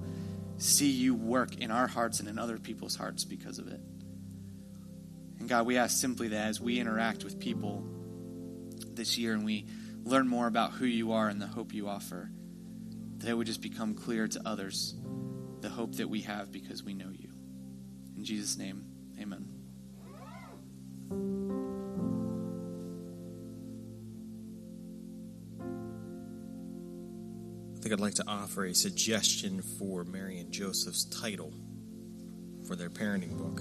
see 0.58 0.90
you 0.90 1.14
work 1.14 1.56
in 1.56 1.70
our 1.70 1.86
hearts 1.86 2.20
and 2.20 2.28
in 2.28 2.38
other 2.38 2.58
people's 2.58 2.96
hearts 2.96 3.24
because 3.24 3.58
of 3.58 3.68
it. 3.68 3.80
And 5.38 5.48
God, 5.48 5.66
we 5.66 5.76
ask 5.76 5.98
simply 5.98 6.28
that 6.28 6.46
as 6.46 6.60
we 6.60 6.78
interact 6.78 7.24
with 7.24 7.40
people 7.40 7.84
this 8.94 9.18
year 9.18 9.32
and 9.32 9.44
we 9.44 9.66
learn 10.04 10.28
more 10.28 10.46
about 10.46 10.72
who 10.72 10.84
you 10.84 11.12
are 11.12 11.28
and 11.28 11.40
the 11.40 11.46
hope 11.46 11.72
you 11.72 11.88
offer, 11.88 12.30
that 13.18 13.28
it 13.28 13.34
would 13.34 13.46
just 13.46 13.62
become 13.62 13.94
clear 13.94 14.28
to 14.28 14.40
others 14.46 14.94
the 15.60 15.68
hope 15.68 15.94
that 15.96 16.08
we 16.08 16.20
have 16.22 16.52
because 16.52 16.82
we 16.82 16.94
know 16.94 17.10
you. 17.10 17.30
In 18.16 18.24
Jesus' 18.24 18.56
name, 18.56 18.84
amen. 19.20 19.48
I 27.82 27.82
think 27.82 27.94
I'd 27.94 28.00
like 28.00 28.14
to 28.14 28.24
offer 28.28 28.66
a 28.66 28.74
suggestion 28.76 29.60
for 29.60 30.04
Mary 30.04 30.38
and 30.38 30.52
Joseph's 30.52 31.02
title 31.02 31.52
for 32.64 32.76
their 32.76 32.88
parenting 32.88 33.36
book 33.36 33.60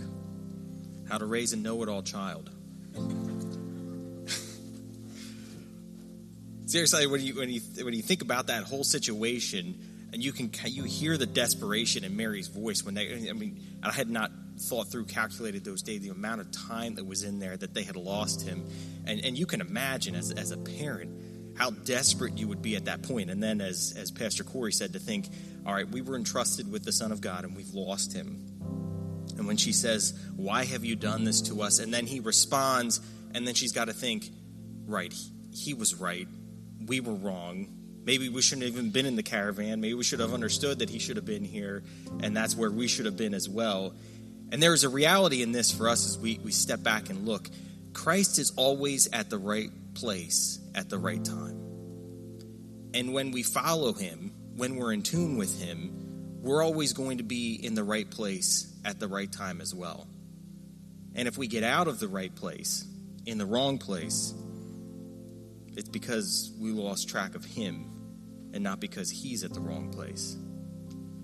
How 1.09 1.17
to 1.17 1.25
Raise 1.25 1.53
a 1.53 1.57
Know 1.57 1.81
It 1.81 1.89
All 1.89 2.03
Child. 2.03 2.51
Seriously, 6.67 7.07
when 7.07 7.21
you, 7.21 7.33
when, 7.33 7.49
you, 7.49 7.61
when 7.83 7.95
you 7.95 8.03
think 8.03 8.21
about 8.21 8.45
that 8.45 8.61
whole 8.61 8.83
situation, 8.83 9.79
and 10.13 10.23
you 10.23 10.31
can 10.31 10.51
you 10.67 10.83
hear 10.83 11.17
the 11.17 11.25
desperation 11.25 12.03
in 12.03 12.15
Mary's 12.15 12.47
voice 12.47 12.85
when 12.85 12.93
they, 12.93 13.27
I 13.27 13.33
mean, 13.33 13.59
I 13.81 13.91
had 13.91 14.11
not 14.11 14.29
thought 14.59 14.91
through, 14.91 15.05
calculated 15.05 15.65
those 15.65 15.81
days, 15.81 16.01
the 16.01 16.09
amount 16.09 16.41
of 16.41 16.51
time 16.51 16.93
that 16.93 17.07
was 17.07 17.23
in 17.23 17.39
there 17.39 17.57
that 17.57 17.73
they 17.73 17.81
had 17.81 17.95
lost 17.95 18.47
him. 18.47 18.69
And, 19.07 19.25
and 19.25 19.35
you 19.35 19.47
can 19.47 19.61
imagine 19.61 20.13
as, 20.13 20.29
as 20.29 20.51
a 20.51 20.57
parent, 20.57 21.09
how 21.61 21.69
desperate 21.69 22.37
you 22.37 22.47
would 22.47 22.61
be 22.61 22.75
at 22.75 22.85
that 22.85 23.03
point. 23.03 23.29
And 23.29 23.41
then, 23.41 23.61
as 23.61 23.93
as 23.95 24.09
Pastor 24.09 24.43
Corey 24.43 24.73
said, 24.73 24.93
to 24.93 24.99
think, 24.99 25.29
all 25.65 25.73
right, 25.73 25.87
we 25.87 26.01
were 26.01 26.15
entrusted 26.15 26.71
with 26.71 26.83
the 26.83 26.91
Son 26.91 27.11
of 27.11 27.21
God, 27.21 27.45
and 27.45 27.55
we've 27.55 27.73
lost 27.73 28.13
him. 28.13 28.43
And 29.37 29.45
when 29.45 29.57
she 29.57 29.71
says, 29.71 30.17
"Why 30.35 30.65
have 30.65 30.83
you 30.83 30.95
done 30.95 31.23
this 31.23 31.41
to 31.43 31.61
us?" 31.61 31.79
and 31.79 31.93
then 31.93 32.07
he 32.07 32.19
responds, 32.19 32.99
and 33.33 33.47
then 33.47 33.53
she's 33.53 33.71
got 33.71 33.85
to 33.85 33.93
think, 33.93 34.29
right, 34.87 35.13
he, 35.53 35.73
was 35.73 35.95
right 35.95 36.27
we 36.87 36.99
were 36.99 37.13
wrong. 37.13 37.67
Maybe 38.03 38.29
we 38.29 38.41
shouldn't 38.41 38.65
have 38.65 38.73
even 38.73 38.89
been 38.89 39.05
in 39.05 39.15
the 39.15 39.23
caravan. 39.23 39.79
Maybe 39.81 39.93
we 39.93 40.03
should 40.03 40.19
have 40.19 40.33
understood 40.33 40.79
that 40.79 40.89
he 40.89 40.99
should 40.99 41.17
have 41.17 41.25
been 41.25 41.43
here, 41.43 41.83
and 42.21 42.35
that's 42.35 42.55
where 42.55 42.71
we 42.71 42.87
should 42.87 43.05
have 43.05 43.17
been 43.17 43.33
as 43.33 43.47
well. 43.47 43.93
And 44.51 44.61
there 44.61 44.73
is 44.73 44.83
a 44.83 44.89
reality 44.89 45.43
in 45.43 45.51
this 45.51 45.71
for 45.71 45.87
us 45.87 46.05
as 46.05 46.17
we, 46.17 46.39
we 46.43 46.51
step 46.51 46.83
back 46.83 47.09
and 47.09 47.25
look. 47.25 47.49
Christ 47.93 48.39
is 48.39 48.51
always 48.57 49.07
at 49.13 49.29
the 49.29 49.37
right 49.37 49.69
place 49.93 50.59
at 50.75 50.89
the 50.89 50.97
right 50.97 51.23
time. 51.23 51.57
And 52.93 53.13
when 53.13 53.31
we 53.31 53.43
follow 53.43 53.93
him, 53.93 54.33
when 54.55 54.75
we're 54.75 54.93
in 54.93 55.01
tune 55.01 55.37
with 55.37 55.61
him, 55.61 56.39
we're 56.41 56.63
always 56.63 56.93
going 56.93 57.19
to 57.19 57.23
be 57.23 57.53
in 57.53 57.75
the 57.75 57.83
right 57.83 58.09
place 58.09 58.73
at 58.83 58.99
the 58.99 59.07
right 59.07 59.31
time 59.31 59.61
as 59.61 59.73
well. 59.73 60.07
And 61.15 61.27
if 61.27 61.37
we 61.37 61.47
get 61.47 61.63
out 61.63 61.87
of 61.87 61.99
the 61.99 62.07
right 62.07 62.33
place, 62.33 62.85
in 63.25 63.37
the 63.37 63.45
wrong 63.45 63.77
place, 63.77 64.33
it's 65.75 65.89
because 65.89 66.51
we 66.59 66.71
lost 66.71 67.09
track 67.09 67.35
of 67.35 67.45
him 67.45 67.91
and 68.53 68.63
not 68.63 68.79
because 68.79 69.09
he's 69.09 69.43
at 69.43 69.53
the 69.53 69.59
wrong 69.59 69.91
place. 69.91 70.35